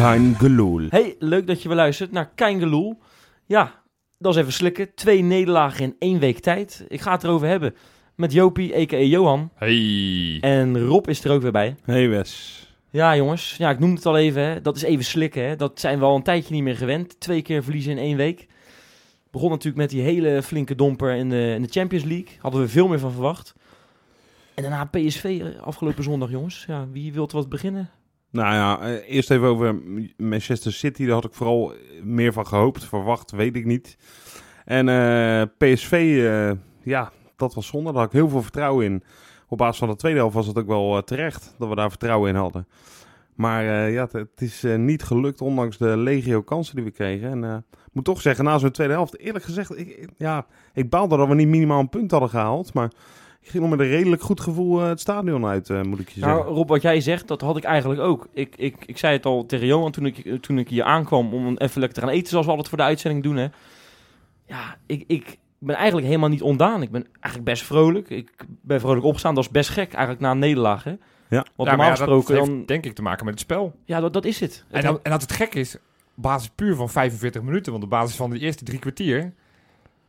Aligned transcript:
Kein 0.00 0.34
Geloel. 0.34 0.86
Hey, 0.88 1.16
leuk 1.18 1.46
dat 1.46 1.62
je 1.62 1.68
weer 1.68 1.76
luistert 1.76 2.12
naar 2.12 2.30
Keingeloel. 2.34 2.98
Ja, 3.46 3.82
dat 4.18 4.34
is 4.34 4.40
even 4.40 4.52
slikken. 4.52 4.94
Twee 4.94 5.22
nederlagen 5.22 5.84
in 5.84 5.96
één 5.98 6.18
week 6.18 6.38
tijd. 6.38 6.84
Ik 6.88 7.00
ga 7.00 7.12
het 7.12 7.24
erover 7.24 7.48
hebben 7.48 7.74
met 8.14 8.32
Jopie, 8.32 8.76
a.k.a. 8.76 8.96
Johan. 8.96 9.50
Hey. 9.54 10.38
En 10.40 10.80
Rob 10.86 11.08
is 11.08 11.24
er 11.24 11.30
ook 11.30 11.42
weer 11.42 11.52
bij. 11.52 11.76
Hey 11.84 12.08
Wes. 12.08 12.66
Ja, 12.90 13.16
jongens. 13.16 13.56
Ja, 13.58 13.70
ik 13.70 13.78
noemde 13.78 13.96
het 13.96 14.06
al 14.06 14.16
even. 14.16 14.42
Hè. 14.42 14.60
Dat 14.60 14.76
is 14.76 14.82
even 14.82 15.04
slikken. 15.04 15.48
Hè. 15.48 15.56
Dat 15.56 15.80
zijn 15.80 15.98
we 15.98 16.04
al 16.04 16.16
een 16.16 16.22
tijdje 16.22 16.54
niet 16.54 16.62
meer 16.62 16.76
gewend. 16.76 17.20
Twee 17.20 17.42
keer 17.42 17.62
verliezen 17.62 17.92
in 17.92 17.98
één 17.98 18.16
week. 18.16 18.46
Begon 19.30 19.50
natuurlijk 19.50 19.76
met 19.76 19.90
die 19.90 20.02
hele 20.02 20.42
flinke 20.42 20.74
domper 20.74 21.14
in 21.14 21.28
de, 21.28 21.52
in 21.54 21.62
de 21.62 21.70
Champions 21.70 22.04
League. 22.04 22.28
Hadden 22.38 22.60
we 22.60 22.68
veel 22.68 22.88
meer 22.88 22.98
van 22.98 23.12
verwacht. 23.12 23.54
En 24.54 24.62
daarna 24.62 24.84
PSV 24.84 25.42
afgelopen 25.60 26.04
zondag, 26.04 26.30
jongens. 26.30 26.64
Ja, 26.66 26.88
wie 26.92 27.12
wilt 27.12 27.32
wat 27.32 27.48
beginnen? 27.48 27.90
Nou 28.30 28.54
ja, 28.54 28.80
eh, 28.80 29.14
eerst 29.14 29.30
even 29.30 29.46
over 29.48 29.80
Manchester 30.16 30.72
City. 30.72 31.04
Daar 31.04 31.14
had 31.14 31.24
ik 31.24 31.34
vooral 31.34 31.72
meer 32.02 32.32
van 32.32 32.46
gehoopt. 32.46 32.84
Verwacht, 32.84 33.30
weet 33.30 33.56
ik 33.56 33.64
niet. 33.64 33.96
En 34.64 34.88
eh, 34.88 35.42
PSV, 35.58 35.92
eh, 35.92 36.50
ja, 36.82 37.12
dat 37.36 37.54
was 37.54 37.66
zonde. 37.66 37.90
Daar 37.92 37.98
had 38.00 38.06
ik 38.12 38.18
heel 38.18 38.28
veel 38.28 38.42
vertrouwen 38.42 38.84
in. 38.84 39.02
Op 39.48 39.58
basis 39.58 39.78
van 39.78 39.88
de 39.88 39.96
tweede 39.96 40.18
helft 40.18 40.34
was 40.34 40.46
het 40.46 40.58
ook 40.58 40.66
wel 40.66 40.96
eh, 40.96 41.02
terecht 41.02 41.54
dat 41.58 41.68
we 41.68 41.74
daar 41.74 41.88
vertrouwen 41.90 42.28
in 42.30 42.36
hadden. 42.36 42.66
Maar 43.34 43.64
eh, 43.66 43.92
ja, 43.92 44.08
het, 44.12 44.28
is 44.40 44.64
eh, 44.64 44.76
niet 44.76 45.02
gelukt, 45.02 45.40
ondanks 45.40 45.76
de 45.78 45.96
legio 45.96 46.42
kansen 46.42 46.74
die 46.76 46.84
we 46.84 46.90
kregen. 46.90 47.30
En 47.30 47.44
eh, 47.44 47.56
ik 47.70 47.92
moet 47.92 48.04
toch 48.04 48.20
zeggen, 48.20 48.44
na 48.44 48.58
zo'n 48.58 48.70
tweede 48.70 48.92
helft, 48.92 49.18
eerlijk 49.18 49.44
gezegd, 49.44 49.78
ik- 49.78 50.08
ja, 50.16 50.46
ik 50.74 50.90
baalde 50.90 51.16
dat 51.16 51.28
we 51.28 51.34
niet 51.34 51.48
minimaal 51.48 51.80
een 51.80 51.88
punt 51.88 52.10
hadden 52.10 52.28
gehaald. 52.30 52.74
Maar 52.74 52.90
ik 53.40 53.48
ging 53.48 53.62
nog 53.62 53.70
met 53.70 53.80
een 53.80 53.92
redelijk 53.92 54.22
goed 54.22 54.40
gevoel 54.40 54.80
eh, 54.80 54.88
het 54.88 55.00
stadion 55.00 55.46
uit, 55.46 55.70
eh, 55.70 55.82
moet 55.82 56.00
ik 56.00 56.08
je 56.08 56.20
zeggen. 56.20 56.38
Nou, 56.38 56.54
Rob, 56.54 56.68
wat 56.68 56.82
jij 56.82 57.00
zegt, 57.00 57.28
dat 57.28 57.40
had 57.40 57.56
ik 57.56 57.64
eigenlijk 57.64 58.00
ook. 58.00 58.28
Ik, 58.32 58.54
ik, 58.56 58.76
ik 58.86 58.98
zei 58.98 59.16
het 59.16 59.26
al 59.26 59.46
tegen 59.46 59.66
Johan 59.66 59.90
toen 59.90 60.06
ik, 60.06 60.42
toen 60.42 60.58
ik 60.58 60.68
hier 60.68 60.84
aankwam 60.84 61.34
om 61.34 61.56
even 61.56 61.80
lekker 61.80 61.98
te 61.98 62.06
gaan 62.06 62.14
eten, 62.14 62.28
zoals 62.28 62.44
we 62.44 62.50
altijd 62.50 62.68
voor 62.68 62.78
de 62.78 62.84
uitzending 62.84 63.22
doen. 63.22 63.36
Hè. 63.36 63.48
Ja, 64.46 64.76
ik, 64.86 65.04
ik 65.06 65.38
ben 65.58 65.76
eigenlijk 65.76 66.06
helemaal 66.06 66.28
niet 66.28 66.42
ondaan. 66.42 66.82
Ik 66.82 66.90
ben 66.90 67.06
eigenlijk 67.12 67.44
best 67.44 67.62
vrolijk. 67.62 68.10
Ik 68.10 68.30
ben 68.62 68.80
vrolijk 68.80 69.04
opgestaan. 69.04 69.34
Dat 69.34 69.44
is 69.44 69.50
best 69.50 69.70
gek, 69.70 69.92
eigenlijk 69.92 70.20
na 70.20 70.30
een 70.30 70.38
nederlaag. 70.38 70.84
Hè. 70.84 70.90
Ja. 70.90 70.96
Want 71.28 71.40
Ja, 71.40 71.44
maar 71.56 71.66
normaal 71.66 71.86
ja, 71.86 71.90
dat 71.90 71.98
gesproken 71.98 72.34
heeft 72.34 72.46
dan... 72.46 72.64
denk 72.64 72.84
ik 72.84 72.94
te 72.94 73.02
maken 73.02 73.24
met 73.24 73.34
het 73.34 73.42
spel. 73.42 73.74
Ja, 73.84 74.00
dat, 74.00 74.12
dat 74.12 74.24
is 74.24 74.40
het. 74.40 74.64
En, 74.70 74.82
dan, 74.82 74.98
en 75.02 75.10
dat 75.10 75.22
het 75.22 75.32
gek 75.32 75.54
is, 75.54 75.76
op 75.76 75.82
basis 76.14 76.50
puur 76.54 76.74
van 76.74 76.90
45 76.90 77.42
minuten, 77.42 77.72
want 77.72 77.84
op 77.84 77.90
basis 77.90 78.16
van 78.16 78.30
de 78.30 78.38
eerste 78.38 78.64
drie 78.64 78.78
kwartier, 78.78 79.32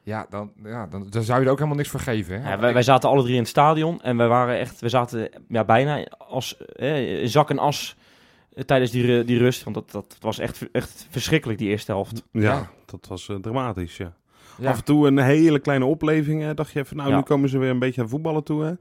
ja, 0.03 0.25
dan, 0.29 0.51
ja, 0.63 0.87
dan, 0.87 1.07
dan 1.09 1.23
zou 1.23 1.39
je 1.39 1.45
er 1.45 1.51
ook 1.51 1.57
helemaal 1.57 1.77
niks 1.77 1.89
voor 1.89 1.99
geven. 1.99 2.41
Hè? 2.41 2.49
Ja, 2.51 2.59
wij, 2.59 2.73
wij 2.73 2.81
zaten 2.83 3.09
alle 3.09 3.21
drie 3.21 3.33
in 3.33 3.39
het 3.39 3.49
stadion 3.49 4.01
en 4.01 4.17
wij 4.17 4.27
waren 4.27 4.57
echt, 4.59 4.79
we 4.79 4.89
zaten 4.89 5.29
ja, 5.47 5.63
bijna 5.63 6.03
als 6.17 6.57
eh, 6.75 7.27
zak 7.27 7.49
en 7.49 7.59
as 7.59 7.95
eh, 8.53 8.63
tijdens 8.63 8.91
die, 8.91 9.23
die 9.23 9.37
rust. 9.37 9.63
Want 9.63 9.75
dat, 9.75 9.91
dat 9.91 10.17
was 10.19 10.39
echt, 10.39 10.71
echt 10.71 11.07
verschrikkelijk, 11.09 11.59
die 11.59 11.69
eerste 11.69 11.91
helft. 11.91 12.23
Ja, 12.31 12.41
Ja. 12.41 12.69
dat 12.85 13.07
was 13.07 13.29
eh, 13.29 13.35
dramatisch, 13.35 13.97
ja. 13.97 14.13
Ja. 14.57 14.69
Af 14.69 14.77
en 14.77 14.83
toe 14.83 15.07
een 15.07 15.17
hele 15.17 15.59
kleine 15.59 15.85
opleving. 15.85 16.41
hè. 16.41 16.53
dacht 16.53 16.71
je 16.71 16.79
even, 16.79 16.97
nou, 16.97 17.09
Ja. 17.09 17.15
nu 17.15 17.21
komen 17.21 17.49
ze 17.49 17.57
weer 17.57 17.69
een 17.69 17.79
beetje 17.79 18.01
aan 18.01 18.09
voetballen 18.09 18.43
toe. 18.43 18.63
Hè. 18.63 18.73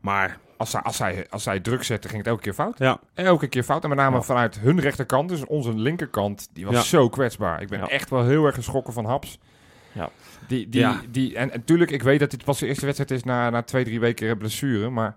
Maar 0.00 0.38
Als, 0.56 0.70
zij, 0.70 0.80
als, 0.80 0.96
zij, 0.96 1.26
als 1.30 1.42
zij 1.42 1.60
druk 1.60 1.82
zetten, 1.82 2.10
ging 2.10 2.22
het 2.22 2.30
elke 2.30 2.42
keer 2.42 2.52
fout. 2.54 2.78
ja, 2.78 3.00
Elke 3.14 3.46
keer 3.46 3.62
fout. 3.62 3.82
En 3.82 3.88
met 3.88 3.98
name 3.98 4.16
Ja. 4.16 4.22
vanuit 4.22 4.58
hun 4.60 4.80
rechterkant, 4.80 5.28
dus 5.28 5.44
onze 5.44 5.74
linkerkant, 5.74 6.48
die 6.52 6.64
was 6.66 6.74
Ja. 6.74 6.80
zo 6.82 7.08
kwetsbaar. 7.08 7.62
Ik 7.62 7.68
ben 7.68 7.78
Ja. 7.78 7.88
echt 7.88 8.10
wel 8.10 8.24
heel 8.24 8.44
erg 8.44 8.54
geschrokken 8.54 8.92
van 8.92 9.04
Haps. 9.04 9.38
Ja. 9.98 10.10
Die, 10.48 10.68
die, 10.68 10.80
Ja. 10.80 11.00
die, 11.10 11.36
en 11.36 11.48
natuurlijk, 11.48 11.90
ik 11.90 12.02
weet 12.02 12.20
dat 12.20 12.30
dit 12.30 12.44
pas 12.44 12.58
de 12.58 12.66
eerste 12.66 12.84
wedstrijd 12.84 13.10
is 13.10 13.22
na, 13.22 13.50
na 13.50 13.62
twee, 13.62 13.84
drie 13.84 14.00
weken 14.00 14.38
blessure. 14.38 14.90
Maar 14.90 15.14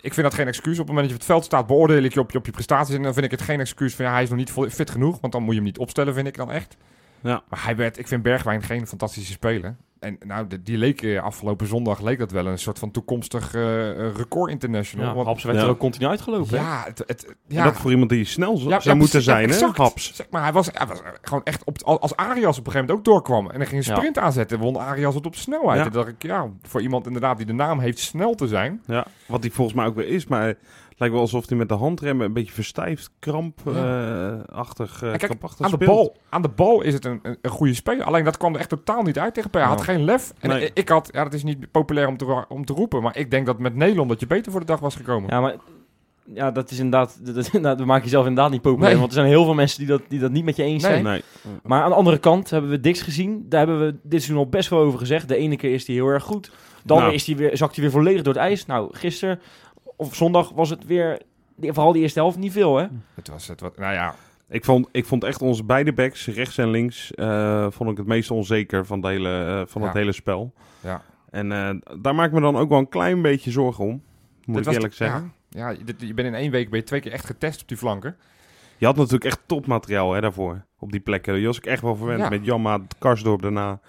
ik 0.00 0.14
vind 0.14 0.26
dat 0.26 0.34
geen 0.34 0.46
excuus. 0.46 0.78
Op 0.78 0.86
het 0.86 0.94
moment 0.94 1.08
dat 1.08 1.08
je 1.08 1.14
op 1.14 1.20
het 1.20 1.30
veld 1.30 1.44
staat, 1.44 1.66
beoordeel 1.66 2.02
ik 2.02 2.14
je 2.14 2.20
op 2.20 2.30
je, 2.30 2.38
op 2.38 2.46
je 2.46 2.52
prestaties. 2.52 2.94
En 2.94 3.02
dan 3.02 3.12
vind 3.12 3.24
ik 3.24 3.30
het 3.30 3.42
geen 3.42 3.60
excuus 3.60 3.94
van 3.94 4.04
ja, 4.04 4.12
hij 4.12 4.22
is 4.22 4.28
nog 4.28 4.38
niet 4.38 4.52
fit 4.72 4.90
genoeg. 4.90 5.20
Want 5.20 5.32
dan 5.32 5.42
moet 5.42 5.50
je 5.50 5.56
hem 5.56 5.64
niet 5.68 5.78
opstellen, 5.78 6.14
vind 6.14 6.26
ik 6.26 6.36
dan 6.36 6.50
echt. 6.50 6.76
Ja. 7.20 7.42
Maar 7.48 7.64
hij 7.64 7.76
werd, 7.76 7.98
ik 7.98 8.08
vind 8.08 8.22
Bergwijn 8.22 8.62
geen 8.62 8.86
fantastische 8.86 9.32
speler. 9.32 9.76
En 10.00 10.16
nou, 10.26 10.46
de- 10.46 10.62
die 10.62 10.76
leek 10.78 11.02
eh, 11.02 11.22
afgelopen 11.22 11.66
zondag 11.66 12.00
leek 12.00 12.18
dat 12.18 12.30
wel 12.30 12.46
een 12.46 12.58
soort 12.58 12.78
van 12.78 12.90
toekomstig 12.90 13.54
eh, 13.54 13.90
eh, 13.90 14.14
record 14.16 14.50
international. 14.50 15.06
Ja, 15.06 15.14
Want- 15.14 15.26
Haps 15.26 15.42
werd 15.44 15.56
Ja. 15.58 15.62
er 15.64 15.68
ook 15.70 15.78
continu 15.78 16.06
uitgelopen. 16.06 16.56
ja, 16.58 16.82
het, 16.86 17.02
het, 17.06 17.34
En 17.48 17.64
dat 17.64 17.76
voor 17.76 17.90
iemand 17.90 18.10
die 18.10 18.24
snel 18.24 18.56
zou 18.56 18.80
ja, 18.82 18.94
moeten 18.94 19.22
zijn, 19.22 19.48
hè? 19.48 19.54
exact. 19.54 19.76
Haps. 19.76 20.14
Zeg 20.14 20.26
maar, 20.30 20.42
hij 20.42 20.52
was, 20.52 20.68
hij 20.72 20.86
was 20.86 21.00
gewoon 21.22 21.44
echt 21.44 21.64
op, 21.64 21.82
als 21.82 22.16
Arias 22.16 22.58
op 22.58 22.66
een 22.66 22.72
gegeven 22.72 22.80
moment 22.80 22.90
ook 22.98 23.04
doorkwam. 23.04 23.50
En 23.50 23.58
dan 23.58 23.66
ging 23.66 23.84
een 23.84 23.90
Ja. 23.90 23.96
sprint 23.96 24.18
aanzetten. 24.18 24.58
Won 24.58 24.76
Arias 24.76 25.14
het 25.14 25.26
op 25.26 25.34
snelheid. 25.34 25.78
Ja. 25.78 25.84
En 25.84 25.92
dacht 25.92 26.08
ik, 26.08 26.22
ja, 26.22 26.48
voor 26.62 26.80
iemand 26.80 27.06
inderdaad 27.06 27.36
die 27.36 27.46
de 27.46 27.52
naam 27.52 27.78
heeft 27.78 27.98
snel 27.98 28.34
te 28.34 28.46
zijn. 28.48 28.82
Ja, 28.86 29.06
wat 29.26 29.42
hij 29.42 29.50
volgens 29.50 29.76
mij 29.76 29.86
ook 29.86 29.94
weer 29.94 30.08
is. 30.08 30.26
Maar 30.26 30.54
lijkt 31.00 31.14
wel 31.14 31.24
alsof 31.24 31.48
hij 31.48 31.56
met 31.58 31.68
de 31.68 31.74
handremmen 31.74 32.26
een 32.26 32.32
beetje 32.32 32.52
verstijfd, 32.52 33.10
krampachtig, 33.18 35.02
uh, 35.02 35.12
En 35.12 35.18
kijk, 35.18 35.30
krampachtig 35.30 35.66
Aan 35.66 35.78
de, 35.78 35.84
bal, 35.84 36.16
aan 36.28 36.42
de 36.42 36.48
bal 36.48 36.82
is 36.82 36.94
het 36.94 37.04
een, 37.04 37.20
een, 37.22 37.36
een 37.42 37.50
goede 37.50 37.74
speler. 37.74 38.04
Alleen 38.04 38.24
dat 38.24 38.36
kwam 38.36 38.54
er 38.54 38.60
echt 38.60 38.68
totaal 38.68 39.02
niet 39.02 39.18
uit 39.18 39.34
tegen. 39.34 39.50
Hij 39.52 39.62
had 39.62 39.80
geen 39.80 40.04
lef. 40.04 40.32
En 40.38 40.48
Nee. 40.48 40.70
ik, 40.74 40.88
had, 40.88 41.08
ja, 41.12 41.24
dat 41.24 41.34
is 41.34 41.42
niet 41.42 41.70
populair 41.70 42.08
om 42.08 42.16
te, 42.16 42.44
om 42.48 42.64
te 42.64 42.72
roepen. 42.72 43.02
Maar 43.02 43.16
ik 43.16 43.30
denk 43.30 43.46
dat 43.46 43.58
met 43.58 43.74
Nederland 43.74 44.08
dat 44.08 44.20
je 44.20 44.26
beter 44.26 44.50
voor 44.52 44.60
de 44.60 44.66
dag 44.66 44.80
was 44.80 44.94
gekomen. 44.94 45.30
Ja, 45.30 45.40
maar 45.40 45.56
ja, 46.34 46.50
dat 46.50 46.70
is 46.70 46.76
inderdaad, 46.78 47.18
dat, 47.26 47.34
dat, 47.34 47.46
inderdaad, 47.46 47.78
we 47.78 47.84
maken 47.84 48.04
jezelf 48.04 48.26
inderdaad 48.26 48.52
niet 48.52 48.62
populair. 48.62 48.90
Nee. 48.90 48.98
Want 49.00 49.12
er 49.12 49.18
zijn 49.18 49.30
heel 49.30 49.44
veel 49.44 49.54
mensen 49.54 49.78
die 49.78 49.88
dat, 49.88 50.02
die 50.08 50.18
dat 50.20 50.30
niet 50.30 50.44
met 50.44 50.56
je 50.56 50.62
eens 50.62 50.82
Nee. 50.82 50.92
zijn. 50.92 51.04
Nee. 51.04 51.22
Maar 51.62 51.82
aan 51.82 51.90
de 51.90 51.96
andere 51.96 52.18
kant 52.18 52.50
hebben 52.50 52.70
we 52.70 52.80
Dix 52.80 53.02
gezien. 53.02 53.46
Daar 53.48 53.66
hebben 53.66 53.86
we 53.86 53.90
dit 54.02 54.22
seizoen 54.22 54.36
al 54.44 54.48
best 54.48 54.68
wel 54.68 54.78
over 54.80 54.98
gezegd. 54.98 55.28
De 55.28 55.36
ene 55.36 55.56
keer 55.56 55.72
is 55.72 55.86
hij 55.86 55.96
heel 55.96 56.06
erg 56.08 56.22
goed. 56.24 56.50
Dan 56.84 56.98
Nou. 56.98 57.12
is 57.12 57.26
hij 57.26 57.36
weer, 57.36 57.56
zakt 57.56 57.74
hij 57.74 57.84
weer 57.84 57.92
volledig 57.92 58.22
door 58.22 58.34
het 58.34 58.42
ijs. 58.42 58.66
Nou, 58.66 58.88
gisteren 58.96 59.40
of 60.00 60.14
zondag 60.14 60.50
was 60.50 60.70
het 60.70 60.86
weer, 60.86 61.20
vooral 61.60 61.92
die 61.92 62.02
eerste 62.02 62.18
helft, 62.18 62.38
niet 62.38 62.52
veel 62.52 62.76
hè. 62.76 62.86
Het 63.14 63.28
was, 63.28 63.46
het 63.48 63.60
was, 63.60 63.70
nou 63.76 63.92
ja, 63.94 64.14
Ik 64.48 64.64
vond, 64.64 64.88
ik 64.92 65.04
vond 65.06 65.24
echt 65.24 65.42
onze 65.42 65.64
beide 65.64 65.92
backs, 65.92 66.26
rechts 66.26 66.58
en 66.58 66.70
links, 66.70 67.14
eh, 67.14 67.66
vond 67.70 67.90
ik 67.90 67.96
het 67.96 68.06
meest 68.06 68.30
onzeker 68.30 68.86
van, 68.86 69.00
de 69.00 69.08
hele, 69.08 69.44
eh, 69.44 69.62
van 69.66 69.82
het 69.82 69.92
hele 69.92 70.12
spel. 70.12 70.52
Ja. 70.80 71.02
En 71.30 71.52
eh, 71.52 71.70
daar 72.00 72.14
maak 72.14 72.26
ik 72.26 72.32
me 72.32 72.40
dan 72.40 72.56
ook 72.56 72.68
wel 72.68 72.78
een 72.78 72.88
klein 72.88 73.22
beetje 73.22 73.50
zorgen 73.50 73.84
om. 73.84 74.02
Moet 74.44 74.56
dit 74.56 74.66
ik 74.66 74.72
eerlijk 74.72 74.90
de- 74.90 75.04
zeggen. 75.04 75.32
Ja, 75.48 75.68
ja 75.70 75.76
dit- 75.84 76.00
je 76.00 76.14
bent 76.14 76.28
in 76.28 76.34
één 76.34 76.50
week 76.50 76.70
ben 76.70 76.78
je 76.78 76.84
twee 76.84 77.00
keer 77.00 77.12
echt 77.12 77.26
getest 77.26 77.62
op 77.62 77.68
die 77.68 77.76
flanken. 77.76 78.16
Je 78.76 78.86
had 78.86 78.96
natuurlijk 78.96 79.24
echt 79.24 79.40
topmateriaal 79.46 80.12
hè, 80.12 80.20
daarvoor. 80.20 80.64
Op 80.78 80.90
die 80.92 81.00
plekken. 81.00 81.34
Die 81.34 81.46
was 81.46 81.56
ik 81.58 81.66
echt 81.66 81.82
wel 81.82 81.96
verwend. 81.96 82.20
Ja. 82.20 82.28
Met 82.28 82.44
Jamma, 82.44 82.80
Karsdorp 82.98 83.42
daarna. 83.42 83.80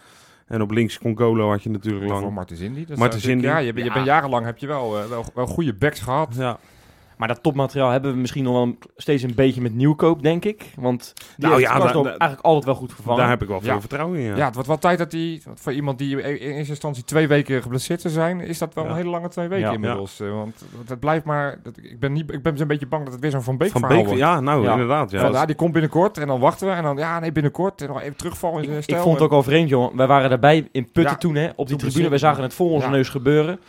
En 0.51 0.62
op 0.62 0.72
links 0.72 0.97
Congolo 1.00 1.50
had 1.50 1.63
je 1.63 1.69
natuurlijk 1.69 2.12
Voor 2.12 2.22
lang. 2.22 2.34
Martens 2.34 2.59
Indy. 2.59 2.79
Dat 2.79 2.89
is 2.89 2.97
Martens 2.97 3.23
natuurlijk- 3.23 3.47
Indy. 3.57 3.62
Ja, 3.66 3.72
je, 3.73 3.78
je 3.78 3.84
Ja. 3.88 3.94
bent 3.94 4.06
jarenlang 4.06 4.45
heb 4.45 4.57
je 4.57 4.67
wel, 4.67 5.00
eh, 5.00 5.06
wel, 5.06 5.25
wel 5.34 5.45
goede 5.47 5.73
backs 5.73 6.00
gehad. 6.00 6.35
Ja. 6.38 6.59
Maar 7.22 7.30
dat 7.30 7.44
topmateriaal 7.44 7.90
hebben 7.90 8.12
we 8.12 8.18
misschien 8.18 8.44
nog 8.44 8.54
wel 8.54 8.76
steeds 8.98 9.24
een 9.24 9.36
beetje 9.36 9.62
met 9.62 9.74
nieuwkoop, 9.76 10.22
denk 10.24 10.46
ik. 10.46 10.66
Want 10.76 11.14
die 11.16 11.24
Nou 11.48 11.54
heeft 11.59 11.68
ja, 11.72 11.78
Karsdorp 11.78 12.04
da- 12.06 12.12
da- 12.12 12.18
eigenlijk 12.18 12.42
altijd 12.50 12.66
wel 12.66 12.76
goed 12.76 12.94
vervangen. 12.94 13.20
Daar 13.20 13.30
heb 13.30 13.42
ik 13.42 13.48
wel 13.48 13.62
veel 13.62 13.74
Ja. 13.74 13.80
vertrouwen 13.80 14.20
in. 14.20 14.26
Ja. 14.26 14.36
Ja, 14.36 14.46
het 14.46 14.54
wordt 14.54 14.70
wel 14.70 14.78
tijd 14.78 14.98
dat 14.98 15.12
hij, 15.12 15.42
voor 15.56 15.74
iemand 15.74 15.98
die 15.98 16.22
in 16.22 16.52
eerste 16.52 16.70
instantie 16.72 17.04
twee 17.04 17.28
weken 17.28 17.62
geblesseerd 17.62 18.02
te 18.02 18.09
zijn, 18.09 18.40
is 18.42 18.58
dat 18.58 18.74
wel 18.74 18.84
Ja. 18.84 18.90
een 18.90 18.96
hele 18.96 19.09
lange 19.09 19.28
twee 19.30 19.48
weken 19.48 19.68
Ja. 19.68 19.74
inmiddels. 19.74 20.20
eh, 20.20 20.32
Want 20.32 20.64
het 20.88 21.00
blijft 21.00 21.26
maar, 21.26 21.59
dat, 21.64 21.78
ik 21.78 22.00
ben 22.00 22.12
niet, 22.14 22.32
ik 22.34 22.44
ben 22.44 22.62
een 22.62 22.68
beetje 22.68 22.88
bang 22.88 23.04
dat 23.04 23.14
het 23.14 23.22
weer 23.22 23.32
zo'n 23.32 23.42
Van 23.42 23.58
Beek 23.58 23.72
Van 23.72 23.80
verhaal 23.82 23.98
Beek, 23.98 24.06
wordt. 24.08 24.22
ja, 24.22 24.40
nou 24.40 24.64
Ja. 24.64 24.72
inderdaad. 24.72 25.12
Ja. 25.12 25.20
Van, 25.22 25.32
ja, 25.32 25.46
die 25.46 25.56
komt 25.56 25.72
binnenkort 25.72 26.17
en 26.17 26.28
dan 26.28 26.40
wachten 26.40 26.67
we 26.67 26.74
en 26.74 26.84
dan, 26.84 26.97
ja 26.97 27.20
nee, 27.20 27.32
binnenkort 27.32 27.82
en 27.82 27.88
nog 27.88 28.02
even 28.02 28.16
terugvallen 28.17 28.64
in 28.64 28.70
zijn 28.84 28.97
Ik, 29.00 29.03
vond 29.03 29.14
het 29.16 29.24
ook 29.24 29.32
al 29.32 29.44
vreemd, 29.44 29.70
jongen. 29.70 29.96
Wij 29.97 30.08
waren 30.08 30.29
daarbij 30.29 30.67
in 30.72 30.84
Putten 30.84 31.03
Ja, 31.14 31.16
toen, 31.17 31.35
hè, 31.35 31.50
op 31.56 31.67
die 31.67 31.78
toen 31.78 31.78
tribune. 31.90 32.09
Wij 32.09 32.17
zagen 32.17 32.44
het 32.44 32.53
voor 32.53 32.70
onze 32.70 32.85
Ja. 32.85 32.91
neus 32.91 33.09
gebeuren. 33.09 33.59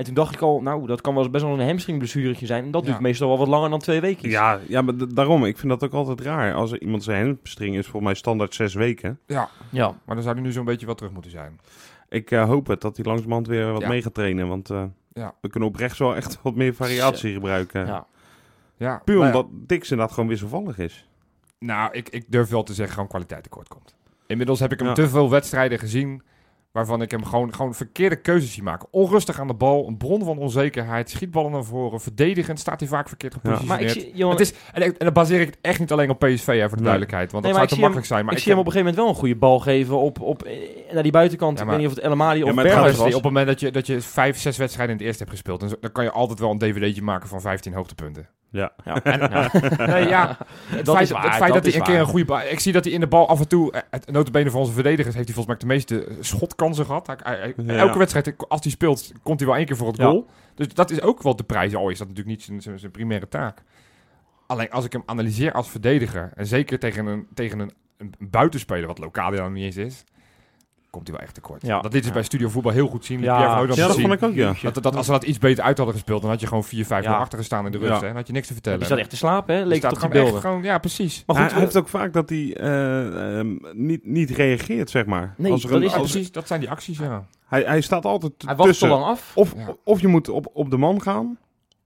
En 0.00 0.06
toen 0.06 0.14
dacht 0.14 0.34
ik 0.34 0.40
al, 0.40 0.60
nou, 0.60 0.86
dat 0.86 1.00
kan 1.00 1.14
wel 1.14 1.22
eens 1.22 1.32
best 1.32 1.44
wel 1.44 1.60
een 1.60 1.66
hamstringblessuretje 1.66 2.46
zijn. 2.46 2.64
En 2.64 2.70
dat 2.70 2.82
Ja. 2.84 2.88
duurt 2.88 3.00
meestal 3.00 3.28
wel 3.28 3.38
wat 3.38 3.48
langer 3.48 3.70
dan 3.70 3.78
twee 3.78 4.00
weken. 4.00 4.30
Ja, 4.30 4.58
ja, 4.68 4.82
maar 4.82 4.94
daarom. 5.14 5.44
Ik 5.44 5.58
vind 5.58 5.68
dat 5.72 5.84
ook 5.84 5.92
altijd 5.92 6.20
raar. 6.20 6.54
Als 6.54 6.72
er 6.72 6.80
iemand 6.80 7.02
zijn 7.04 7.26
hamstring 7.26 7.76
is, 7.76 7.82
volgens 7.82 8.04
mij 8.04 8.14
standaard 8.14 8.54
zes 8.54 8.74
weken. 8.74 9.18
Ja, 9.26 9.48
ja. 9.70 9.86
maar 10.04 10.14
dan 10.14 10.22
zou 10.24 10.34
hij 10.36 10.44
nu 10.44 10.52
zo'n 10.52 10.64
beetje 10.64 10.86
wel 10.86 10.94
terug 10.94 11.12
moeten 11.12 11.30
zijn. 11.30 11.60
Ik 12.08 12.30
eh, 12.30 12.44
hoop 12.44 12.66
het, 12.66 12.80
dat 12.80 12.96
hij 12.96 13.04
langzamerhand 13.04 13.46
weer 13.46 13.72
wat 13.72 13.80
Ja. 13.82 13.88
mee 13.88 14.02
gaat 14.02 14.14
trainen. 14.14 14.48
Want 14.48 14.70
eh, 14.70 14.82
Ja. 15.12 15.34
we 15.40 15.48
kunnen 15.48 15.68
op 15.68 15.76
rechts 15.76 15.98
wel 15.98 16.16
echt 16.16 16.38
wat 16.42 16.54
meer 16.54 16.74
variatie 16.74 17.32
gebruiken. 17.32 17.86
ja. 17.86 18.06
Ja, 18.76 19.00
Puur 19.04 19.16
nou 19.18 19.30
ja. 19.32 19.38
omdat 19.38 19.52
Dix 19.68 19.90
inderdaad 19.90 20.14
gewoon 20.14 20.28
wisselvallig 20.28 20.78
is. 20.78 21.08
Nou, 21.58 21.92
ik, 21.92 22.08
ik 22.08 22.24
durf 22.28 22.48
wel 22.48 22.62
te 22.62 22.74
zeggen 22.74 22.94
gewoon 22.94 23.08
kwaliteit 23.08 23.42
tekort 23.42 23.68
komt. 23.68 23.94
Inmiddels 24.26 24.60
heb 24.60 24.72
ik 24.72 24.78
hem 24.78 24.88
Ja. 24.88 24.94
te 24.94 25.08
veel 25.08 25.30
wedstrijden 25.30 25.78
gezien 25.78 26.22
Waarvan 26.72 27.02
ik 27.02 27.10
hem 27.10 27.24
gewoon, 27.24 27.54
gewoon 27.54 27.74
verkeerde 27.74 28.16
keuzes 28.16 28.52
zie 28.52 28.62
maken. 28.62 28.88
Onrustig 28.90 29.40
aan 29.40 29.46
de 29.46 29.54
bal, 29.54 29.86
een 29.88 29.96
bron 29.96 30.24
van 30.24 30.38
onzekerheid. 30.38 31.10
Schietballen 31.10 31.50
naar 31.52 31.64
voren, 31.64 32.00
verdedigend 32.00 32.58
staat 32.60 32.80
hij 32.80 32.88
vaak 32.88 33.08
verkeerd 33.08 33.32
Maar 33.42 33.56
gepositioneerd. 33.56 33.96
ik 33.96 34.02
zie, 34.02 34.14
Johan, 34.14 34.30
het 34.32 34.40
is, 34.40 34.52
en, 34.72 34.82
en 34.82 34.94
dan 34.98 35.12
baseer 35.12 35.40
ik 35.40 35.46
het 35.46 35.58
echt 35.60 35.78
niet 35.78 35.92
alleen 35.92 36.10
op 36.10 36.18
PSV, 36.18 36.46
hè, 36.46 36.58
voor 36.58 36.68
de 36.68 36.74
Nee. 36.74 36.82
duidelijkheid. 36.82 37.32
Want 37.32 37.44
Nee, 37.44 37.52
dat 37.52 37.60
maar 37.60 37.60
zou 37.60 37.64
ik 37.64 37.68
te 37.74 37.80
makkelijk 37.80 38.06
zijn. 38.06 38.24
Maar 38.24 38.34
ik 38.34 38.40
zie 38.40 38.50
hem 38.52 38.60
op 38.60 38.66
een 38.66 38.72
gegeven 38.72 38.94
moment 38.94 39.06
wel 39.14 39.14
een 39.14 39.20
goede 39.28 39.40
bal 39.40 39.58
geven 39.60 39.98
op, 39.98 40.20
op, 40.20 40.48
naar 40.92 41.02
die 41.02 41.12
buitenkant. 41.12 41.56
Ja, 41.56 41.62
ik 41.62 41.68
maar- 41.68 41.76
weet 41.78 41.86
niet 41.86 41.96
of 41.96 42.02
het 42.02 42.12
El 42.12 42.12
Amadi 42.20 42.42
of 42.42 42.54
maar 42.54 42.64
Berghuis 42.64 42.96
was. 42.96 43.06
op 43.06 43.12
het 43.12 43.22
moment 43.22 43.46
dat 43.46 43.60
je, 43.60 43.70
dat 43.70 43.86
je 43.86 44.00
vijf, 44.00 44.38
zes 44.38 44.56
wedstrijden 44.56 44.92
in 44.94 44.98
het 45.00 45.06
eerste 45.08 45.24
hebt 45.24 45.34
gespeeld, 45.36 45.60
dan, 45.60 45.76
dan 45.80 45.92
kan 45.92 46.04
je 46.04 46.10
altijd 46.10 46.38
wel 46.38 46.50
een 46.50 46.58
dvd'tje 46.58 47.02
maken 47.02 47.28
van 47.28 47.40
15 47.40 47.72
hoogtepunten. 47.72 48.28
Ja. 48.50 48.72
Ja. 48.84 49.02
En, 49.02 49.20
Ja. 49.30 49.50
nee, 49.92 50.08
ja, 50.08 50.36
het 50.66 50.84
Dat 50.84 50.94
feit, 50.94 51.06
is 51.06 51.12
waar, 51.14 51.22
het 51.22 51.34
feit 51.34 51.52
dat, 51.52 51.62
dat 51.62 51.72
hij 51.72 51.80
een 51.80 51.86
keer 51.86 51.98
een 52.00 52.06
goede 52.06 52.24
bal... 52.24 52.40
Ik 52.40 52.60
zie 52.60 52.72
dat 52.72 52.84
hij 52.84 52.92
in 52.92 53.00
de 53.00 53.06
bal 53.06 53.28
af 53.28 53.40
en 53.40 53.48
toe... 53.48 53.72
eh, 53.72 53.80
Het 53.90 54.10
notabene 54.10 54.50
van 54.50 54.60
onze 54.60 54.72
verdedigers 54.72 55.14
heeft 55.14 55.26
hij 55.26 55.34
volgens 55.34 55.46
mij 55.46 55.56
de 55.56 55.74
meeste 55.74 56.04
eh, 56.04 56.16
schotkansen 56.20 56.84
gehad. 56.84 57.06
Hij- 57.06 57.16
hij- 57.22 57.38
hij- 57.38 57.64
Ja. 57.64 57.76
Elke 57.76 57.98
wedstrijd, 57.98 58.34
als 58.48 58.60
hij 58.62 58.70
speelt, 58.70 59.12
komt 59.22 59.38
hij 59.40 59.48
wel 59.48 59.56
één 59.58 59.66
keer 59.66 59.76
voor 59.76 59.86
het 59.88 59.96
Ja. 59.96 60.04
goal. 60.04 60.26
Dus 60.54 60.68
dat 60.68 60.90
is 60.90 61.00
ook 61.02 61.22
wel 61.22 61.36
de 61.36 61.42
prijs. 61.44 61.74
Al 61.74 61.88
is 61.88 61.98
dat 61.98 62.08
natuurlijk 62.08 62.36
niet 62.36 62.44
zijn, 62.46 62.62
zijn, 62.62 62.78
zijn 62.78 62.92
primaire 62.92 63.28
taak. 63.28 63.62
Alleen 64.46 64.70
als 64.70 64.84
ik 64.84 64.92
hem 64.92 65.02
analyseer 65.06 65.52
als 65.52 65.70
verdediger... 65.70 66.30
En 66.34 66.46
zeker 66.46 66.78
tegen 66.78 67.06
een, 67.06 67.26
tegen 67.34 67.58
een, 67.58 67.72
een 67.96 68.14
buitenspeler, 68.18 68.86
wat 68.86 68.98
lokaal 68.98 69.30
dan 69.30 69.52
niet 69.52 69.64
eens 69.64 69.76
is... 69.76 70.04
Komt 70.90 71.06
hij 71.06 71.16
wel 71.16 71.24
echt 71.24 71.34
tekort. 71.34 71.62
Ja. 71.62 71.80
Dat 71.80 71.92
dit 71.92 72.00
is 72.00 72.06
Ja. 72.06 72.12
bij 72.12 72.22
Studio 72.22 72.48
Voetbal 72.48 72.72
heel 72.72 72.86
goed 72.88 73.04
zien. 73.04 73.20
Ja. 73.20 73.64
Dat 73.64 73.76
zien. 73.76 74.00
vond 74.00 74.12
ik 74.12 74.22
ook, 74.22 74.34
ja. 74.34 74.54
Dat, 74.62 74.82
dat, 74.82 74.96
als 74.96 75.06
ze 75.06 75.12
dat 75.12 75.22
iets 75.24 75.38
beter 75.38 75.64
uit 75.64 75.76
hadden 75.76 75.94
gespeeld, 75.96 76.20
dan 76.20 76.30
had 76.30 76.40
je 76.40 76.46
gewoon 76.46 76.64
4-5 76.64 76.68
Ja. 77.04 77.16
achter 77.16 77.38
gestaan 77.38 77.66
in 77.66 77.72
de 77.72 77.78
rust. 77.78 78.00
Hè? 78.00 78.06
Dan 78.06 78.16
had 78.16 78.26
je 78.26 78.32
niks 78.32 78.46
te 78.46 78.52
vertellen. 78.52 78.78
Die 78.78 78.88
zat 78.88 78.98
echt 78.98 79.10
te 79.10 79.16
slapen, 79.16 79.54
hè? 79.54 79.64
Leek 79.64 79.82
het 79.82 79.92
op 79.92 79.98
gewoon 79.98 80.12
beelden. 80.12 80.32
echt 80.32 80.42
gewoon, 80.42 80.62
ja, 80.62 80.78
precies. 80.78 81.22
Maar 81.26 81.36
hij, 81.36 81.44
goed, 81.44 81.54
hij 81.54 81.60
we- 81.60 81.66
heeft 81.72 81.84
ook 81.84 81.88
vaak 81.88 82.12
dat 82.12 82.28
hij 82.28 82.56
eh, 82.56 83.38
ehm, 83.38 83.56
niet, 83.72 84.06
niet 84.06 84.30
reageert, 84.30 84.90
zeg 84.90 85.06
maar. 85.06 85.34
Nee, 85.36 85.52
als 85.52 85.62
er 85.64 85.68
dat 85.70 85.78
een, 85.80 85.84
is 85.86 85.94
als- 85.94 86.10
precies, 86.10 86.32
dat 86.32 86.46
zijn 86.46 86.60
die 86.60 86.70
acties, 86.70 86.98
ja. 86.98 87.24
hij, 87.46 87.62
hij 87.62 87.80
staat 87.80 88.04
altijd 88.04 88.32
hij 88.38 88.46
wacht 88.46 88.60
te 88.62 88.66
tussen. 88.68 88.88
lang 88.88 89.04
af. 89.04 89.32
Of, 89.34 89.54
Ja. 89.56 89.74
of 89.84 90.00
je 90.00 90.08
moet 90.08 90.28
op, 90.28 90.50
op 90.52 90.70
de 90.70 90.76
man 90.76 91.02
gaan, 91.02 91.38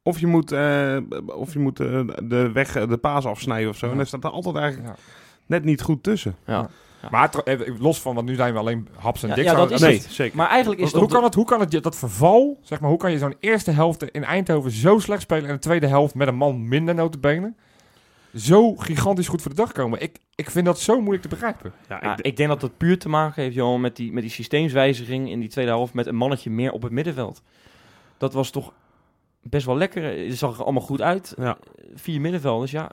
of 0.03 0.19
je 0.21 0.27
moet, 0.27 0.53
eh, 0.53 0.97
of 1.27 1.53
je 1.53 1.59
moet 1.59 1.81
eh, 1.81 2.01
de 2.23 2.51
weg, 2.53 2.87
de 2.87 2.97
paas 2.97 3.25
afsnijden 3.25 3.69
of 3.71 3.77
zo. 3.77 3.87
Ja. 3.87 3.93
En 3.93 3.99
hij 3.99 4.07
staat 4.07 4.25
er 4.25 4.31
altijd 4.31 4.57
eigenlijk 4.57 4.89
ja. 4.97 5.03
net 5.47 5.65
niet 5.65 5.83
goed 5.83 6.03
tussen. 6.03 6.37
Ja. 6.47 6.69
Maar 7.11 7.31
even 7.45 7.77
los 7.81 8.01
van, 8.01 8.15
want 8.15 8.27
nu 8.29 8.35
zijn 8.35 8.53
we 8.53 8.59
alleen 8.59 8.89
haps 8.97 9.23
en 9.23 9.29
Ja, 9.29 9.35
diks. 9.35 9.51
ja, 9.51 9.55
dat 9.57 9.71
is 9.71 9.81
nee, 9.81 9.93
het. 9.97 10.03
zeker. 10.11 10.37
Maar 10.37 10.49
eigenlijk 10.49 10.81
is 10.81 10.93
hoe, 10.93 11.03
het 11.03 11.13
kan 11.13 11.23
het, 11.25 11.35
hoe 11.35 11.45
kan 11.45 11.61
het, 11.61 11.83
dat 11.83 11.97
verval, 11.97 12.59
zeg 12.63 12.81
maar, 12.81 12.91
hoe 12.91 12.99
kan 12.99 13.13
je 13.13 13.19
zo'n 13.19 13.35
eerste 13.41 13.71
helft 13.71 14.03
in 14.11 14.25
Eindhoven 14.25 14.71
zo 14.71 14.99
slecht 14.99 15.23
spelen 15.23 15.49
en 15.49 15.55
de 15.55 15.61
tweede 15.61 15.87
helft 15.87 16.15
met 16.15 16.29
een 16.29 16.37
man 16.37 16.69
minder 16.69 16.95
notenbenen 16.95 17.57
zo 18.35 18.75
gigantisch 18.75 19.29
goed 19.29 19.43
voor 19.43 19.51
de 19.51 19.57
dag 19.57 19.73
komen? 19.73 20.01
Ik, 20.03 20.19
ik 20.35 20.51
vind 20.51 20.67
dat 20.67 20.81
zo 20.81 20.97
moeilijk 21.01 21.23
te 21.23 21.29
begrijpen. 21.29 21.73
ja, 21.89 21.99
Ja, 22.03 22.13
ik, 22.17 22.21
ik 22.25 22.37
denk 22.37 22.49
dat 22.49 22.63
het 22.63 22.77
puur 22.77 22.99
te 22.99 23.09
maken 23.09 23.43
heeft, 23.43 23.55
Johan, 23.55 23.81
met 23.81 23.97
die, 23.97 24.13
met 24.13 24.23
die 24.23 24.33
systeemswijziging 24.33 25.31
in 25.31 25.41
die 25.41 25.49
tweede 25.49 25.71
helft 25.71 25.95
met 25.95 26.07
een 26.07 26.17
mannetje 26.17 26.51
meer 26.51 26.73
op 26.73 26.83
het 26.83 26.93
middenveld. 26.93 27.43
Dat 28.19 28.33
was 28.33 28.51
toch 28.51 28.73
best 29.43 29.67
wel 29.67 29.77
lekker. 29.77 30.27
Het 30.27 30.39
zag 30.39 30.57
er 30.59 30.63
allemaal 30.65 30.83
goed 30.83 31.01
uit. 31.03 31.35
ja. 31.39 31.57
Vier 31.95 32.21
middenvelders, 32.21 32.71
ja. 32.71 32.91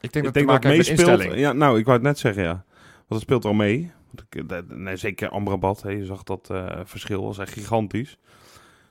Ik 0.00 0.12
denk 0.12 0.24
ik 0.26 0.34
dat 0.34 0.42
het 0.42 0.46
denk 0.46 0.46
te 0.46 0.52
dat 0.52 0.62
maken 0.62 0.70
heeft 0.70 0.88
met 0.88 0.96
meespeelt. 0.98 1.18
instelling. 1.18 1.40
Ja, 1.46 1.52
nou, 1.52 1.78
ik 1.78 1.84
wou 1.84 1.96
het 1.96 2.06
net 2.06 2.18
zeggen, 2.18 2.42
ja. 2.42 2.64
Want 3.08 3.20
het 3.20 3.20
speelt 3.20 3.44
al 3.44 3.52
mee. 3.52 3.92
Want 4.12 4.26
ik, 4.30 4.48
dat- 4.48 4.68
nee, 4.68 4.96
zeker 4.96 5.28
Amrabat, 5.28 5.82
hè, 5.82 5.90
je 5.90 6.04
zag 6.04 6.22
dat 6.22 6.48
eh, 6.50 6.66
verschil, 6.84 7.24
was 7.24 7.38
echt 7.38 7.52
gigantisch. 7.52 8.18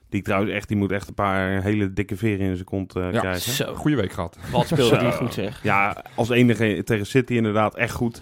Die 0.09 0.21
trouwens 0.21 0.51
echt, 0.51 0.67
die 0.67 0.77
moet 0.77 0.91
echt 0.91 1.07
een 1.07 1.13
paar 1.13 1.61
hele 1.63 1.93
dikke 1.93 2.15
veren 2.17 2.45
in 2.47 2.53
zijn 2.53 2.65
kont 2.67 2.95
eh, 2.95 3.11
Ja. 3.11 3.19
krijgen. 3.19 3.51
Zo, 3.51 3.73
Goeie 3.73 3.97
week 3.97 4.11
gehad. 4.11 4.37
wat 4.51 4.67
speelde 4.67 4.97
die 4.97 5.11
goed 5.11 5.33
zeg. 5.33 5.63
Ja, 5.63 6.03
als 6.15 6.29
enige 6.29 6.81
tegen 6.83 7.05
City 7.05 7.33
inderdaad 7.33 7.75
echt 7.75 7.93
goed. 7.93 8.21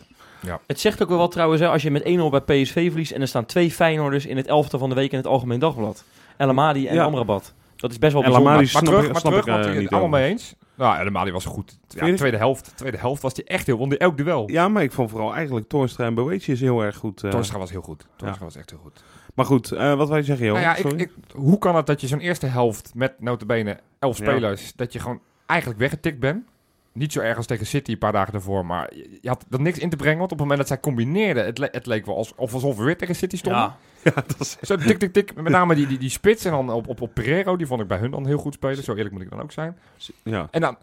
Het 0.68 0.80
zegt 0.80 1.02
ook 1.04 1.10
wel 1.10 1.18
wat 1.18 1.32
trouwens, 1.32 1.62
hè, 1.62 1.68
als 1.68 1.82
je 1.82 1.92
met 1.92 2.04
1-0 2.04 2.30
bij 2.30 2.42
PSV 2.42 2.88
verliest 2.90 3.12
en 3.12 3.22
er 3.22 3.28
staan 3.28 3.46
twee 3.46 3.72
Feyenoorders 3.72 4.26
in 4.26 4.38
het 4.38 4.48
elftal 4.48 4.80
van 4.80 4.90
de 4.90 4.96
week 4.96 5.12
in 5.12 5.18
het 5.18 5.28
Algemeen 5.28 5.60
Dagblad. 5.60 6.04
El 6.38 6.50
Amadi 6.50 6.88
en 6.88 6.96
Ja. 6.96 7.04
Amrabat. 7.04 7.54
Dat 7.76 7.92
is 7.92 7.98
best 8.00 8.14
wel 8.14 8.24
El 8.24 8.28
bijzonder. 8.30 8.54
Amadi 8.54 8.74
Maar 8.74 8.84
terug, 8.84 9.12
maar 9.12 9.20
snap 9.20 9.32
terug, 9.32 9.46
ik, 9.48 9.52
want 9.52 9.64
eh, 9.66 9.68
ik 9.70 9.74
het 9.74 9.84
niet 9.84 9.92
allemaal 9.92 10.20
mee 10.20 10.30
eens. 10.30 10.56
Nou, 10.82 10.98
helemaal 10.98 11.24
die 11.24 11.34
was 11.34 11.46
goed. 11.46 11.78
Ja, 11.88 12.06
je? 12.06 12.14
tweede 12.14 12.38
helft, 12.38 12.72
tweede 12.76 12.98
helft 12.98 13.22
was 13.22 13.34
hij 13.36 13.44
echt 13.46 13.66
heel, 13.68 13.78
won 13.78 13.90
die 13.90 13.98
elk 13.98 14.18
duel. 14.18 14.50
Ja, 14.50 14.68
maar 14.68 14.84
ik 14.84 14.92
vond 14.92 15.10
vooral 15.10 15.34
eigenlijk 15.34 15.68
Toornstra 15.68 16.06
en 16.06 16.14
Boetje 16.14 16.52
is 16.52 16.62
heel 16.62 16.82
erg 16.82 16.96
goed. 16.96 17.24
eh. 17.24 17.30
Torstra 17.32 17.58
was 17.60 17.70
heel 17.72 17.82
goed. 17.82 18.08
Torstra 18.16 18.46
was 18.46 18.56
echt 18.56 18.70
heel 18.70 18.80
goed. 18.84 19.04
Maar 19.36 19.46
goed, 19.46 19.72
eh, 19.72 19.94
wat 19.96 20.08
wil 20.08 20.18
je 20.18 20.24
zeggen, 20.24 20.46
joh? 20.46 20.56
Nou 20.62 20.66
ja, 20.88 20.90
ik, 20.98 21.12
hoe 21.34 21.58
kan 21.58 21.76
het 21.76 21.86
dat 21.86 22.02
je 22.02 22.08
zo'n 22.08 22.20
eerste 22.20 22.46
helft 22.46 22.92
met 22.96 23.14
notabene 23.20 23.80
elf 24.00 24.18
Ja. 24.18 24.26
spelers, 24.26 24.74
dat 24.76 24.94
je 24.94 25.00
gewoon 25.00 25.20
eigenlijk 25.46 25.80
weggetikt 25.80 26.20
bent? 26.20 26.44
Niet 26.94 27.12
zo 27.12 27.20
erg 27.20 27.38
als 27.38 27.46
tegen 27.46 27.66
City 27.66 27.92
een 27.92 27.98
paar 27.98 28.12
dagen 28.12 28.32
daarvoor, 28.32 28.66
maar 28.66 28.96
je, 28.96 29.18
je 29.22 29.28
had 29.30 29.46
er 29.50 29.62
niks 29.62 29.78
in 29.80 29.90
te 29.90 29.96
brengen. 29.96 30.20
Want 30.20 30.32
op 30.32 30.38
het 30.40 30.48
moment 30.48 30.60
dat 30.60 30.68
zij 30.68 30.80
combineerden, 30.80 31.46
het, 31.46 31.58
le- 31.58 31.68
het 31.72 31.86
leek 31.86 32.06
wel 32.06 32.16
als, 32.18 32.34
of 32.36 32.54
alsof 32.54 32.78
we 32.78 32.84
weer 32.84 32.98
tegen 32.98 33.16
City 33.16 33.38
stonden. 33.38 33.74
Ja, 34.04 34.12
ja, 34.16 34.24
dat 34.28 34.40
is... 34.40 34.58
Zo 34.62 34.76
tik, 34.76 34.98
tik, 35.00 35.14
tik. 35.14 35.36
Met 35.36 35.52
name 35.52 35.76
die, 35.76 35.88
die, 35.88 35.98
die 35.98 36.10
spits 36.10 36.46
en 36.46 36.52
dan 36.52 36.70
op, 36.70 36.88
op, 36.88 37.02
op 37.02 37.14
Pereiro, 37.14 37.56
die 37.58 37.68
vond 37.68 37.82
ik 37.82 37.88
bij 37.88 37.98
hun 37.98 38.12
dan 38.12 38.26
heel 38.28 38.38
goed 38.38 38.54
spelen. 38.54 38.84
Zo 38.84 38.94
eerlijk 38.96 39.12
moet 39.14 39.22
ik 39.22 39.30
dan 39.30 39.42
ook 39.42 39.52
zijn. 39.52 39.78
Ja. 40.24 40.48
En 40.52 40.62
dan, 40.62 40.78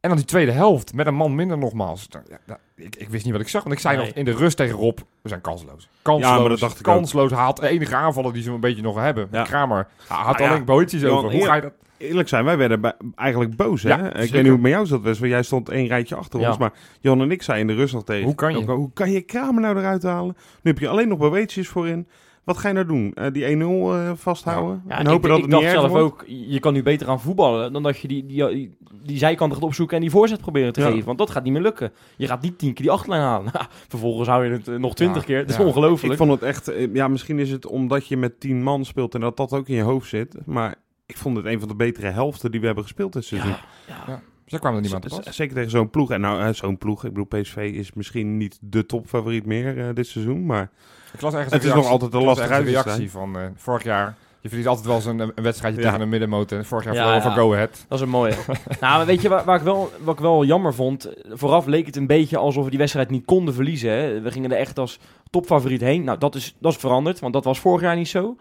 en 0.00 0.08
dan 0.08 0.16
die 0.16 0.26
tweede 0.26 0.52
helft, 0.52 0.94
met 0.94 1.06
een 1.06 1.14
man 1.14 1.34
minder 1.34 1.58
nogmaals. 1.58 2.06
Ja, 2.10 2.38
nou, 2.46 2.58
ik, 2.76 2.96
ik 2.96 3.08
wist 3.08 3.24
niet 3.24 3.32
wat 3.32 3.42
ik 3.42 3.48
zag, 3.48 3.62
want 3.62 3.74
ik 3.74 3.80
zei 3.80 3.96
Nee. 3.96 4.06
nog 4.06 4.14
in 4.14 4.24
de 4.24 4.32
rust 4.34 4.56
tegen 4.56 4.74
Rob, 4.76 4.98
we 5.22 5.28
zijn 5.28 5.40
kansloos. 5.40 5.88
Kansloos, 6.02 6.30
Ja, 6.32 6.40
maar 6.40 6.48
dat 6.48 6.58
dacht 6.58 6.80
ik 6.80 6.88
ook. 6.88 6.94
kansloos. 6.94 7.30
Haalt 7.30 7.60
de 7.60 7.68
enige 7.68 7.94
aanvallen 7.96 8.32
die 8.32 8.42
ze 8.42 8.50
een 8.50 8.60
beetje 8.60 8.82
nog 8.82 8.96
hebben. 8.96 9.28
Ja. 9.30 9.42
Kramer, 9.42 9.86
hij 10.08 10.16
had 10.16 10.38
ja, 10.38 10.48
alleen 10.48 10.64
bootjes 10.64 11.00
Johan, 11.00 11.18
over. 11.24 11.32
Hoe 11.36 11.44
ga 11.44 11.54
je 11.54 11.60
dat... 11.60 11.72
Eerlijk 11.98 12.28
zijn, 12.28 12.44
wij 12.44 12.56
werden 12.56 12.80
bij- 12.80 12.94
eigenlijk 13.14 13.56
boos, 13.56 13.82
hè? 13.82 13.88
Ja, 13.88 13.96
ik 13.96 14.02
zeker. 14.04 14.18
weet 14.20 14.32
niet 14.32 14.42
hoe 14.42 14.52
het 14.52 14.60
met 14.60 14.70
jou 14.70 14.86
zat, 14.86 15.00
Wes, 15.00 15.18
want 15.18 15.30
jij 15.30 15.42
stond 15.42 15.68
één 15.68 15.86
rijtje 15.86 16.14
achter 16.14 16.40
Ja. 16.40 16.48
ons. 16.48 16.58
Maar 16.58 16.72
Jan 17.00 17.20
en 17.20 17.30
ik 17.30 17.42
zeiden 17.42 17.68
in 17.68 17.74
de 17.74 17.80
rust 17.82 17.94
nog 17.94 18.04
tegen... 18.04 18.24
Hoe 18.24 18.34
kan 18.34 18.52
je? 18.52 18.58
Ook, 18.58 18.76
hoe 18.76 18.90
kan 18.92 19.10
je 19.10 19.20
Kramer 19.20 19.60
nou 19.62 19.78
eruit 19.78 20.02
halen? 20.02 20.36
Nu 20.62 20.70
heb 20.70 20.78
je 20.78 20.88
alleen 20.88 21.08
nog 21.08 21.18
Boetjes 21.18 21.68
voorin. 21.68 22.08
Wat 22.46 22.56
ga 22.56 22.68
je 22.68 22.74
nou 22.74 22.86
doen? 22.86 23.12
Eh, 23.14 23.32
die 23.32 23.56
1-0 23.56 23.58
eh, 23.92 24.10
vasthouden? 24.14 24.82
Ja, 24.88 24.98
en 24.98 25.00
ik, 25.04 25.06
hopen 25.06 25.28
dat 25.28 25.38
ik 25.38 25.44
het 25.44 25.52
dacht 25.52 25.70
zelf 25.70 25.88
wordt? 25.88 26.04
ook, 26.04 26.24
je 26.26 26.60
kan 26.60 26.72
nu 26.72 26.82
beter 26.82 27.06
gaan 27.06 27.20
voetballen 27.20 27.72
dan 27.72 27.82
dat 27.82 27.98
je 27.98 28.08
die, 28.08 28.26
die, 28.26 28.48
die, 28.48 28.76
die 29.02 29.18
zijkant 29.18 29.52
gaat 29.52 29.62
opzoeken 29.62 29.96
en 29.96 30.02
die 30.02 30.10
voorzet 30.10 30.40
proberen 30.40 30.72
te 30.72 30.80
Ja. 30.80 30.90
geven. 30.90 31.04
Want 31.04 31.18
dat 31.18 31.30
gaat 31.30 31.42
niet 31.42 31.52
meer 31.52 31.62
lukken. 31.62 31.92
Je 32.16 32.26
gaat 32.26 32.42
niet 32.42 32.58
tien 32.58 32.72
keer 32.72 32.82
die 32.82 32.90
achterlijn 32.90 33.22
halen. 33.22 33.52
Vervolgens 33.88 34.28
hou 34.28 34.44
je 34.44 34.50
het 34.50 34.68
eh, 34.68 34.76
nog 34.76 34.94
twintig 34.94 35.20
Ja, 35.20 35.26
keer. 35.26 35.40
Dat 35.40 35.50
is 35.50 35.56
ja. 35.56 35.64
ongelooflijk. 35.64 36.12
Ik 36.12 36.18
vond 36.18 36.30
het 36.30 36.42
echt... 36.42 36.72
Ja, 36.92 37.08
misschien 37.08 37.38
is 37.38 37.50
het 37.50 37.66
omdat 37.66 38.06
je 38.06 38.16
met 38.16 38.40
10 38.40 38.62
man 38.62 38.84
speelt 38.84 39.14
en 39.14 39.20
dat 39.20 39.36
dat 39.36 39.52
ook 39.52 39.68
in 39.68 39.74
je 39.76 39.82
hoofd 39.82 40.08
zit. 40.08 40.36
Maar 40.44 40.74
ik 41.06 41.16
vond 41.16 41.36
het 41.36 41.46
een 41.46 41.58
van 41.58 41.68
de 41.68 41.76
betere 41.76 42.06
helften 42.06 42.50
die 42.50 42.60
we 42.60 42.66
hebben 42.66 42.84
gespeeld 42.84 43.12
dit 43.12 43.24
seizoen. 43.24 43.50
Ja, 43.50 44.04
ja. 44.06 44.22
Dus 44.42 44.50
daar 44.54 44.60
kwam 44.60 44.74
er 44.74 44.80
niemand 44.80 45.08
pas. 45.08 45.36
Zeker 45.36 45.54
tegen 45.54 45.70
zo'n 45.70 45.90
ploeg. 45.90 46.10
En 46.10 46.20
nou, 46.20 46.54
zo'n 46.54 46.78
ploeg. 46.78 47.04
Ik 47.04 47.12
bedoel, 47.12 47.40
PSV 47.40 47.70
is 47.74 47.92
misschien 47.92 48.36
niet 48.36 48.58
de 48.60 48.86
topfavoriet 48.86 49.46
meer 49.46 49.78
eh, 49.78 49.94
dit 49.94 50.06
seizoen. 50.06 50.46
Maar 50.46 50.70
Ik 51.16 51.22
las 51.22 51.34
ergens 51.34 51.52
Het 51.52 51.64
is 51.64 51.72
nog 51.74 51.88
altijd 51.88 52.12
las 52.12 52.24
lastige 52.24 52.56
reactie 52.62 53.10
van 53.10 53.36
eh, 53.38 53.42
vorig 53.56 53.82
jaar. 53.82 54.14
Je 54.40 54.48
verliest 54.48 54.68
altijd 54.70 54.86
wel 54.86 54.96
eens 54.96 55.04
een, 55.04 55.20
een 55.20 55.42
wedstrijdje 55.42 55.80
Ja. 55.80 55.86
tegen 55.86 56.00
een 56.02 56.08
middenmoot. 56.08 56.52
En 56.52 56.64
vorig 56.64 56.84
jaar 56.84 56.94
Ja, 56.94 57.00
verloren 57.00 57.22
ja. 57.28 57.34
van 57.34 57.42
Go 57.44 57.52
Ahead. 57.54 57.84
Dat 57.88 57.98
is 57.98 58.04
een 58.04 58.10
mooie. 58.10 58.32
nou, 58.80 58.96
maar 58.96 59.06
weet 59.06 59.22
je 59.22 59.28
waar, 59.28 59.44
waar 59.44 59.56
ik 59.56 59.62
wel, 59.62 59.92
wat 60.00 60.14
ik 60.14 60.20
wel 60.20 60.44
jammer 60.44 60.74
vond? 60.74 61.08
Vooraf 61.30 61.66
leek 61.66 61.86
het 61.86 61.96
een 61.96 62.06
beetje 62.06 62.36
alsof 62.36 62.64
we 62.64 62.70
die 62.70 62.78
wedstrijd 62.78 63.10
niet 63.10 63.24
konden 63.24 63.54
verliezen. 63.54 63.90
Hè? 63.90 64.20
We 64.20 64.30
gingen 64.30 64.50
er 64.52 64.58
echt 64.58 64.78
als 64.78 64.98
topfavoriet 65.30 65.80
heen. 65.80 66.04
Nou, 66.04 66.18
dat 66.18 66.34
is, 66.34 66.54
dat 66.60 66.72
is 66.72 66.78
veranderd, 66.78 67.20
want 67.20 67.32
dat 67.32 67.44
was 67.44 67.60
vorig 67.60 67.80
jaar 67.82 67.96
niet 67.96 68.08
zo. 68.08 68.36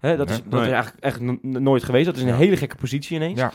Hè, 0.00 0.16
dat 0.16 0.30
is, 0.30 0.36
Nee. 0.38 0.48
dat 0.48 0.60
is 0.62 0.70
eigenlijk, 0.70 1.02
eigenlijk 1.02 1.42
n- 1.46 1.62
nooit 1.62 1.84
geweest. 1.84 2.06
Dat 2.06 2.16
is 2.16 2.22
een 2.22 2.28
Ja. 2.28 2.34
hele 2.36 2.56
gekke 2.56 2.76
positie 2.76 3.16
ineens. 3.16 3.38
Ja. 3.38 3.52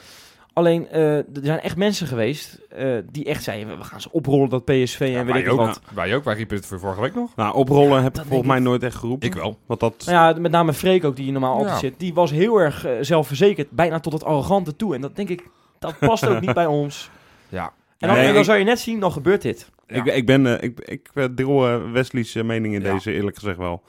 Alleen, 0.58 0.88
eh, 0.90 1.16
er 1.18 1.26
zijn 1.42 1.60
echt 1.60 1.76
mensen 1.78 2.08
geweest 2.08 2.60
eh, 2.70 2.98
die 3.12 3.26
echt 3.26 3.44
zeiden... 3.44 3.78
we 3.78 3.84
gaan 3.84 4.02
ze 4.02 4.12
oprollen, 4.12 4.50
dat 4.50 4.66
PSV 4.66 5.00
en 5.00 5.10
Ja, 5.10 5.24
weet 5.24 5.34
wij, 5.34 5.42
ik 5.42 5.50
ook, 5.52 5.58
wat. 5.58 5.82
wij 5.94 6.16
ook. 6.16 6.24
Wij 6.24 6.36
riepen 6.36 6.56
het 6.58 6.66
voor 6.66 6.80
vorige 6.80 7.02
week 7.02 7.16
nog. 7.16 7.36
nou, 7.36 7.56
oprollen 7.56 8.04
heb 8.04 8.16
ik 8.18 8.22
volgens 8.28 8.48
mij 8.50 8.60
nooit 8.60 8.84
echt 8.84 8.96
geroepen. 8.96 9.28
Ik 9.28 9.34
wel. 9.34 9.58
Want 9.66 9.80
dat... 9.80 10.04
Nou 10.06 10.34
ja, 10.36 10.40
met 10.42 10.52
name 10.52 10.74
Freek 10.74 11.04
ook, 11.04 11.16
die 11.16 11.24
hier 11.24 11.34
normaal 11.34 11.54
altijd 11.54 11.70
Ja. 11.74 11.78
zit. 11.80 12.00
Die 12.00 12.14
was 12.14 12.32
heel 12.32 12.58
erg 12.58 12.86
eh, 12.86 12.92
zelfverzekerd, 13.02 13.72
bijna 13.72 14.00
tot 14.00 14.14
het 14.14 14.24
arrogante 14.24 14.76
toe. 14.76 14.96
En 14.96 15.02
dat 15.02 15.16
denk 15.16 15.30
ik, 15.30 15.48
dat 15.80 16.00
past 16.00 16.28
ook 16.28 16.42
niet 16.42 16.54
bij 16.54 16.66
ons. 16.66 17.10
Ja. 17.50 17.64
En 17.98 18.08
dan, 18.08 18.18
Nee, 18.18 18.26
en 18.26 18.32
dan 18.32 18.40
ik- 18.42 18.46
zou 18.48 18.58
je 18.58 18.64
net 18.66 18.80
zien, 18.80 19.00
dan 19.00 19.12
gebeurt 19.12 19.42
dit. 19.42 19.70
Ja. 19.88 19.96
Ik, 19.96 20.06
ik 20.06 20.26
ben... 20.26 20.64
ik, 20.64 20.80
ik 20.80 21.10
deel 21.38 21.92
Wesley's 21.92 22.34
mening 22.34 22.74
in 22.74 22.82
Ja. 22.82 22.94
deze, 22.94 23.12
eerlijk 23.14 23.38
gezegd 23.38 23.58
wel. 23.58 23.82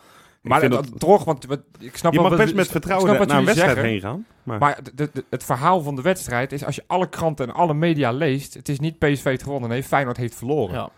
Ik 0.49 0.61
Maar 0.61 0.69
dat, 0.71 0.89
dat- 0.91 1.01
toch, 1.01 1.25
want 1.25 1.45
wat, 1.47 1.61
ik 1.79 1.97
snap 1.97 2.13
je 2.13 2.21
wel 2.21 2.29
mag 2.29 2.39
best 2.39 2.55
met 2.55 2.69
vertrouwen 2.69 3.11
naar 3.11 3.21
een 3.39 3.45
wedstrijd 3.45 3.57
zeggen. 3.75 3.91
heen 3.93 4.01
gaan. 4.01 4.27
Maar, 4.43 4.59
Maar 4.59 4.79
de, 4.95 5.11
de- 5.13 5.25
het 5.31 5.45
verhaal 5.45 5.81
van 5.83 5.97
de 5.97 6.03
wedstrijd 6.03 6.53
is, 6.53 6.65
als 6.65 6.75
je 6.75 6.85
alle 6.87 7.09
kranten 7.09 7.47
en 7.49 7.55
alle 7.55 7.75
media 7.75 8.11
leest, 8.13 8.55
het 8.55 8.69
is 8.69 8.81
niet 8.81 8.99
PSV 8.99 9.25
heeft 9.25 9.43
gewonnen, 9.43 9.69
nee, 9.71 9.83
Feyenoord 9.83 10.17
heeft 10.17 10.35
verloren. 10.35 10.75
Ja. 10.75 10.89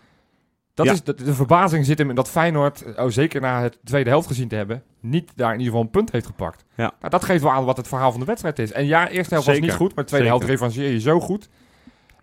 Dat 0.73 0.85
Ja. 0.85 0.91
is, 0.91 1.03
de, 1.03 1.13
de 1.13 1.33
verbazing 1.33 1.85
zit 1.85 1.97
hem 1.97 2.09
in 2.09 2.15
dat 2.15 2.29
Feyenoord, 2.29 2.83
oh, 2.97 3.05
zeker 3.09 3.41
na 3.41 3.61
het 3.61 3.77
tweede 3.83 4.09
helft 4.09 4.27
gezien 4.27 4.47
te 4.47 4.55
hebben, 4.55 4.83
niet 4.99 5.31
daar 5.35 5.47
in 5.53 5.57
ieder 5.59 5.65
geval 5.67 5.81
een 5.81 5.91
punt 5.91 6.11
heeft 6.11 6.25
gepakt. 6.25 6.65
Ja. 6.75 6.91
Nou, 6.99 7.09
dat 7.11 7.23
geeft 7.25 7.43
wel 7.43 7.51
aan 7.51 7.65
wat 7.65 7.77
het 7.77 7.87
verhaal 7.87 8.11
van 8.11 8.19
de 8.19 8.25
wedstrijd 8.25 8.59
is. 8.59 8.71
En 8.71 8.85
ja, 8.85 9.09
eerste 9.09 9.33
helft 9.33 9.49
was 9.49 9.59
niet 9.59 9.73
goed, 9.73 9.95
maar 9.95 10.03
de 10.03 10.09
tweede 10.09 10.27
helft 10.27 10.45
revancheer 10.47 10.91
je 10.91 10.99
zo 10.99 11.19
goed. 11.19 11.49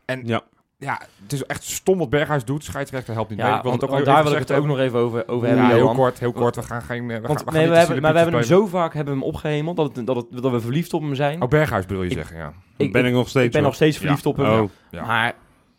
En 0.05 0.23
ja. 0.27 0.43
Ja, 0.79 1.01
het 1.23 1.33
is 1.33 1.45
echt 1.45 1.65
stom 1.65 1.99
wat 1.99 2.11
Berghuis 2.11 2.45
doet. 2.45 2.65
Scheidsrechter 2.65 3.15
helpt 3.15 3.29
niet 3.31 3.39
mee. 3.39 3.47
Ja, 3.49 3.57
Ik 3.57 3.63
wil 3.63 3.71
want, 3.71 3.83
het 3.83 3.91
ook 3.91 3.97
want 3.97 4.07
nog 4.07 4.15
daar 4.15 4.25
wil 4.25 4.33
ik 4.41 4.49
het 4.49 4.53
ook 4.53 4.67
nog 4.67 4.79
even 4.79 4.99
over, 4.99 5.29
over 5.29 5.49
Ja, 5.49 5.55
hebben, 5.55 5.77
heel 5.77 5.95
kort, 5.95 6.19
heel 6.19 6.33
kort. 6.33 6.57
We 6.57 6.63
gaan 6.63 6.83
geen... 6.83 7.07
We 7.07 7.13
Want, 7.13 7.27
gaan, 7.27 7.35
we 7.37 7.43
gaan 7.45 7.53
nee, 7.53 7.63
niet 7.63 7.71
we 7.73 7.77
hebben, 7.79 8.03
maar 8.03 8.13
we 8.13 8.19
hebben 8.19 8.37
hem 8.39 8.45
zo 8.49 8.67
vaak 8.67 8.95
hebben 8.95 9.15
hem 9.15 9.23
opgehemeld 9.23 9.77
dat, 9.77 9.97
het, 9.97 10.07
dat, 10.07 10.17
het, 10.17 10.27
dat 10.43 10.53
we 10.53 10.61
verliefd 10.61 10.93
op 10.95 11.03
hem 11.03 11.15
zijn. 11.15 11.43
Oh, 11.43 11.49
Berghuis 11.49 11.87
bedoel 11.87 12.03
je 12.03 12.09
Ik- 12.11 12.17
zeggen, 12.17 12.37
ja. 12.37 12.53
ik, 12.77 12.93
ben 12.93 13.05
ik 13.07 13.13
nog 13.13 13.29
steeds 13.29 13.47
ik 13.47 13.53
ben 13.53 13.63
nog 13.63 13.75
steeds 13.75 13.97
verliefd 13.99 14.25
Ja. 14.25 14.31
op 14.31 14.37
hem. 14.37 14.61
Oh, 14.61 14.69
Ja. 14.91 15.05
Maar 15.07 15.35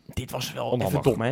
dit 0.06 0.30
was 0.30 0.52
wel 0.52 0.64
Onhandig. 0.70 0.88
even 0.88 1.02
dom, 1.02 1.20
hè? 1.20 1.30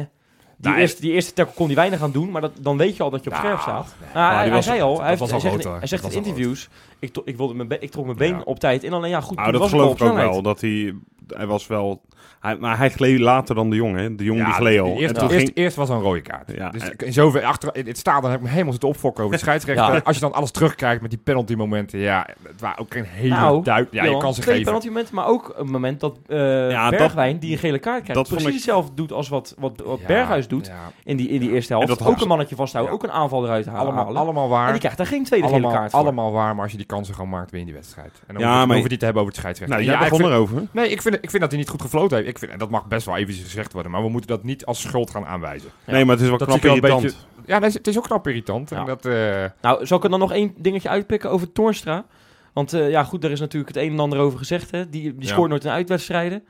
Die, 0.56 0.68
Nou, 0.70 0.80
eerste, 0.82 1.00
die 1.00 1.12
eerste 1.12 1.32
tackle 1.32 1.54
kon 1.54 1.66
hij 1.66 1.74
weinig 1.74 2.02
aan 2.02 2.12
doen, 2.12 2.30
maar 2.30 2.40
dat, 2.40 2.52
dan 2.60 2.76
weet 2.76 2.96
je 2.96 3.02
al 3.02 3.10
dat 3.10 3.24
je 3.24 3.30
op 3.30 3.36
Ja, 3.36 3.42
scherp 3.42 3.60
staat. 3.60 3.94
nee. 4.00 4.08
Nou, 4.14 4.48
hij, 4.50 4.62
zei 4.62 4.80
al, 4.80 4.98
hij, 5.00 5.08
heeft, 5.08 5.20
hij 5.20 5.32
al 5.32 5.40
zegt, 5.40 5.64
hij 5.64 5.86
zegt 5.86 6.04
in 6.04 6.12
interviews, 6.12 6.68
ik, 6.98 7.12
to- 7.12 7.22
ik, 7.24 7.36
wilde 7.36 7.54
mijn 7.54 7.68
be- 7.68 7.78
ik 7.78 7.90
trok 7.90 8.04
mijn 8.04 8.16
been 8.16 8.34
Ja. 8.34 8.40
op 8.44 8.58
tijd 8.58 8.82
in, 8.84 8.92
alleen 8.92 9.10
ja 9.10 9.20
goed, 9.20 9.36
Nou, 9.36 9.52
dat 9.52 9.60
was 9.60 9.70
geloof 9.70 10.00
ik 10.00 10.02
ook 10.08 10.14
wel. 10.14 10.42
Dat 10.42 10.60
hij, 10.60 10.94
hij 11.36 11.46
was 11.46 11.66
wel... 11.66 12.00
Hij, 12.40 12.56
maar 12.56 12.78
hij 12.78 12.90
gleed 12.90 13.18
later 13.18 13.54
dan 13.54 13.70
de 13.70 13.76
jongen. 13.76 14.00
Hè. 14.02 14.14
De 14.14 14.24
jongen 14.24 14.44
die 14.44 14.54
gleed 14.54 14.80
al. 14.80 14.96
Eerst, 14.96 15.14
En 15.14 15.20
toen 15.20 15.30
eerst, 15.30 15.44
ging, 15.44 15.56
eerst 15.56 15.76
was 15.76 15.88
een 15.88 16.00
rode 16.00 16.20
kaart. 16.20 16.52
Ja, 16.56 16.70
dus 16.70 16.90
in 16.96 17.12
zover 17.12 17.44
achter 17.44 17.76
in 17.76 17.86
het 17.86 17.98
stadion 17.98 18.30
heb 18.30 18.38
ik 18.40 18.44
me 18.44 18.50
helemaal 18.52 18.72
zitten 18.72 18.88
opfokken 18.88 19.24
over 19.24 19.36
de 19.36 19.42
scheidsrechter. 19.44 19.92
Ja. 19.94 20.00
Als 20.04 20.14
je 20.16 20.22
dan 20.22 20.32
alles 20.32 20.50
terugkijkt 20.50 21.00
met 21.02 21.10
die 21.10 21.18
penalty 21.24 21.54
momenten, 21.54 21.98
ja, 21.98 22.26
het 22.42 22.60
waren 22.60 22.78
ook 22.78 22.92
geen 22.92 23.04
hele 23.04 23.34
Nou, 23.34 23.62
duidelijk. 23.62 23.94
Ja, 23.94 24.04
je 24.04 24.16
kan 24.16 24.34
ze 24.34 24.42
geven. 24.42 24.62
penalty 24.64 24.86
momenten, 24.88 25.14
maar 25.14 25.26
ook 25.26 25.52
een 25.56 25.70
moment 25.70 26.00
dat 26.00 26.18
eh 26.26 26.70
Ja, 26.70 26.90
dat- 26.90 26.98
Bergwijn, 26.98 27.38
die 27.38 27.52
een 27.52 27.58
gele 27.58 27.78
kaart 27.78 28.02
krijgt, 28.02 28.14
dat 28.14 28.28
precies 28.28 28.46
ik- 28.48 28.52
hetzelfde 28.54 28.94
doet 28.94 29.12
als 29.12 29.28
wat, 29.28 29.54
wat, 29.58 29.82
wat 29.84 30.00
Ja, 30.00 30.06
Berghuis 30.06 30.48
doet 30.48 30.66
ja. 30.66 30.74
in, 31.04 31.16
die, 31.16 31.28
in 31.28 31.40
die 31.40 31.50
eerste 31.52 31.72
helft. 31.72 31.88
En 31.88 31.96
dat 31.98 32.06
ook 32.06 32.20
een 32.20 32.28
mannetje 32.28 32.56
vasthouden, 32.56 32.94
Ja. 32.94 33.00
ook 33.00 33.06
een 33.08 33.14
aanval 33.16 33.44
eruit 33.44 33.66
halen. 33.66 33.80
Allemaal, 33.94 34.16
allemaal 34.16 34.48
waar. 34.48 34.64
En 34.66 34.70
die 34.70 34.78
krijgt 34.80 34.98
daar 34.98 35.06
geen 35.06 35.24
tweede 35.24 35.46
allemaal, 35.46 35.70
gele 35.70 35.80
kaart 35.80 35.90
voor. 35.90 36.00
allemaal 36.00 36.32
waar, 36.32 36.54
maar 36.54 36.62
als 36.62 36.70
je 36.72 36.78
die 36.78 36.86
kansen 36.86 37.14
gewoon 37.14 37.30
maakt, 37.30 37.50
win 37.50 37.60
je 37.60 37.66
die 37.66 37.74
wedstrijd. 37.74 38.22
En 38.26 38.34
dan 38.34 38.42
Ja, 38.42 38.58
hoef 38.58 38.66
maar- 38.66 38.76
je 38.76 38.82
niet 38.88 38.98
te 38.98 39.04
hebben 39.04 39.22
over 39.22 39.34
het 39.34 39.40
scheidsrechter. 39.42 39.76
nou, 39.78 39.88
ja, 39.90 39.96
jij 39.98 40.06
ik 40.06 40.12
begon 40.12 40.26
vind, 40.30 40.38
erover. 40.52 40.68
nee, 40.72 40.90
ik 40.90 41.02
vind, 41.02 41.17
ik 41.20 41.30
vind 41.30 41.42
dat 41.42 41.50
hij 41.50 41.60
niet 41.60 41.68
goed 41.68 41.82
gefloten 41.82 42.16
heeft. 42.16 42.28
Ik 42.28 42.38
vind, 42.38 42.52
en 42.52 42.58
dat 42.58 42.70
mag 42.70 42.86
best 42.86 43.06
wel 43.06 43.16
even 43.16 43.34
gezegd 43.34 43.72
worden, 43.72 43.92
maar 43.92 44.02
we 44.02 44.08
moeten 44.08 44.30
dat 44.30 44.42
niet 44.44 44.66
als 44.66 44.80
schuld 44.80 45.10
gaan 45.10 45.26
aanwijzen. 45.26 45.70
Ja. 45.86 45.92
Nee, 45.92 46.04
maar 46.04 46.14
het 46.14 46.22
is 46.24 46.28
wel 46.28 46.38
Dat 46.38 46.48
knap 46.48 46.64
irritant. 46.64 47.26
Ja, 47.46 47.58
nee, 47.58 47.70
het 47.70 47.86
is 47.86 47.96
ook 47.98 48.04
knap 48.04 48.26
irritant. 48.26 48.72
En 48.72 48.84
dat, 48.84 49.06
eh, 49.06 49.44
Nou, 49.62 49.86
zal 49.86 49.96
ik 49.98 50.04
er 50.04 50.10
dan 50.10 50.18
nog 50.18 50.32
één 50.32 50.54
dingetje 50.56 50.88
uitpikken 50.88 51.30
over 51.30 51.52
Toornstra? 51.52 52.06
Want 52.52 52.72
eh, 52.72 52.90
ja, 52.90 53.04
goed, 53.04 53.22
daar 53.22 53.30
is 53.30 53.40
natuurlijk 53.40 53.74
het 53.74 53.84
een 53.84 53.92
en 53.92 53.98
ander 54.00 54.18
over 54.18 54.38
gezegd. 54.38 54.70
Hè? 54.70 54.88
Die, 54.88 55.02
die 55.14 55.26
Ja. 55.26 55.32
scoort 55.32 55.50
nooit 55.50 55.64
in 55.64 55.70
uitwedstrijden. 55.70 56.44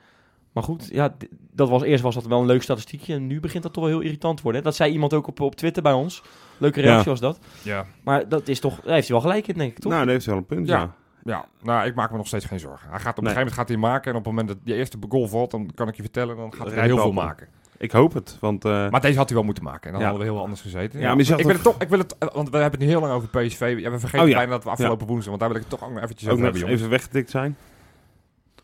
Maar 0.52 0.62
goed, 0.62 0.88
ja, 0.92 1.16
dat 1.52 1.68
was, 1.68 1.82
eerst 1.82 2.02
was 2.02 2.14
dat 2.14 2.26
wel 2.26 2.40
een 2.40 2.46
leuk 2.46 2.62
statistiekje. 2.62 3.14
En 3.14 3.26
nu 3.26 3.40
begint 3.40 3.62
dat 3.62 3.72
toch 3.72 3.84
wel 3.84 3.92
heel 3.92 4.02
irritant 4.02 4.37
te 4.37 4.42
worden. 4.42 4.60
hè. 4.60 4.66
Dat 4.68 4.76
zei 4.76 4.92
iemand 4.92 5.14
ook 5.14 5.26
op, 5.26 5.40
op 5.40 5.54
Twitter 5.56 5.82
bij 5.82 5.92
ons. 5.92 6.22
Leuke 6.58 6.80
reactie 6.80 7.04
Ja. 7.04 7.10
was 7.10 7.20
dat. 7.20 7.38
ja. 7.62 7.87
Maar 8.04 8.28
dat 8.28 8.48
is 8.48 8.60
toch, 8.60 8.80
daar 8.80 8.94
heeft 8.94 9.08
hij 9.08 9.16
wel 9.20 9.26
gelijk 9.28 9.48
in, 9.48 9.54
denk 9.58 9.70
ik, 9.70 9.78
toch? 9.78 9.92
Nou, 9.92 10.04
dat 10.04 10.12
heeft 10.12 10.25
hij 10.26 10.34
wel 10.34 10.42
een 10.48 10.56
punt, 10.56 10.68
Ja. 10.68 10.78
ja. 10.78 10.94
Ja, 11.28 11.44
nou, 11.62 11.87
ik 11.87 11.94
maak 11.94 12.11
me 12.11 12.16
nog 12.16 12.26
steeds 12.26 12.44
geen 12.44 12.58
zorgen. 12.61 12.90
Hij 12.90 12.99
gaat 12.99 13.11
op 13.11 13.18
een 13.18 13.25
Nee. 13.25 13.32
gegeven 13.32 13.38
moment 13.38 13.54
gaat 13.54 13.68
hij 13.68 13.76
maken. 13.92 14.11
En 14.12 14.18
op 14.18 14.25
het 14.25 14.32
moment 14.35 14.49
dat 14.49 14.56
die 14.64 14.75
eerste 14.75 14.99
goal 15.08 15.28
valt, 15.28 15.50
dan 15.50 15.70
kan 15.75 15.88
ik 15.88 15.94
je 15.97 16.02
vertellen, 16.02 16.37
dan 16.37 16.54
gaat 16.54 16.66
hij 16.66 16.76
er 16.76 16.82
heel 16.82 16.94
wel 16.94 17.04
veel 17.04 17.12
maken. 17.12 17.47
Ik 17.78 17.90
hoop 17.92 18.12
het, 18.14 18.37
want... 18.40 18.64
eh, 18.64 18.90
Maar 18.90 19.00
deze 19.00 19.16
had 19.18 19.26
hij 19.28 19.37
wel 19.37 19.44
moeten 19.47 19.64
maken. 19.64 19.82
En 19.87 19.90
dan 19.92 20.00
Ja. 20.00 20.06
hadden 20.08 20.26
we 20.26 20.32
heel 20.32 20.42
anders 20.42 20.61
gezeten. 20.61 21.00
Ja, 21.00 21.14
maar 21.14 21.20
ik, 21.20 21.26
wil 21.26 21.37
toch- 21.38 21.52
het 21.52 21.62
toch, 21.62 21.76
ik 21.78 21.88
wil 21.88 21.99
het, 21.99 22.16
want 22.18 22.50
we 22.50 22.56
hebben 22.56 22.70
het 22.80 22.80
nu 22.80 22.87
heel 22.87 23.00
lang 23.00 23.12
over 23.12 23.28
PSV. 23.28 23.76
Ja, 23.78 23.90
we 23.90 23.99
vergeten 23.99 24.25
Oh 24.26 24.30
ja. 24.30 24.37
bijna 24.37 24.50
dat 24.52 24.64
we 24.64 24.70
afgelopen 24.70 25.06
woensdag, 25.06 25.28
want 25.28 25.40
daar 25.40 25.49
wil 25.49 25.58
ik 25.58 25.64
het 25.70 25.78
toch 25.78 25.88
ook 25.88 25.94
nog 25.94 26.02
eventjes 26.02 26.28
ook 26.28 26.32
over 26.32 26.44
hebben, 26.44 26.61
jongens. 26.62 26.78
even 26.80 26.90
weggetikt 26.92 27.30
zijn. 27.30 27.56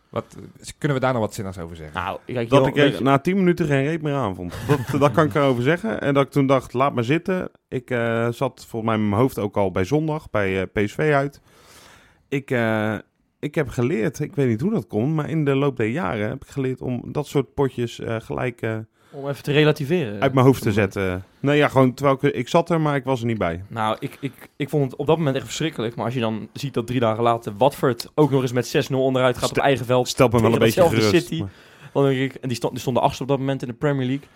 Wat, 0.09 0.25
eh, 0.61 0.69
kunnen 0.79 0.97
we 0.97 1.03
daar 1.03 1.13
nog 1.13 1.23
wat 1.23 1.35
zinnigs 1.35 1.59
over 1.59 1.77
zeggen? 1.77 1.95
Nou, 2.03 2.19
kijk, 2.27 2.49
Dat 2.51 2.59
joh, 2.75 2.85
ik 2.85 2.95
er 2.95 3.03
na 3.03 3.19
10 3.19 3.37
minuten 3.37 3.67
geen 3.67 3.85
reet 3.85 4.03
meer 4.03 4.15
aan 4.15 4.35
vond. 4.35 4.55
Dat, 4.69 4.79
dat 5.01 5.13
kan 5.13 5.27
ik 5.27 5.35
erover 5.35 5.63
zeggen. 5.63 6.01
En 6.01 6.15
dat 6.15 6.25
ik 6.25 6.31
toen 6.31 6.47
dacht, 6.47 6.73
laat 6.73 6.95
maar 6.95 7.05
zitten. 7.05 7.51
Ik 7.69 7.91
eh, 7.91 8.29
zat 8.31 8.67
volgens 8.69 8.91
mij 8.91 9.01
met 9.01 9.09
mijn 9.09 9.21
hoofd 9.21 9.39
ook 9.39 9.57
al 9.57 9.71
bij 9.71 9.85
zondag, 9.85 10.31
bij 10.31 10.61
eh, 10.61 10.67
PSV 10.85 11.11
uit. 11.15 11.41
Ik, 12.35 12.51
eh, 12.51 12.95
ik 13.39 13.55
heb 13.55 13.69
geleerd, 13.69 14.21
ik 14.21 14.35
weet 14.35 14.49
niet 14.49 14.61
hoe 14.61 14.71
dat 14.73 14.87
komt, 14.87 15.15
maar 15.15 15.29
in 15.31 15.45
de 15.45 15.55
loop 15.55 15.77
der 15.77 15.87
jaren 15.87 16.29
heb 16.29 16.43
ik 16.45 16.49
geleerd 16.51 16.81
om 16.81 17.03
dat 17.07 17.27
soort 17.27 17.55
potjes 17.55 18.01
eh, 18.01 18.17
gelijk 18.21 18.63
eh, 18.63 18.77
om 19.11 19.29
even 19.29 19.43
te 19.43 19.53
relativeren. 19.53 20.21
uit 20.21 20.33
mijn 20.35 20.47
hoofd 20.47 20.63
te 20.63 20.73
zetten. 20.73 21.25
Nee, 21.41 21.57
ja, 21.57 21.69
gewoon 21.69 21.95
terwijl 21.95 22.19
ik, 22.21 22.35
ik 22.35 22.49
zat 22.49 22.71
er, 22.71 22.81
maar 22.81 22.97
ik 22.97 23.05
was 23.05 23.21
er 23.21 23.27
niet 23.27 23.39
bij. 23.39 23.63
Nou, 23.69 23.97
ik, 24.01 24.17
ik, 24.21 24.33
ik 24.57 24.69
vond 24.69 24.85
het 24.91 24.97
op 24.97 25.07
dat 25.07 25.17
moment 25.19 25.37
echt 25.37 25.45
verschrikkelijk. 25.45 25.97
Maar 25.97 26.05
als 26.05 26.15
je 26.15 26.21
dan 26.21 26.49
ziet 26.53 26.75
dat 26.75 26.87
drie 26.87 27.01
dagen 27.01 27.23
later 27.23 27.53
Watford 27.57 28.11
ook 28.15 28.31
nog 28.31 28.43
eens 28.43 28.53
met 28.53 28.89
6-0 28.91 28.95
onderuit 28.95 29.39
gaat 29.39 29.49
Stel- 29.49 29.57
op 29.63 29.69
eigen 29.69 29.87
veld. 29.87 30.09
Stelt 30.09 30.33
me 30.33 30.41
wel 30.41 30.53
een 30.53 30.59
beetje 30.59 30.83
gerust. 30.89 31.09
City. 31.09 31.39
maar- 31.41 31.51
Dan 31.93 32.05
denk 32.05 32.21
ik, 32.21 32.35
en 32.35 32.49
die, 32.49 32.57
stond, 32.57 32.73
die 32.73 32.81
stonden 32.83 33.03
achtste 33.03 33.23
op 33.23 33.29
dat 33.29 33.39
moment 33.39 33.63
in 33.63 33.69
de 33.69 33.75
Premier 33.75 34.07
League. 34.07 34.27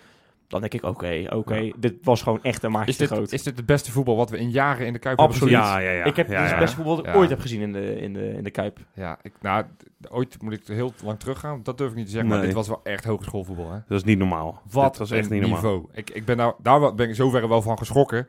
Dan 0.49 0.61
denk 0.61 0.75
ik, 0.75 0.83
oké, 0.85 1.25
oké, 1.31 1.55
Ja. 1.55 1.73
dit 1.78 1.95
was 2.02 2.23
gewoon 2.23 2.43
echt 2.43 2.62
een 2.62 2.71
maatje 2.71 2.88
Is 2.90 2.97
te 2.97 3.02
dit, 3.02 3.12
groot. 3.12 3.33
is 3.33 3.43
dit 3.43 3.57
het 3.57 3.67
beste 3.67 3.90
voetbal 3.93 4.17
wat 4.17 4.31
we 4.31 4.38
in 4.38 4.50
jaren 4.50 4.87
in 4.87 4.93
de 4.93 4.99
Kuip 4.99 5.19
Absoluut. 5.19 5.55
hebben 5.55 5.71
gezien? 5.73 5.83
Ja, 5.85 5.90
ja, 5.93 5.99
ja. 5.99 6.05
ik 6.05 6.17
heb 6.17 6.26
ja, 6.28 6.33
dit 6.33 6.43
is 6.43 6.47
ja. 6.47 6.50
het 6.55 6.61
beste 6.61 6.76
voetbal 6.76 6.97
dat 6.97 7.05
ik 7.07 7.12
Ja. 7.12 7.19
ooit 7.19 7.31
heb 7.31 7.40
gezien 7.40 7.61
in 7.61 7.73
de, 7.73 8.00
in 8.00 8.12
de, 8.12 8.28
in 8.33 8.45
de 8.45 8.50
Kuip. 8.50 8.78
Ja, 8.95 9.19
ik, 9.23 9.33
nou, 9.40 9.64
ooit 10.09 10.43
moet 10.43 10.52
ik 10.52 10.61
heel 10.67 10.93
lang 11.05 11.19
teruggaan. 11.19 11.61
Dat 11.62 11.78
durf 11.78 11.90
ik 11.90 11.97
niet 11.97 12.05
te 12.07 12.11
zeggen, 12.11 12.31
maar 12.31 12.40
dit 12.43 12.52
was 12.52 12.69
wel 12.69 12.81
echt 12.85 13.05
hogeschoolvoetbal. 13.05 13.71
Hè? 13.73 13.78
Dat 13.88 13.99
is 13.99 14.05
niet 14.05 14.19
normaal. 14.19 14.62
Wat 14.71 14.88
Dit 14.90 14.99
was 14.99 15.11
echt 15.11 15.25
een 15.26 15.33
niet 15.33 15.40
normaal. 15.40 15.61
niveau. 15.61 15.87
Ik, 15.93 16.11
ik 16.11 16.25
ben 16.25 16.37
nou, 16.37 16.55
daar 16.62 16.81
wel- 16.81 16.95
ben 16.95 17.09
ik 17.09 17.14
zoverre 17.14 17.49
wel 17.49 17.62
van 17.62 17.78
geschrokken. 17.78 18.26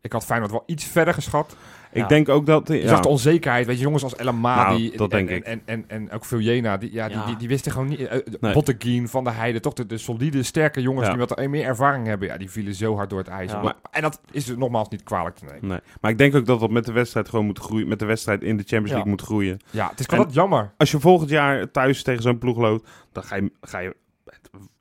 Ik 0.00 0.12
had 0.12 0.24
Feyenoord 0.24 0.50
wel 0.50 0.62
iets 0.66 0.84
verder 0.84 1.14
geschat. 1.14 1.56
Ik 1.92 2.02
Ja. 2.02 2.08
denk 2.08 2.28
ook 2.28 2.46
dat... 2.46 2.68
Je 2.68 2.88
zag 2.88 3.00
de 3.00 3.08
onzekerheid. 3.08 3.66
Weet 3.66 3.76
je, 3.76 3.82
jongens 3.82 4.02
als 4.02 4.16
El 4.16 4.28
Amadi 4.28 4.84
Nou, 4.86 4.96
dat 4.96 5.12
en, 5.12 5.26
denk 5.26 5.28
en, 5.28 5.36
ik. 5.36 5.44
En, 5.44 5.62
en, 5.66 5.84
en 5.88 6.10
ook 6.10 6.24
Viljena, 6.24 6.76
die, 6.76 6.92
ja, 6.92 7.08
die, 7.08 7.16
Ja. 7.16 7.26
die, 7.26 7.36
die 7.36 7.48
wisten 7.48 7.72
gewoon 7.72 7.88
niet... 7.88 8.00
Uh, 8.00 8.12
Nee. 8.40 8.52
Botteguin, 8.52 9.08
Van 9.08 9.24
der 9.24 9.34
Heijden, 9.34 9.62
toch 9.62 9.72
de, 9.72 9.86
de 9.86 9.98
solide, 9.98 10.42
sterke 10.42 10.80
jongens 10.82 11.06
Ja. 11.06 11.12
die 11.14 11.26
wat 11.26 11.46
meer 11.46 11.64
ervaring 11.64 12.06
hebben. 12.06 12.28
Ja, 12.28 12.36
die 12.36 12.50
vielen 12.50 12.74
zo 12.74 12.96
hard 12.96 13.10
door 13.10 13.18
het 13.18 13.28
ijs. 13.28 13.50
Ja. 13.50 13.62
Maar- 13.62 13.74
en 13.90 14.02
dat 14.02 14.20
is 14.30 14.44
dus 14.44 14.56
nogmaals 14.56 14.88
niet 14.88 15.02
kwalijk 15.02 15.36
te 15.36 15.44
nemen. 15.44 15.68
Nee. 15.68 15.78
Maar 16.00 16.10
ik 16.10 16.18
denk 16.18 16.34
ook 16.34 16.46
dat 16.46 16.60
dat 16.60 16.70
met 16.70 16.84
de 16.84 16.92
wedstrijd 16.92 17.28
gewoon 17.28 17.46
moet 17.46 17.58
groeien. 17.58 17.88
Met 17.88 17.98
de 17.98 18.06
wedstrijd 18.06 18.42
in 18.42 18.56
de 18.56 18.62
Champions 18.62 18.88
Ja. 18.88 18.94
League 18.94 19.10
moet 19.12 19.22
groeien. 19.22 19.58
Ja, 19.70 19.88
het 19.90 20.00
is 20.00 20.06
wel 20.06 20.18
wat 20.24 20.34
jammer. 20.34 20.70
Als 20.76 20.90
je 20.90 21.00
volgend 21.00 21.30
jaar 21.30 21.70
thuis 21.70 22.02
tegen 22.02 22.22
zo'n 22.22 22.38
ploeg 22.38 22.56
loopt, 22.56 22.88
dan 23.12 23.22
ga 23.22 23.36
je, 23.36 23.52
ga 23.60 23.78
je 23.78 23.96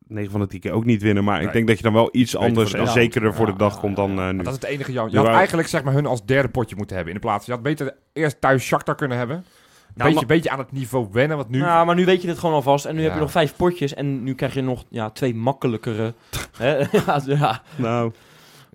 9 0.08 0.32
van 0.32 0.40
de 0.40 0.48
10 0.48 0.60
keer 0.60 0.72
ook 0.72 0.86
niet 0.86 1.02
winnen. 1.02 1.24
Maar 1.24 1.38
Nee. 1.38 1.48
ik 1.48 1.54
denk 1.54 1.68
dat 1.68 1.78
je 1.78 1.84
dan 1.84 1.94
wel 1.94 2.10
iets 2.12 2.32
Beter 2.32 2.48
anders 2.48 2.70
voor 2.70 2.80
en 2.80 2.86
de 2.86 2.92
zekerder 2.92 3.34
voor 3.34 3.46
Ja, 3.46 3.52
de 3.52 3.58
dag 3.58 3.74
ja, 3.74 3.80
komt 3.80 3.98
ja, 3.98 4.06
dan 4.06 4.16
ja. 4.16 4.28
eh, 4.28 4.34
nu. 4.34 4.38
Dat 4.44 4.48
is 4.48 4.60
het 4.62 4.64
enige 4.64 4.92
jammer. 4.92 5.14
Je 5.14 5.20
had 5.20 5.28
eigenlijk 5.36 5.68
zeg 5.68 5.84
maar 5.84 5.94
hun 5.94 6.06
als 6.06 6.26
derde 6.26 6.50
potje 6.50 6.76
moeten 6.76 6.96
hebben 6.96 7.14
in 7.14 7.20
de 7.22 7.26
plaats. 7.28 7.46
Je 7.46 7.52
had 7.52 7.62
beter 7.62 7.96
eerst 8.14 8.42
thuis 8.42 8.64
Shakhtar 8.64 8.96
kunnen 8.96 9.18
hebben. 9.18 9.36
Nou, 9.36 10.10
beetje, 10.10 10.14
maar- 10.28 10.36
beetje 10.36 10.50
aan 10.50 10.60
het 10.60 10.72
niveau 10.72 11.08
wennen, 11.12 11.38
wat 11.38 11.50
nu... 11.50 11.60
Nou, 11.60 11.86
maar 11.86 11.96
nu 11.96 12.06
weet 12.06 12.22
je 12.22 12.28
dit 12.28 12.40
gewoon 12.40 12.56
alvast. 12.56 12.86
En 12.86 12.96
nu 12.96 13.02
heb 13.02 13.10
Ja. 13.10 13.16
je 13.16 13.22
nog 13.22 13.32
vijf 13.32 13.56
potjes. 13.56 13.94
En 13.94 14.24
nu 14.24 14.34
krijg 14.36 14.54
je 14.54 14.62
nog 14.62 14.84
ja, 14.90 15.10
twee 15.10 15.36
makkelijkere. 15.36 16.14
hè? 16.58 16.78
ja, 17.06 17.22
ja. 17.26 17.62
Nou, 17.76 18.12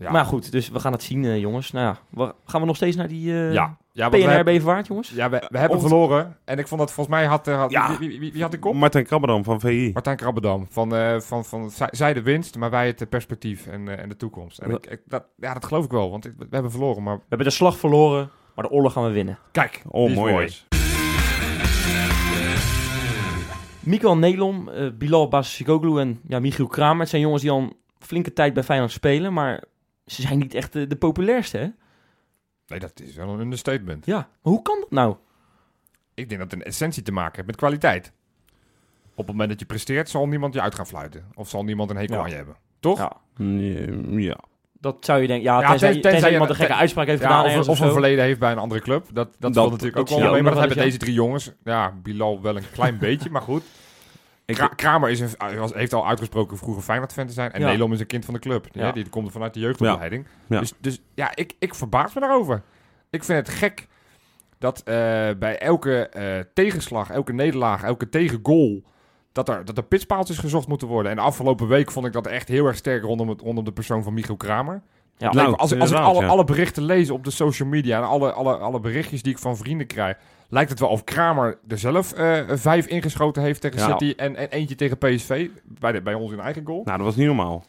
ja. 0.03 0.11
Maar 0.11 0.25
goed, 0.25 0.53
dus 0.53 0.69
we 0.69 0.81
gaan 0.81 0.93
het 0.93 1.03
zien, 1.03 1.25
eh, 1.25 1.39
jongens. 1.41 1.71
Nou 1.73 1.87
ja, 1.87 1.99
we- 2.25 2.35
gaan 2.45 2.61
we 2.61 2.67
nog 2.67 2.77
steeds 2.77 2.97
naar 2.97 3.09
die 3.09 3.33
eh 3.33 3.53
ja. 3.53 3.77
Ja, 3.95 4.09
PNR 4.09 4.45
Beverwaard, 4.45 4.87
jongens? 4.87 5.11
ja, 5.11 5.31
we, 5.31 5.47
we 5.49 5.59
hebben 5.59 5.81
verloren. 5.81 6.37
En 6.45 6.59
ik 6.59 6.69
vond 6.69 6.81
dat 6.81 6.93
volgens 6.93 7.17
mij 7.17 7.27
had... 7.27 7.49
eh, 7.49 7.57
had 7.59 7.71
Ja. 7.71 7.89
wie, 7.99 8.09
wie, 8.09 8.21
wie, 8.21 8.33
wie 8.33 8.43
had 8.43 8.51
de 8.51 8.59
kop? 8.59 8.75
Martijn 8.75 9.05
Krabberdam 9.05 9.45
van 9.45 9.61
VI. 9.61 9.91
Martijn 9.93 10.17
Krabbedam. 10.17 10.67
Van, 10.71 10.95
eh, 10.97 11.21
van, 11.21 11.45
van, 11.45 11.71
zij, 11.71 11.89
zij 11.91 12.13
de 12.15 12.23
winst, 12.23 12.57
maar 12.57 12.71
wij 12.71 12.87
het 12.87 13.09
perspectief 13.09 13.67
en, 13.67 13.99
en 13.99 14.09
de 14.09 14.17
toekomst. 14.17 14.59
En 14.59 14.71
ik, 14.71 14.87
ik- 14.87 15.03
dat, 15.07 15.25
ja, 15.37 15.53
dat 15.55 15.65
geloof 15.65 15.85
ik 15.85 15.91
wel, 15.91 16.11
want 16.11 16.27
ik- 16.27 16.35
we 16.39 16.47
hebben 16.51 16.71
verloren. 16.71 17.03
Maar 17.03 17.17
We 17.17 17.23
hebben 17.29 17.47
de 17.47 17.53
slag 17.53 17.77
verloren, 17.77 18.31
maar 18.55 18.65
de 18.65 18.71
oorlog 18.71 18.93
gaan 18.93 19.05
we 19.05 19.11
winnen. 19.11 19.39
kijk, 19.53 19.83
Oh, 19.89 20.01
die 20.03 20.11
is 20.11 20.17
mooi. 20.19 20.33
mooi. 20.33 20.45
is. 20.47 20.67
Mikael 23.81 24.17
Nelom, 24.17 24.69
eh, 24.69 24.87
Bilal 24.99 25.29
Basikoglu 25.29 26.01
en 26.01 26.21
ja, 26.29 26.41
Michiel 26.41 26.67
Kramer. 26.67 27.01
Het 27.01 27.09
zijn 27.09 27.23
jongens 27.23 27.43
die 27.43 27.51
al 27.51 27.59
een 27.59 27.73
flinke 27.99 28.33
tijd 28.33 28.55
bij 28.55 28.63
Feyenoord 28.63 28.93
spelen, 28.93 29.33
maar 29.33 29.63
ze 30.13 30.23
zijn 30.23 30.39
niet 30.39 30.55
echt 30.55 30.73
de, 30.73 30.87
de 30.87 30.97
populairste, 30.97 31.59
hè? 31.59 31.69
Nee, 32.67 32.79
dat 32.79 33.01
is 33.01 33.15
wel 33.15 33.29
een 33.29 33.41
understatement. 33.41 34.07
Ja, 34.07 34.17
maar 34.17 34.53
hoe 34.53 34.63
kan 34.63 34.77
dat 34.81 34.91
nou? 34.91 35.17
Ik 36.15 36.29
denk 36.29 36.41
dat 36.41 36.51
het 36.51 36.61
een 36.61 36.67
essentie 36.67 37.03
te 37.03 37.13
maken 37.13 37.35
heeft 37.35 37.47
met 37.47 37.57
kwaliteit. 37.57 38.13
Op 39.11 39.17
het 39.17 39.27
moment 39.27 39.49
dat 39.51 39.61
je 39.61 39.67
presteert, 39.67 40.09
zal 40.09 40.27
niemand 40.29 40.55
je 40.55 40.61
uit 40.61 40.75
gaan 40.75 40.87
fluiten. 40.87 41.25
Of 41.35 41.49
zal 41.49 41.65
niemand 41.65 41.91
een 41.91 41.97
hekel 41.97 42.15
Ja. 42.17 42.23
aan 42.23 42.29
je 42.31 42.35
hebben. 42.35 42.57
Toch? 42.81 42.99
Ja, 42.99 43.17
Ja. 44.19 44.39
dat 44.73 44.97
zou 45.01 45.21
je 45.21 45.27
denken. 45.27 45.45
Ja, 45.45 45.61
Ja, 45.61 45.77
tenzij, 46.01 46.33
iemand 46.33 46.51
een 46.51 46.57
gekke 46.57 46.75
uitspraak 46.75 47.07
heeft 47.07 47.23
Ja, 47.23 47.27
gedaan 47.29 47.45
of, 47.45 47.69
of 47.69 47.69
of 47.69 47.81
een 47.81 47.93
verleden 47.93 48.25
heeft 48.25 48.39
bij 48.39 48.53
een 48.53 48.59
andere 48.59 48.81
club. 48.81 49.05
Dat, 49.05 49.15
dat, 49.15 49.35
Dat- 49.39 49.55
zal 49.55 49.71
natuurlijk 49.71 49.97
dat 49.97 50.13
ook 50.13 50.23
wel 50.23 50.33
mee. 50.33 50.43
Maar 50.43 50.51
dat 50.53 50.61
hebben 50.61 50.85
deze 50.85 50.97
drie 50.99 51.15
jongens. 51.15 51.53
Ja, 51.65 51.93
Bilal 52.03 52.43
wel 52.43 52.57
een 52.57 52.71
klein 52.73 52.99
beetje, 53.07 53.31
maar 53.31 53.43
goed. 53.43 53.63
Kra- 54.55 54.67
Kramer 54.69 55.11
is 55.11 55.21
een, 55.21 55.29
hij 55.39 55.59
was, 55.59 55.75
heeft 55.75 55.93
al 55.93 56.07
uitgesproken 56.07 56.57
vroeger 56.57 56.83
Feyenoord-fan 56.83 57.27
te 57.27 57.33
zijn. 57.33 57.53
En 57.53 57.61
Ja. 57.61 57.67
Nelom 57.67 57.93
is 57.93 58.01
een 58.01 58.07
kind 58.07 58.25
van 58.25 58.35
de 58.35 58.41
club. 58.41 58.73
Die, 58.73 58.83
Ja. 58.83 58.89
hè, 58.89 58.93
die 58.95 59.09
komt 59.09 59.33
vanuit 59.33 59.55
de 59.55 59.61
jeugdopleiding. 59.61 60.27
Ja. 60.47 60.59
Dus, 60.61 60.73
dus 60.81 61.01
ja, 61.15 61.31
ik, 61.37 61.53
ik 61.59 61.75
verbaas 61.75 62.15
me 62.15 62.21
daarover. 62.21 62.63
Ik 63.11 63.25
vind 63.25 63.47
het 63.47 63.57
gek 63.57 63.87
dat 64.59 64.79
eh, 64.79 64.85
bij 65.39 65.59
elke 65.59 66.09
eh, 66.09 66.39
tegenslag, 66.55 67.11
elke 67.11 67.33
nederlaag, 67.33 67.83
elke 67.83 68.09
tegengoal... 68.09 68.83
Dat 69.33 69.49
er, 69.49 69.65
dat 69.65 69.77
er 69.77 69.83
pitspaaltjes 69.85 70.39
gezocht 70.39 70.69
moeten 70.69 70.89
worden. 70.89 71.11
En 71.11 71.17
de 71.17 71.23
afgelopen 71.23 71.69
week 71.69 71.91
vond 71.91 72.07
ik 72.07 72.13
dat 72.13 72.27
echt 72.27 72.49
heel 72.49 72.67
erg 72.67 72.77
sterk 72.77 73.03
rondom, 73.03 73.29
het, 73.29 73.41
rondom 73.41 73.65
de 73.65 73.73
persoon 73.73 74.03
van 74.03 74.15
Michiel 74.15 74.37
Kramer. 74.37 74.83
Ja. 75.17 75.33
Nou, 75.33 75.57
als, 75.57 75.73
ik- 75.73 75.81
als 75.81 75.91
ik 75.91 75.97
alle, 75.97 76.27
alle 76.27 76.45
berichten 76.45 76.83
lees 76.83 77.11
op 77.11 77.25
de 77.25 77.31
social 77.31 77.69
media 77.69 77.97
en 77.99 78.05
alle, 78.09 78.33
alle, 78.33 78.57
alle 78.57 78.81
berichtjes 78.81 79.23
die 79.23 79.33
ik 79.33 79.39
van 79.39 79.57
vrienden 79.57 79.87
krijg, 79.87 80.17
lijkt 80.53 80.71
het 80.71 80.81
wel 80.81 80.89
of 80.89 81.05
Kramer 81.05 81.59
er 81.69 81.79
zelf 81.79 82.13
eh, 82.13 82.41
vijf 82.49 82.87
ingeschoten 82.87 83.43
heeft 83.43 83.61
tegen 83.61 83.79
Ja. 83.79 83.87
City 83.91 84.13
en, 84.17 84.37
en 84.37 84.49
eentje 84.51 84.75
tegen 84.75 84.99
PSV 84.99 85.49
bij, 85.65 85.93
de, 85.93 86.03
bij 86.03 86.15
ons 86.15 86.33
in 86.33 86.41
eigen 86.41 86.67
goal. 86.67 86.83
Nou, 86.85 86.97
dat 86.97 87.07
was 87.07 87.17
niet 87.17 87.27
normaal. 87.27 87.65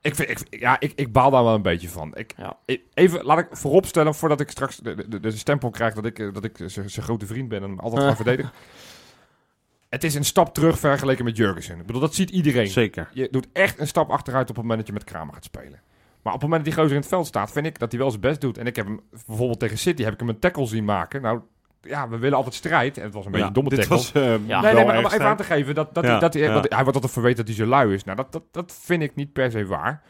Ik, 0.00 0.14
vind, 0.14 0.30
ik, 0.30 0.60
ja, 0.60 0.80
ik, 0.80 0.92
ik 0.94 1.12
baal 1.12 1.30
daar 1.30 1.44
wel 1.44 1.54
een 1.54 1.62
beetje 1.62 1.88
van. 1.88 2.14
Ik, 2.14 2.34
Ja. 2.36 2.56
even, 2.94 3.24
laat 3.24 3.38
ik 3.38 3.46
vooropstellen, 3.50 4.14
voordat 4.14 4.40
ik 4.40 4.50
straks 4.50 4.76
de, 4.76 5.08
de, 5.08 5.20
de 5.20 5.30
stempel 5.30 5.70
krijg 5.70 5.94
dat 5.94 6.04
ik, 6.04 6.18
eh, 6.18 6.32
dat 6.32 6.44
ik 6.44 6.56
zijn 6.66 6.90
zijn 6.90 7.04
grote 7.04 7.26
vriend 7.26 7.48
ben 7.48 7.62
en 7.62 7.68
hem 7.68 7.78
altijd 7.78 8.02
ga 8.02 8.16
verdedigen. 8.24 8.52
Het 9.88 10.04
is 10.04 10.14
een 10.14 10.24
stap 10.24 10.54
terug 10.54 10.78
vergeleken 10.78 11.24
met 11.24 11.36
Jurgensen. 11.36 11.78
Ik 11.78 11.86
bedoel, 11.86 12.00
dat 12.00 12.14
ziet 12.14 12.30
iedereen. 12.30 12.66
Zeker. 12.68 13.08
Je 13.12 13.28
doet 13.30 13.46
echt 13.52 13.78
een 13.78 13.86
stap 13.86 14.10
achteruit 14.10 14.50
op 14.50 14.56
het 14.56 14.64
moment 14.64 14.78
dat 14.78 14.86
je 14.86 14.92
met 14.92 15.04
Kramer 15.04 15.34
gaat 15.34 15.44
spelen. 15.44 15.80
Maar 16.22 16.32
op 16.34 16.40
het 16.40 16.48
moment 16.50 16.64
dat 16.64 16.64
die 16.64 16.74
gozer 16.82 16.96
in 16.96 17.00
het 17.02 17.10
veld 17.10 17.26
staat, 17.26 17.52
vind 17.52 17.66
ik 17.66 17.78
dat 17.78 17.90
hij 17.90 18.00
wel 18.00 18.10
zijn 18.10 18.20
best 18.20 18.40
doet. 18.40 18.58
En 18.58 18.66
ik 18.66 18.76
heb 18.76 18.86
hem 18.86 19.00
bijvoorbeeld 19.26 19.60
tegen 19.60 19.78
City 19.78 20.02
heb 20.02 20.12
ik 20.12 20.18
hem 20.20 20.28
een 20.28 20.38
tackle 20.38 20.66
zien 20.66 20.84
maken. 20.84 21.22
Nou, 21.22 21.40
ja, 21.86 22.08
we 22.08 22.18
willen 22.18 22.36
altijd 22.36 22.54
strijd. 22.54 22.98
En 22.98 23.04
het 23.04 23.14
was 23.14 23.24
een 23.24 23.30
beetje 23.30 23.46
Ja, 23.46 23.48
een 23.48 23.54
domme 23.62 23.70
tackle. 23.70 23.88
was 23.96 24.12
eh, 24.12 24.22
Ja. 24.46 24.60
nee, 24.60 24.74
nee, 24.74 24.84
maar 24.84 24.98
om 24.98 25.04
even 25.06 25.24
aan 25.26 25.36
te 25.36 25.44
geven 25.44 25.74
dat, 25.74 25.94
dat, 25.94 26.20
dat 26.20 26.34
hij, 26.34 26.42
ja. 26.42 26.52
want 26.52 26.66
hij 26.68 26.78
wordt 26.82 26.94
altijd 26.94 27.12
verweten 27.12 27.36
dat 27.46 27.54
hij 27.54 27.64
zo 27.64 27.70
lui 27.70 27.94
is. 27.94 28.04
Nou, 28.04 28.16
dat, 28.16 28.32
dat, 28.32 28.42
dat 28.50 28.78
vind 28.82 29.02
ik 29.02 29.14
niet 29.14 29.32
per 29.32 29.50
se 29.50 29.66
waar. 29.66 30.02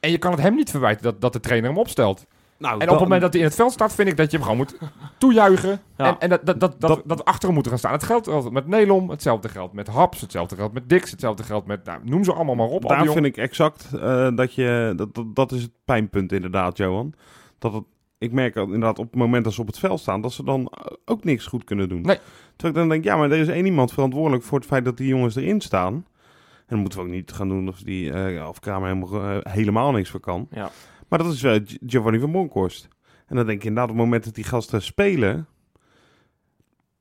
En 0.00 0.10
je 0.10 0.18
kan 0.18 0.30
het 0.32 0.40
hem 0.40 0.54
niet 0.54 0.70
verwijten 0.70 1.02
dat, 1.02 1.20
dat 1.20 1.32
de 1.32 1.40
trainer 1.40 1.70
hem 1.70 1.78
opstelt. 1.78 2.26
Nou, 2.58 2.74
En 2.80 2.82
op 2.86 2.90
het 2.90 3.00
moment 3.00 3.20
dat 3.20 3.32
hij 3.32 3.40
in 3.42 3.46
het 3.46 3.56
veld 3.56 3.72
staat, 3.72 3.94
vind 3.94 4.08
ik 4.08 4.16
dat 4.16 4.30
je 4.30 4.36
hem 4.36 4.42
gewoon 4.46 4.58
moet 4.58 4.76
toejuichen. 5.18 5.80
Ja. 5.96 6.06
En, 6.06 6.16
en 6.18 6.28
dat, 6.28 6.46
dat, 6.46 6.60
dat, 6.60 6.80
dat, 6.80 6.90
Dat- 6.90 7.02
dat 7.04 7.18
we 7.18 7.24
achter 7.24 7.44
hem 7.44 7.52
moeten 7.54 7.72
gaan 7.72 7.80
staan. 7.80 7.92
Het 7.92 8.02
geldt 8.02 8.28
altijd 8.28 8.52
met 8.52 8.66
Nelom, 8.66 9.10
hetzelfde 9.10 9.48
geldt 9.48 9.72
met 9.72 9.86
Haps, 9.88 10.20
hetzelfde 10.20 10.56
geldt 10.56 10.74
met 10.74 10.88
Dix, 10.88 11.10
hetzelfde 11.10 11.42
geldt 11.42 11.66
met, 11.66 11.84
nou, 11.84 12.00
noem 12.02 12.24
ze 12.24 12.32
allemaal 12.32 12.54
maar 12.54 12.66
op. 12.66 12.88
Daar 12.88 13.06
vind 13.06 13.24
ik 13.26 13.36
exact 13.36 13.88
eh, 14.00 14.28
dat 14.34 14.54
je... 14.54 14.92
Dat, 14.96 15.14
dat, 15.14 15.34
dat 15.34 15.52
is 15.52 15.62
het 15.62 15.70
pijnpunt 15.84 16.32
inderdaad, 16.32 16.76
Johan. 16.76 17.14
Dat 17.58 17.72
het, 17.72 17.84
ik 18.22 18.32
merk 18.32 18.56
inderdaad 18.56 18.98
op 18.98 19.10
het 19.10 19.20
moment 19.20 19.44
dat 19.44 19.52
ze 19.52 19.60
op 19.60 19.66
het 19.66 19.78
veld 19.78 20.00
staan... 20.00 20.20
dat 20.20 20.32
ze 20.32 20.44
dan 20.44 20.72
ook 21.04 21.24
niks 21.24 21.46
goed 21.46 21.64
kunnen 21.64 21.88
doen. 21.88 22.00
Nee. 22.00 22.18
Terwijl 22.56 22.72
ik 22.74 22.74
dan 22.74 22.88
denk, 22.88 23.04
ja, 23.04 23.16
maar 23.16 23.30
er 23.30 23.38
is 23.38 23.48
één 23.48 23.64
iemand 23.66 23.92
verantwoordelijk... 23.92 24.42
voor 24.42 24.58
het 24.58 24.66
feit 24.68 24.84
dat 24.84 24.96
die 24.96 25.08
jongens 25.08 25.36
erin 25.36 25.60
staan. 25.60 25.94
En 25.94 26.68
dan 26.68 26.78
moeten 26.78 26.98
we 26.98 27.04
ook 27.04 27.10
niet 27.10 27.32
gaan 27.32 27.48
doen 27.48 27.68
of, 27.68 27.78
die, 27.78 28.12
eh, 28.12 28.48
of 28.48 28.60
Kramer 28.60 28.88
helemaal, 28.88 29.22
eh, 29.22 29.52
helemaal 29.52 29.92
niks 29.92 30.10
voor 30.10 30.20
kan. 30.20 30.48
Ja. 30.50 30.70
Maar 31.08 31.18
dat 31.18 31.32
is 31.32 31.42
eh, 31.42 31.52
Gi- 31.64 31.78
Giovanni 31.86 32.18
van 32.18 32.30
Bronckhorst. 32.30 32.88
En 33.26 33.36
dan 33.36 33.46
denk 33.46 33.62
je 33.62 33.68
inderdaad 33.68 33.90
op 33.90 33.96
het 33.96 34.04
moment 34.04 34.24
dat 34.24 34.34
die 34.34 34.44
gasten 34.44 34.82
spelen... 34.82 35.46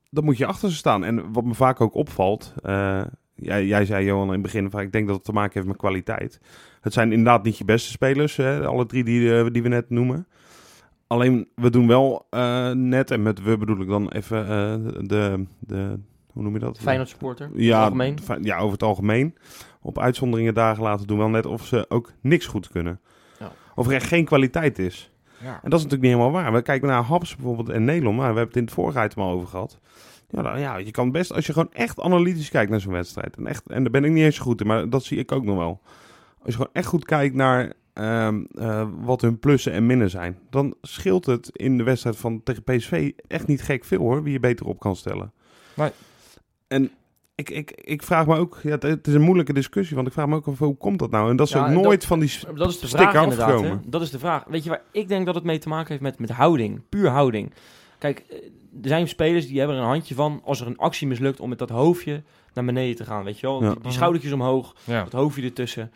dan 0.10 0.24
moet 0.24 0.38
je 0.38 0.46
achter 0.46 0.70
ze 0.70 0.76
staan. 0.76 1.04
En 1.04 1.32
wat 1.34 1.44
me 1.44 1.54
vaak 1.54 1.82
ook 1.82 1.94
opvalt... 1.96 2.54
eh, 2.64 3.02
jij, 3.36 3.66
jij 3.66 3.86
zei 3.86 4.06
Johan 4.06 4.26
in 4.28 4.34
het 4.34 4.42
begin, 4.42 4.70
van, 4.70 4.82
ik 4.82 4.92
denk 4.92 5.08
dat 5.08 5.16
het 5.16 5.26
te 5.26 5.32
maken 5.32 5.54
heeft 5.54 5.68
met 5.68 5.78
kwaliteit. 5.78 6.40
Het 6.82 6.94
zijn 6.94 7.12
inderdaad 7.12 7.44
niet 7.44 7.58
je 7.58 7.66
beste 7.66 7.90
spelers, 7.90 8.36
hè, 8.36 8.66
alle 8.68 8.86
drie 8.86 9.04
die, 9.04 9.38
eh, 9.38 9.46
die 9.52 9.64
we 9.64 9.70
net 9.70 9.90
noemen. 9.90 10.28
Alleen, 11.12 11.48
we 11.56 11.70
doen 11.70 11.88
wel 11.88 12.28
eh, 12.30 12.72
net, 12.72 13.12
en 13.12 13.22
met 13.22 13.44
we 13.44 13.58
bedoel 13.58 13.82
ik 13.82 13.88
dan 13.88 14.10
even 14.12 14.42
eh, 14.44 14.92
de, 15.08 15.46
de, 15.60 16.00
hoe 16.32 16.44
noem 16.44 16.54
je 16.54 16.60
dat? 16.60 16.80
Feyenoord 16.80 17.10
supporter, 17.10 17.50
Ja, 17.54 17.84
algemeen. 17.84 18.18
ja, 18.42 18.58
over 18.58 18.72
het 18.72 18.84
algemeen. 18.84 19.36
Op 19.82 20.00
uitzonderingen 20.00 20.54
dagen 20.54 20.84
laten 20.84 21.08
doen 21.08 21.18
wel 21.18 21.30
net 21.30 21.46
of 21.46 21.66
ze 21.66 21.86
ook 21.90 22.12
niks 22.22 22.46
goed 22.46 22.70
kunnen. 22.70 23.00
Ja. 23.40 23.52
Of 23.76 23.88
er 23.88 23.94
echt 23.94 24.08
geen 24.08 24.26
kwaliteit 24.26 24.80
is. 24.80 25.12
Ja. 25.38 25.60
En 25.64 25.70
dat 25.70 25.80
is 25.80 25.86
natuurlijk 25.86 26.02
niet 26.02 26.12
helemaal 26.12 26.32
waar. 26.32 26.54
We 26.54 26.62
kijken 26.62 26.88
naar 26.88 27.04
Haps 27.04 27.36
bijvoorbeeld 27.36 27.70
en 27.70 27.84
Nelom. 27.84 28.16
Nou, 28.16 28.18
we 28.18 28.24
hebben 28.24 28.48
het 28.48 28.56
in 28.56 28.64
het 28.64 28.74
vorige 28.74 29.04
item 29.04 29.24
al 29.24 29.32
over 29.32 29.48
gehad. 29.48 29.80
Ja, 30.30 30.42
nou, 30.42 30.60
ja, 30.60 30.78
je 30.78 30.92
kan 30.92 31.12
best, 31.12 31.34
als 31.34 31.46
je 31.46 31.54
gewoon 31.54 31.74
echt 31.74 32.00
analytisch 32.00 32.50
kijkt 32.50 32.72
naar 32.72 32.80
zo'n 32.82 32.94
wedstrijd. 32.94 33.38
En, 33.38 33.48
echt, 33.48 33.68
en 33.68 33.82
daar 33.84 33.92
ben 33.92 34.04
ik 34.04 34.12
niet 34.12 34.24
eens 34.24 34.36
zo 34.36 34.44
goed 34.44 34.62
in, 34.62 34.68
maar 34.68 34.90
dat 34.90 35.04
zie 35.04 35.18
ik 35.18 35.32
ook 35.32 35.44
nog 35.44 35.58
wel. 35.58 35.82
Als 36.38 36.46
je 36.46 36.52
gewoon 36.52 36.74
echt 36.74 36.88
goed 36.88 37.06
kijkt 37.06 37.36
naar 37.36 37.74
ehm, 37.94 38.44
eh, 38.56 38.88
wat 39.02 39.22
hun 39.22 39.40
plussen 39.40 39.72
en 39.72 39.86
minnen 39.86 40.10
zijn. 40.10 40.38
Dan 40.50 40.76
scheelt 40.82 41.26
het 41.26 41.50
in 41.54 41.78
de 41.78 41.84
wedstrijd 41.84 42.18
van 42.18 42.44
tegen 42.44 42.64
PSV 42.64 43.12
echt 43.28 43.48
niet 43.48 43.62
gek 43.62 43.86
veel 43.86 44.00
hoor. 44.00 44.24
Wie 44.24 44.34
je 44.34 44.40
beter 44.40 44.66
op 44.66 44.80
kan 44.80 44.96
stellen. 44.96 45.32
Nee. 45.74 45.90
En 46.68 46.92
ik, 47.36 47.50
ik, 47.50 47.72
ik 47.72 48.04
vraag 48.04 48.28
me 48.28 48.38
ook, 48.38 48.60
ja, 48.64 48.70
het, 48.70 48.84
het 48.84 49.08
is 49.08 49.14
een 49.14 49.22
moeilijke 49.22 49.54
discussie, 49.54 49.96
want 49.96 50.08
ik 50.08 50.14
vraag 50.14 50.28
me 50.28 50.36
ook 50.36 50.48
af 50.48 50.58
hoe 50.60 50.78
komt 50.78 51.00
dat 51.00 51.12
nou? 51.12 51.30
En 51.30 51.36
dat 51.36 51.48
is 51.48 51.54
Ja, 51.54 51.62
ook 51.66 51.70
nooit 51.84 52.00
dat- 52.00 52.06
van 52.06 52.20
die 52.20 52.32
Dat 52.56 52.70
is 52.70 52.80
de 52.80 52.88
vraag. 52.88 53.62
Hè? 53.62 53.76
Dat 53.86 54.02
is 54.02 54.10
de 54.12 54.20
vraag. 54.20 54.44
Weet 54.48 54.64
je 54.64 54.70
waar 54.70 54.82
ik 54.92 55.08
denk 55.08 55.26
dat 55.26 55.36
het 55.36 55.44
mee 55.44 55.58
te 55.58 55.70
maken 55.70 55.88
heeft 55.90 56.02
met, 56.02 56.20
met 56.20 56.30
houding. 56.30 56.82
Puur 56.90 57.10
houding. 57.10 57.52
Kijk, 57.98 58.20
eh, 58.30 58.38
er 58.82 58.88
zijn 58.88 59.08
spelers 59.08 59.48
die 59.48 59.58
hebben 59.58 59.76
er 59.78 59.82
een 59.82 59.88
handje 59.90 60.16
van 60.16 60.42
als 60.44 60.62
er 60.62 60.68
een 60.68 60.78
actie 60.78 61.08
mislukt 61.08 61.40
om 61.40 61.50
met 61.50 61.60
dat 61.60 61.70
hoofdje 61.70 62.24
naar 62.54 62.66
beneden 62.66 62.96
te 62.96 63.06
gaan. 63.06 63.24
Weet 63.24 63.40
je 63.40 63.48
wel? 63.48 63.64
Ja. 63.64 63.70
Die, 63.72 63.82
die 63.82 63.92
schoudertjes 63.92 64.32
omhoog, 64.32 64.76
Ja. 64.84 65.04
dat 65.04 65.12
hoofdje 65.12 65.42
ertussen. 65.44 65.92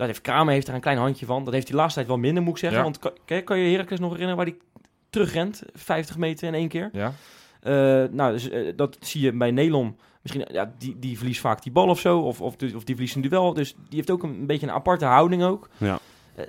Dat 0.00 0.08
heeft 0.08 0.20
Kramer 0.20 0.52
heeft 0.52 0.68
er 0.68 0.74
een 0.74 0.80
klein 0.80 0.98
handje 0.98 1.26
van. 1.26 1.44
Dat 1.44 1.52
heeft 1.52 1.66
hij 1.66 1.76
de 1.76 1.80
laatste 1.82 1.98
tijd 1.98 2.10
wel 2.12 2.22
minder, 2.22 2.42
moet 2.42 2.52
ik 2.52 2.58
zeggen. 2.58 2.78
Ja. 2.78 2.84
Want 2.84 2.98
kan, 2.98 3.44
kan- 3.44 3.58
je 3.58 3.70
Heracles 3.70 4.00
nog 4.00 4.10
herinneren 4.12 4.36
waar 4.44 4.54
hij 4.54 4.56
terugrent? 5.10 5.62
50 5.72 6.16
meter 6.16 6.48
in 6.48 6.54
één 6.54 6.68
keer. 6.68 6.90
Ja. 6.92 7.12
Eh, 7.60 7.72
nou, 8.10 8.32
dus, 8.32 8.48
eh, 8.48 8.72
dat 8.76 8.96
zie 9.00 9.20
je 9.20 9.32
bij 9.32 9.50
Nelom. 9.50 9.96
Misschien, 10.22 10.46
ja, 10.52 10.72
die, 10.78 10.98
die 10.98 11.16
verliest 11.16 11.40
vaak 11.40 11.62
die 11.62 11.72
bal 11.72 11.88
of 11.88 12.00
zo. 12.00 12.18
Of, 12.18 12.40
of, 12.40 12.54
of 12.74 12.84
die 12.84 12.94
verliest 12.94 13.14
een 13.14 13.20
duel. 13.20 13.54
Dus 13.54 13.74
die 13.74 13.96
heeft 13.96 14.10
ook 14.10 14.22
een, 14.22 14.30
een 14.30 14.46
beetje 14.46 14.66
een 14.66 14.72
aparte 14.72 15.04
houding 15.04 15.42
ook. 15.42 15.68
Ja. 15.76 15.98
Eh, 16.34 16.44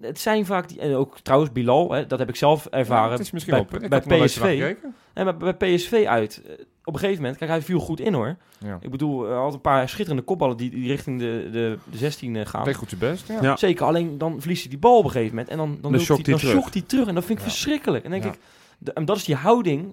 het 0.00 0.20
zijn 0.20 0.46
vaak, 0.46 0.68
die, 0.68 0.80
en 0.80 0.94
ook 0.94 1.18
trouwens 1.20 1.52
Bilal, 1.52 1.92
hè, 1.92 2.06
dat 2.06 2.18
heb 2.18 2.28
ik 2.28 2.36
zelf 2.36 2.66
ervaren. 2.66 3.10
het 3.10 3.20
is 3.20 3.30
misschien 3.30 3.66
bij, 3.70 3.88
bij 3.88 4.00
PSV. 4.24 4.38
gekeken. 4.40 4.94
Nee, 5.14 5.24
maar 5.24 5.36
bij 5.36 5.54
PSV 5.54 6.04
uit. 6.08 6.42
eh, 6.46 6.52
Op 6.84 6.92
een 6.94 6.98
gegeven 7.00 7.20
moment, 7.22 7.38
kijk, 7.38 7.50
hij 7.50 7.62
viel 7.62 7.78
goed 7.78 8.00
in 8.00 8.12
hoor. 8.14 8.36
Ja. 8.58 8.78
Ik 8.80 8.90
bedoel, 8.90 9.24
hij 9.26 9.36
had 9.36 9.52
een 9.54 9.60
paar 9.60 9.88
schitterende 9.88 10.22
kopballen 10.22 10.56
die, 10.56 10.70
die 10.70 10.86
richting 10.88 11.18
de, 11.20 11.48
de, 11.52 11.78
de 11.90 11.96
16 11.98 12.36
eh, 12.36 12.46
gaan. 12.46 12.64
Deed 12.64 12.74
goed 12.76 12.88
zijn 12.88 13.00
best. 13.00 13.28
Ja. 13.28 13.38
Ja. 13.42 13.56
Zeker, 13.56 13.84
alleen 13.86 14.18
dan 14.18 14.40
verliest 14.40 14.60
hij 14.60 14.70
die 14.70 14.78
bal 14.78 14.98
op 14.98 15.04
een 15.04 15.10
gegeven 15.10 15.30
moment. 15.34 15.48
En 15.52 15.56
dan, 15.56 15.78
dan, 15.80 15.92
Dan 15.92 16.00
shokt 16.00 16.08
hij, 16.08 16.16
hij 16.22 16.30
dan 16.32 16.40
terug. 16.50 16.62
shokt 16.62 16.74
hij 16.74 16.82
terug. 16.82 17.06
En 17.06 17.14
dat 17.14 17.24
vind 17.24 17.38
ik 17.38 17.44
Ja. 17.44 17.50
verschrikkelijk. 17.50 18.04
En 18.04 18.10
denk 18.10 18.24
Ja. 18.24 18.30
ik, 18.30 18.38
de- 18.78 18.92
en 18.92 19.04
dat 19.04 19.16
is 19.16 19.24
die 19.24 19.34
houding. 19.34 19.92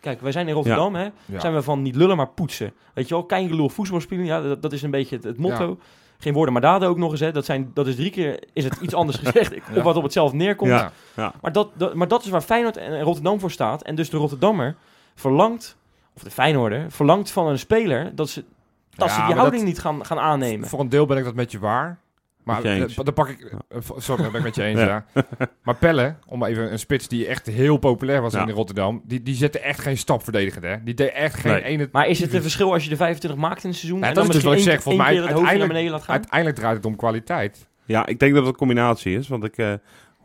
Kijk, 0.00 0.20
wij 0.20 0.32
zijn 0.32 0.48
in 0.48 0.54
Rotterdam, 0.54 0.94
hè. 0.94 1.08
Ja. 1.24 1.40
Zijn 1.40 1.54
we 1.54 1.62
van 1.62 1.82
niet 1.82 1.96
lullen, 1.96 2.16
maar 2.16 2.28
poetsen. 2.28 2.72
Weet 2.94 3.08
je 3.08 3.14
wel, 3.14 3.24
kein 3.24 3.48
gelul 3.48 3.68
voetbal 3.68 4.00
spelen. 4.00 4.24
Ja, 4.24 4.40
dat, 4.40 4.62
dat 4.62 4.72
is 4.72 4.82
een 4.82 4.90
beetje 4.90 5.16
het, 5.16 5.24
het 5.24 5.38
motto. 5.38 5.78
Geen 6.18 6.32
woorden, 6.32 6.52
maar 6.52 6.62
daden 6.62 6.88
ook 6.88 6.96
nog 6.98 7.10
eens. 7.10 7.20
Hè. 7.20 7.32
Dat, 7.32 7.44
zijn, 7.44 7.70
dat 7.74 7.86
is 7.86 7.94
drie 7.96 8.10
keer 8.10 8.42
is 8.52 8.64
het 8.64 8.76
iets 8.80 8.94
anders 8.94 9.18
gezegd. 9.18 9.54
Ja. 9.72 9.76
Op 9.76 9.82
wat 9.82 9.96
op 9.96 10.02
hetzelfde 10.02 10.36
neerkomt. 10.36 10.70
Ja. 10.70 10.92
Ja. 11.16 11.32
Maar, 11.42 11.52
dat, 11.52 11.68
dat, 11.74 11.94
maar 11.94 12.08
dat 12.08 12.24
is 12.24 12.30
waar 12.30 12.40
Feyenoord 12.40 12.76
en 12.76 13.00
Rotterdam 13.02 13.40
voor 13.40 13.50
staat. 13.50 13.82
En 13.82 13.94
dus 13.94 14.10
de 14.10 14.16
Rotterdammer 14.16 14.76
verlangt, 15.14 15.76
of 16.16 16.22
de 16.22 16.30
Feyenoorder, 16.30 16.86
verlangt 16.90 17.30
van 17.30 17.46
een 17.46 17.58
speler 17.58 18.14
dat 18.14 18.28
ze, 18.28 18.44
dat 18.94 19.10
ze 19.10 19.22
die 19.26 19.34
houding 19.34 19.62
dat- 19.62 19.70
niet 19.72 19.78
gaan, 19.78 20.06
gaan 20.06 20.18
aannemen. 20.18 20.68
Voor 20.68 20.80
een 20.80 20.88
deel 20.88 21.06
ben 21.06 21.18
ik 21.18 21.24
dat 21.24 21.34
met 21.34 21.52
je 21.52 21.58
waar. 21.58 21.98
Maar 22.48 22.62
eh, 22.64 22.84
dan 22.96 23.14
pak 23.14 23.28
ik... 23.28 23.56
eh, 23.68 23.78
Sorry, 23.96 24.22
dat 24.22 24.32
ben 24.32 24.40
ik 24.40 24.46
met 24.46 24.54
je 24.54 24.62
eens, 24.62 24.80
ja. 24.80 25.04
Maar 25.62 25.74
Pelle, 25.74 26.14
om 26.26 26.44
even 26.44 26.72
een 26.72 26.78
spits 26.78 27.08
die 27.08 27.26
echt 27.26 27.46
heel 27.46 27.76
populair 27.76 28.20
was 28.22 28.32
Ja. 28.32 28.42
in 28.46 28.50
Rotterdam, 28.50 29.02
die, 29.04 29.22
die 29.22 29.34
zette 29.34 29.58
echt 29.58 29.80
geen 29.80 29.98
stap 29.98 30.22
verdedigend, 30.22 30.64
hè. 30.64 30.76
Die 30.82 30.94
deed 30.94 31.10
echt 31.12 31.34
geen 31.34 31.52
Nee. 31.52 31.62
ene... 31.62 31.88
Maar 31.92 32.06
is 32.06 32.20
het 32.20 32.34
een 32.34 32.42
verschil 32.42 32.72
als 32.72 32.82
je 32.84 32.88
de 32.90 32.96
25 32.96 33.40
maakt 33.40 33.62
in 33.62 33.68
een 33.68 33.74
seizoen? 33.74 34.00
Ja, 34.00 34.06
en 34.08 34.14
dat 34.14 34.22
dan 34.24 34.32
is 34.34 34.40
dus 34.40 34.44
wat 34.50 34.58
ik 34.58 34.62
zeg. 34.62 34.82
Volgens 34.82 35.04
mij 35.04 35.14
het 35.16 35.24
uiteindelijk, 35.26 35.68
beneden 35.72 35.90
laat 35.90 36.02
gaan? 36.02 36.14
uiteindelijk 36.14 36.58
draait 36.58 36.76
het 36.76 36.86
om 36.86 36.96
kwaliteit. 36.96 37.66
Ja, 37.84 38.06
ik 38.06 38.18
denk 38.18 38.32
dat 38.34 38.42
het 38.42 38.52
een 38.52 38.58
combinatie 38.58 39.16
is. 39.18 39.28
Want 39.28 39.44
ik 39.44 39.56
eh, 39.58 39.72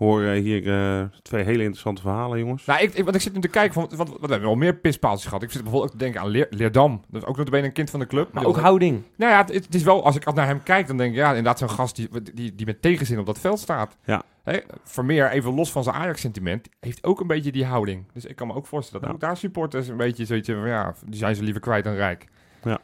hoor 0.04 0.22
hier 0.22 0.68
eh, 1.00 1.04
twee 1.22 1.44
hele 1.44 1.58
interessante 1.60 2.02
verhalen, 2.02 2.40
jongens. 2.40 2.66
Nou, 2.66 2.82
ik, 2.82 2.94
ik, 2.94 3.04
want 3.04 3.16
ik 3.16 3.22
zit 3.22 3.34
nu 3.34 3.40
te 3.42 3.48
kijken, 3.48 3.74
van, 3.74 3.90
want, 3.98 4.10
we 4.10 4.18
hebben 4.20 4.42
wel 4.42 4.56
meer 4.56 4.76
pispaaltjes 4.76 5.28
gehad. 5.28 5.44
Ik 5.44 5.52
zit 5.52 5.62
bijvoorbeeld 5.62 5.92
ook 5.94 5.98
te 6.00 6.04
denken 6.06 6.22
aan 6.22 6.28
Leer, 6.28 6.48
Leerdam. 6.50 7.02
Dat 7.08 7.22
is 7.22 7.28
ook 7.28 7.38
nog 7.38 7.48
een 7.52 7.72
kind 7.72 7.90
van 7.90 8.00
de 8.00 8.08
club. 8.08 8.34
Maar 8.34 8.46
ook 8.46 8.58
houding. 8.58 9.02
Nou 9.18 9.32
ja, 9.32 9.38
het, 9.38 9.54
het 9.54 9.76
is 9.76 9.84
wel, 9.84 10.06
als 10.06 10.16
ik 10.16 10.34
naar 10.34 10.46
hem 10.48 10.64
kijk, 10.64 10.88
dan 10.88 10.98
denk 10.98 11.12
ik, 11.12 11.18
ja, 11.18 11.28
inderdaad 11.28 11.60
zo'n 11.60 11.70
gast 11.70 11.96
die, 11.96 12.10
die, 12.34 12.56
die 12.56 12.66
met 12.66 12.82
tegenzin 12.82 13.20
op 13.20 13.26
dat 13.26 13.40
veld 13.40 13.60
staat. 13.60 13.98
Ja. 14.06 14.24
Hè, 14.44 14.60
Vermeer, 14.84 15.30
even 15.32 15.54
los 15.54 15.72
van 15.72 15.84
zijn 15.84 15.96
Ajax-sentiment, 15.96 16.68
heeft 16.80 17.04
ook 17.04 17.20
een 17.20 17.28
beetje 17.28 17.52
die 17.52 17.66
houding. 17.66 18.06
Dus 18.14 18.26
ik 18.26 18.36
kan 18.36 18.48
me 18.48 18.54
ook 18.54 18.68
voorstellen 18.68 19.02
dat 19.02 19.10
Ja. 19.10 19.16
ook 19.16 19.22
daar 19.22 19.38
supporters 19.38 19.88
een 19.88 19.98
beetje 19.98 20.26
zoiets 20.26 20.48
hebben 20.48 20.66
van, 20.66 20.76
ja, 20.76 20.94
die 21.06 21.20
zijn 21.20 21.36
ze 21.36 21.44
liever 21.44 21.62
kwijt 21.62 21.84
dan 21.84 21.94
rijk. 21.94 22.26
Ja. 22.64 22.80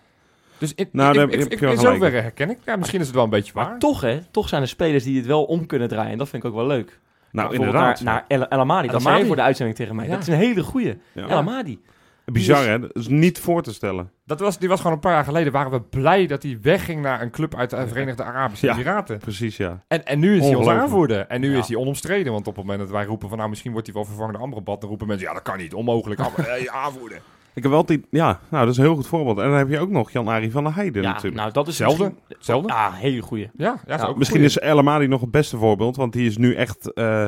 Dus 0.57 0.73
in, 0.75 0.89
Nou, 0.91 1.09
ik, 1.09 1.15
ik, 1.33 1.39
heb 1.39 1.51
ik, 1.51 1.61
ik- 1.61 1.69
in 1.69 1.77
zoverre 1.77 2.19
herken 2.19 2.49
ik. 2.49 2.57
Ja, 2.65 2.75
misschien 2.75 2.99
is 2.99 3.05
het 3.05 3.15
wel 3.15 3.23
een 3.23 3.29
beetje 3.29 3.53
waar. 3.53 3.69
Maar 3.69 3.79
toch, 3.79 4.01
hè? 4.01 4.19
Toch 4.31 4.49
zijn 4.49 4.61
er 4.61 4.67
spelers 4.67 5.03
die 5.03 5.17
het 5.17 5.25
wel 5.25 5.43
om 5.43 5.65
kunnen 5.65 5.87
draaien. 5.87 6.11
En 6.11 6.17
dat 6.17 6.29
vind 6.29 6.43
ik 6.43 6.49
ook 6.49 6.55
wel 6.55 6.67
leuk. 6.67 6.99
Nou, 7.31 7.53
inderdaad. 7.53 8.01
Naar, 8.01 8.25
naar 8.27 8.47
El, 8.47 8.59
Amadi. 8.59 8.87
Dat 8.87 9.01
zei 9.01 9.25
voor 9.25 9.35
de 9.35 9.41
uitzending 9.41 9.77
tegen 9.77 9.95
mij. 9.95 10.07
Dat 10.07 10.19
is 10.19 10.27
een 10.27 10.33
hele 10.33 10.63
goeie. 10.63 10.97
Ja. 11.11 11.27
El 11.27 11.37
Amadi. 11.37 11.79
Bizar, 12.25 12.65
hè? 12.67 12.79
Dat 12.79 12.95
is 12.95 13.07
niet 13.07 13.39
voor 13.39 13.61
te 13.63 13.73
stellen. 13.73 14.11
Dat 14.25 14.39
was, 14.39 14.57
die 14.59 14.69
was 14.69 14.77
gewoon 14.79 14.93
een 14.95 14.99
paar 15.01 15.13
jaar 15.13 15.23
geleden, 15.23 15.51
waren 15.51 15.71
we 15.71 15.81
blij 15.81 16.27
dat 16.27 16.43
hij 16.43 16.57
wegging 16.61 17.01
naar 17.01 17.21
een 17.21 17.29
club 17.31 17.55
uit 17.55 17.69
de 17.69 17.87
Verenigde 17.87 18.23
Arabische 18.23 18.65
Ja. 18.65 18.73
Emiraten. 18.73 19.17
Precies, 19.17 19.57
ja. 19.57 19.83
En, 19.87 20.05
en 20.05 20.19
nu 20.19 20.37
is 20.37 20.45
hij 20.45 20.55
ons 20.55 20.67
aanvoerder. 20.67 21.27
En 21.27 21.41
nu 21.41 21.51
Ja. 21.51 21.57
is 21.57 21.67
hij 21.67 21.77
onomstreden. 21.77 22.33
Want 22.33 22.47
op 22.47 22.55
het 22.55 22.63
moment 22.65 22.81
dat 22.81 22.89
wij 22.91 23.05
roepen 23.05 23.29
van 23.29 23.37
nou 23.37 23.49
misschien 23.49 23.71
wordt 23.71 23.87
hij 23.87 23.95
wel 23.95 24.05
vervangen 24.05 24.33
door 24.33 24.41
Amrabat, 24.41 24.79
dan 24.81 24.89
roepen 24.89 25.07
mensen 25.07 25.27
ja 25.27 25.33
dat 25.33 25.41
kan 25.41 25.57
niet, 25.57 25.73
onmogelijk. 25.73 26.19
Am- 26.25 26.31
eh, 26.35 26.65
aanvoerder. 26.75 27.21
Ik 27.59 27.65
heb 27.65 27.73
wel 27.73 27.85
die... 27.85 28.05
Ja, 28.09 28.39
nou, 28.49 28.63
dat 28.65 28.73
is 28.73 28.79
een 28.79 28.85
heel 28.85 28.95
goed 28.95 29.07
voorbeeld. 29.07 29.37
En 29.37 29.43
dan 29.49 29.53
heb 29.57 29.69
je 29.69 29.79
ook 29.79 29.89
nog 29.89 30.11
Jan-Arie 30.11 30.51
van 30.51 30.63
der 30.63 30.75
Heijden 30.75 31.01
Ja, 31.01 31.07
natuurlijk. 31.07 31.35
nou 31.35 31.51
dat 31.51 31.67
is 31.67 31.79
Hetzelfde. 31.79 32.13
Hetzelfde. 32.27 32.67
Ja, 32.67 32.91
hele 32.91 33.21
goeie. 33.21 33.49
Ja, 33.57 33.79
ja, 33.87 34.13
Misschien 34.17 34.39
een 34.39 34.45
is 34.45 34.59
El 34.59 34.77
Amadi 34.77 35.07
nog 35.07 35.21
het 35.21 35.31
beste 35.31 35.57
voorbeeld, 35.57 35.95
want 35.95 36.13
die 36.13 36.25
is 36.27 36.37
nu 36.37 36.55
echt... 36.55 36.93
eh, 36.93 37.27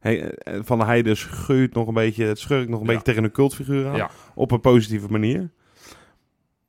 eh, 0.00 0.24
van 0.62 0.78
der 0.78 0.86
Heijden 0.86 1.16
schuurt 1.16 1.74
nog 1.74 1.86
een 1.88 1.94
beetje, 1.94 2.24
het 2.24 2.38
schurkt 2.38 2.68
nog 2.70 2.80
een 2.80 2.86
Ja. 2.86 2.90
beetje 2.92 3.04
tegen 3.06 3.24
een 3.24 3.32
cultfiguur 3.32 3.88
aan. 3.88 3.96
Ja. 3.96 4.10
Op 4.34 4.50
een 4.50 4.60
positieve 4.60 5.08
manier. 5.10 5.50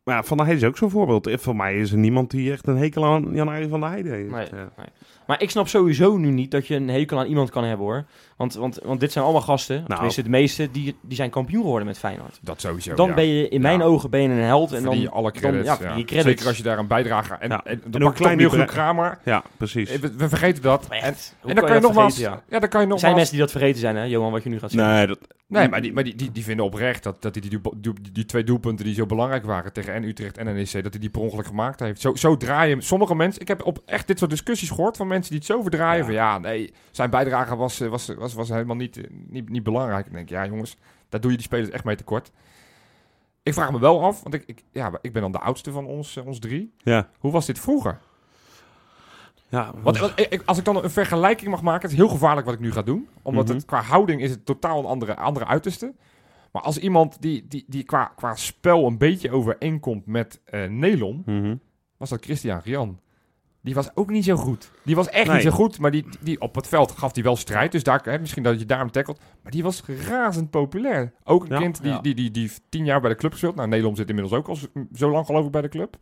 Maar 0.03 0.15
ja, 0.15 0.23
Van 0.23 0.37
der 0.37 0.45
Heijden 0.45 0.65
is 0.67 0.71
ook 0.73 0.77
zo'n 0.79 0.89
voorbeeld. 0.89 1.27
Eh, 1.27 1.37
Voor 1.37 1.55
mij 1.55 1.75
is 1.79 1.91
er 1.91 1.97
niemand 1.97 2.31
die 2.31 2.51
echt 2.51 2.67
een 2.67 2.77
hekel 2.77 3.05
aan 3.05 3.29
Jan-Arie 3.33 3.67
van 3.67 3.79
der 3.79 3.89
Heijden 3.89 4.13
heeft. 4.13 4.31
Nee, 4.31 4.45
Ja. 4.51 4.69
nee. 4.77 4.85
Maar 5.27 5.41
ik 5.41 5.49
snap 5.49 5.67
sowieso 5.67 6.17
nu 6.17 6.29
niet 6.31 6.51
dat 6.51 6.67
je 6.67 6.75
een 6.75 6.87
hekel 6.89 7.19
aan 7.19 7.25
iemand 7.25 7.49
kan 7.49 7.63
hebben 7.63 7.85
hoor. 7.85 8.05
Want, 8.37 8.53
want, 8.53 8.79
want 8.83 8.99
dit 8.99 9.11
zijn 9.11 9.23
allemaal 9.23 9.41
gasten, 9.41 9.75
Nou. 9.75 9.87
tenminste 9.93 10.21
de 10.23 10.29
meeste, 10.29 10.71
die, 10.71 10.95
die 11.01 11.15
zijn 11.15 11.29
kampioen 11.29 11.61
geworden 11.61 11.87
met 11.87 11.97
Feyenoord. 11.97 12.39
Dat 12.41 12.61
sowieso. 12.61 12.95
Dan 12.95 13.07
ja. 13.07 13.13
ben 13.13 13.25
je 13.27 13.49
in 13.49 13.61
mijn 13.61 13.79
Ja. 13.79 13.85
ogen 13.85 14.09
ben 14.09 14.21
je 14.21 14.29
een 14.29 14.37
held. 14.37 14.71
En 14.71 14.77
En 14.77 14.83
dan, 14.83 14.91
dan 14.93 15.01
je 15.01 15.09
alle 15.09 15.31
dan- 15.31 15.41
credits. 15.41 15.67
ja, 15.67 15.77
ja. 15.81 15.95
je 15.95 16.03
credits. 16.03 16.27
Zeker 16.29 16.47
als 16.47 16.57
je 16.57 16.63
daar 16.63 16.77
een 16.79 16.87
bijdrage 16.87 17.33
aan. 17.33 17.39
En, 17.39 17.49
Ja. 17.49 17.61
en, 17.63 17.71
En 17.83 17.91
dan 17.91 18.01
hoe 18.01 18.09
pak 18.11 18.19
ik 18.19 18.37
klein 18.37 18.37
die 18.37 18.65
Kramer. 18.65 19.17
Ja, 19.23 19.43
precies. 19.57 19.97
We, 19.97 20.13
we 20.15 20.29
vergeten 20.29 20.63
dat. 20.63 20.85
En, 20.89 21.01
en 21.01 21.55
dan 21.55 21.65
kan 21.65 21.75
je 21.75 21.81
nogmaals. 21.81 22.17
Ja. 22.17 22.29
dan 22.49 22.59
kan 22.59 22.59
je 22.59 22.67
Er 22.67 22.71
nogmaals. 22.79 23.01
zijn 23.01 23.15
mensen 23.15 23.31
die 23.31 23.41
dat 23.41 23.51
vergeten 23.51 23.79
zijn 23.79 23.95
hè, 23.95 24.03
Johan, 24.03 24.31
wat 24.31 24.43
je 24.43 24.49
nu 24.49 24.59
gaat 24.59 24.71
zeggen. 24.71 24.93
Nee, 24.93 25.07
dat, 25.07 25.19
Nee, 25.49 25.69
maar 25.69 25.81
die, 25.81 25.93
maar 25.93 26.03
die, 26.03 26.15
die, 26.15 26.31
die 26.31 26.43
vinden 26.43 26.65
oprecht 26.65 27.03
dat, 27.03 27.21
dat 27.21 27.35
hij 27.35 27.49
die, 27.49 27.59
die, 27.61 27.93
die, 27.93 28.11
die 28.11 28.25
twee 28.25 28.43
doelpunten 28.43 28.85
die 28.85 28.93
zo 28.93 29.05
belangrijk 29.05 29.45
waren 29.45 29.73
tegen 29.73 29.93
en 29.93 30.03
Utrecht 30.03 30.37
en 30.37 30.45
NEC, 30.45 30.71
dat 30.71 30.91
hij 30.91 30.99
die 30.99 31.09
per 31.09 31.21
ongeluk 31.21 31.45
gemaakt 31.45 31.79
heeft. 31.79 32.01
Zo, 32.01 32.15
zo 32.15 32.37
draaien 32.37 32.81
sommige 32.81 33.15
mensen. 33.15 33.41
Ik 33.41 33.47
heb 33.47 33.65
op 33.65 33.79
echt 33.85 34.07
dit 34.07 34.17
soort 34.19 34.31
discussies 34.31 34.69
gehoord 34.69 34.97
van 34.97 35.07
mensen 35.07 35.29
die 35.31 35.39
het 35.39 35.47
zo 35.47 35.61
verdraaien. 35.61 35.97
Ja. 35.99 36.05
Van 36.05 36.13
ja, 36.13 36.37
nee, 36.37 36.73
zijn 36.91 37.09
bijdrage 37.09 37.55
was, 37.55 37.77
was, 37.79 38.11
was, 38.33 38.47
was 38.47 38.49
helemaal 38.57 38.75
niet, 38.75 39.01
niet, 39.29 39.49
niet 39.49 39.63
belangrijk. 39.63 40.05
Ik 40.05 40.11
denk, 40.11 40.29
ja 40.29 40.45
jongens, 40.45 40.77
daar 41.09 41.21
doe 41.21 41.31
je 41.31 41.37
die 41.37 41.45
spelers 41.45 41.69
echt 41.69 41.83
mee 41.83 41.95
tekort. 41.95 42.31
Ik 43.43 43.53
vraag 43.53 43.71
me 43.71 43.79
wel 43.79 44.03
af, 44.03 44.23
want 44.23 44.35
ik, 44.35 44.43
ik, 44.45 44.63
ja, 44.71 44.91
ik 45.01 45.13
ben 45.13 45.21
dan 45.21 45.31
de 45.31 45.39
oudste 45.39 45.71
van 45.71 45.85
ons, 45.85 46.15
eh, 46.17 46.25
ons 46.25 46.39
drie. 46.39 46.73
ja. 46.77 47.09
Hoe 47.19 47.31
was 47.31 47.45
dit 47.45 47.59
vroeger? 47.59 47.99
Ja, 49.49 49.71
Want, 49.81 49.97
want 49.97 50.19
ik- 50.19 50.41
als 50.45 50.57
ik 50.57 50.65
dan 50.65 50.83
een 50.83 50.89
vergelijking 50.89 51.49
mag 51.51 51.61
maken, 51.61 51.81
het 51.81 51.91
is 51.91 51.97
heel 51.97 52.07
gevaarlijk 52.07 52.45
wat 52.45 52.55
ik 52.55 52.61
nu 52.61 52.71
ga 52.71 52.81
doen. 52.81 53.07
Omdat 53.21 53.45
Mhm. 53.45 53.55
het 53.55 53.65
qua 53.65 53.81
houding 53.81 54.21
is 54.21 54.29
het 54.29 54.45
totaal 54.45 54.79
een 54.79 54.85
andere, 54.85 55.15
andere 55.15 55.45
uiterste. 55.45 55.93
Maar 56.51 56.61
als 56.61 56.77
iemand 56.77 57.21
die, 57.21 57.47
die, 57.47 57.65
die 57.67 57.83
qua, 57.83 58.05
qua 58.15 58.35
spel 58.35 58.85
een 58.87 58.97
beetje 58.97 59.31
overeenkomt 59.31 60.05
met 60.05 60.41
eh 60.45 60.65
Nelon, 60.69 61.21
Mhm. 61.25 61.55
was 61.97 62.09
dat 62.09 62.23
Christian 62.23 62.61
Rian. 62.63 62.99
Die 63.67 63.75
was 63.75 63.89
ook 63.95 64.09
niet 64.09 64.23
zo 64.23 64.35
goed. 64.35 64.71
Die 64.83 64.95
was 64.95 65.09
echt 65.09 65.25
Nee. 65.27 65.35
niet 65.35 65.43
zo 65.45 65.51
goed, 65.51 65.79
maar 65.79 65.91
die, 65.91 66.05
die, 66.19 66.41
op 66.41 66.55
het 66.55 66.67
veld 66.67 66.91
gaf 66.91 67.13
hij 67.13 67.23
wel 67.23 67.35
strijd. 67.35 67.71
Dus 67.71 67.83
daar, 67.83 68.01
hè, 68.03 68.19
misschien 68.19 68.43
dat 68.43 68.59
je 68.59 68.65
daarom 68.65 68.91
tackelt. 68.91 69.19
Maar 69.43 69.51
die 69.51 69.63
was 69.63 69.83
razend 70.07 70.49
populair. 70.49 71.13
Ook 71.23 71.43
een 71.43 71.49
Ja. 71.49 71.57
kind 71.57 71.81
die, 71.81 71.91
Ja. 71.91 71.99
die, 71.99 72.15
die, 72.15 72.31
die, 72.31 72.51
tien 72.69 72.85
jaar 72.85 73.01
bij 73.01 73.09
de 73.09 73.15
club 73.15 73.33
speelt. 73.33 73.55
Nou, 73.55 73.67
Nederland 73.67 73.97
zit 73.97 74.09
inmiddels 74.09 74.35
ook 74.39 74.47
al 74.47 74.57
zo- 74.93 75.09
lang 75.09 75.25
geloof 75.25 75.45
ik 75.45 75.51
bij 75.51 75.61
de 75.61 75.69
club. 75.69 75.97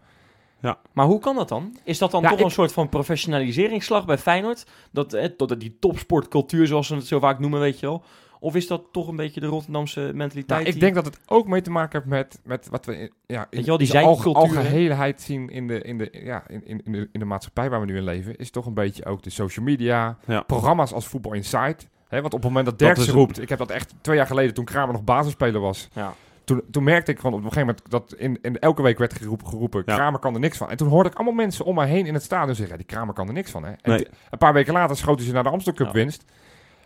Maar 0.94 1.06
hoe 1.06 1.20
kan 1.20 1.36
dat 1.36 1.50
dan? 1.50 1.78
Is 1.84 1.98
dat 1.98 2.12
dan 2.12 2.22
Ja, 2.22 2.30
toch 2.30 2.40
ik- 2.40 2.46
een 2.46 2.52
soort 2.52 2.72
van 2.74 2.90
professionaliseringsslag 2.90 4.06
bij 4.06 4.18
Feyenoord? 4.18 4.66
Dat, 4.92 5.14
eh, 5.14 5.30
dat 5.38 5.60
die 5.60 5.78
topsportcultuur, 5.80 6.68
zoals 6.68 6.88
ze 6.88 6.96
het 6.96 7.08
zo 7.08 7.20
vaak 7.20 7.40
noemen, 7.40 7.60
weet 7.60 7.80
je 7.80 7.86
wel? 7.86 8.04
Of 8.46 8.56
is 8.56 8.68
dat 8.68 8.82
toch 8.92 9.08
een 9.08 9.16
beetje 9.16 9.40
de 9.40 9.46
Rotterdamse 9.48 10.00
mentaliteit? 10.00 10.48
Nou, 10.48 10.62
ik 10.64 10.72
die- 10.72 10.80
denk 10.82 10.96
dat 10.96 11.06
het 11.06 11.20
ook 11.26 11.48
mee 11.48 11.62
te 11.62 11.72
maken 11.72 11.92
heeft 12.00 12.10
met, 12.10 12.40
met 12.44 12.68
wat 12.70 12.86
we 12.86 12.98
in, 12.98 13.12
ja, 13.26 13.48
in 13.50 13.60
je 13.60 13.66
wel, 13.66 13.78
die 13.78 13.88
zijn 13.88 14.06
alge- 14.06 14.34
algeheelheid 14.34 15.22
zien 15.22 15.50
in 15.50 15.68
de, 15.68 15.82
in, 15.82 15.98
de, 15.98 16.10
ja, 16.24 16.44
in, 16.48 16.62
in, 16.68 16.82
in, 16.84 16.92
de, 16.92 17.10
in 17.12 17.20
de 17.20 17.26
maatschappij 17.26 17.70
waar 17.70 17.80
we 17.80 17.86
nu 17.86 17.98
in 17.98 18.04
leven. 18.04 18.36
Is 18.36 18.50
toch 18.52 18.66
een 18.66 18.74
beetje 18.74 19.06
ook 19.06 19.24
de 19.24 19.30
social 19.30 19.66
media, 19.66 20.18
Ja. 20.26 20.42
programma's 20.42 20.94
als 20.94 21.08
Voetbal 21.08 21.34
Insight. 21.34 21.88
Hè, 22.08 22.22
want 22.22 22.34
op 22.34 22.40
het 22.40 22.48
moment 22.48 22.66
dat 22.66 22.80
Derksen 22.80 23.14
roept, 23.14 23.42
ik 23.42 23.50
heb 23.50 23.58
dat 23.58 23.72
echt 23.72 23.94
twee 24.02 24.16
jaar 24.18 24.28
geleden 24.28 24.54
toen 24.54 24.66
Kramer 24.66 24.94
nog 24.94 25.04
basisspeler 25.04 25.62
was. 25.62 25.88
Ja. 25.94 26.14
Toen, 26.44 26.62
toen 26.72 26.84
merkte 26.84 27.12
ik 27.12 27.20
gewoon 27.20 27.34
op 27.40 27.46
een 27.46 27.52
gegeven 27.52 27.68
moment 27.68 27.92
dat 27.92 28.14
in, 28.20 28.40
in 28.42 28.60
elke 28.60 28.82
week 28.82 28.98
werd 28.98 29.14
geroepen, 29.14 29.48
geroepen 29.48 29.84
Ja. 29.86 29.96
Kramer 29.96 30.20
kan 30.20 30.34
er 30.34 30.40
niks 30.40 30.58
van. 30.58 30.70
En 30.70 30.78
toen 30.78 30.88
hoorde 30.88 31.10
ik 31.10 31.16
allemaal 31.16 31.34
mensen 31.34 31.66
om 31.66 31.76
mij 31.76 31.88
heen 31.88 32.06
in 32.06 32.14
het 32.14 32.24
stadion 32.24 32.56
zeggen, 32.56 32.78
die 32.78 32.86
Kramer 32.86 33.14
kan 33.14 33.28
er 33.28 33.34
niks 33.34 33.52
van. 33.52 33.64
Hè? 33.64 33.70
En 33.72 33.92
Nee. 33.92 34.08
een 34.30 34.38
paar 34.38 34.54
weken 34.54 34.74
later 34.74 34.98
schoten 34.98 35.26
ze 35.26 35.32
naar 35.32 35.44
de 35.44 35.50
Amstel 35.50 35.74
Cup 35.74 35.88
Ja. 35.88 35.92
winst. 35.94 36.24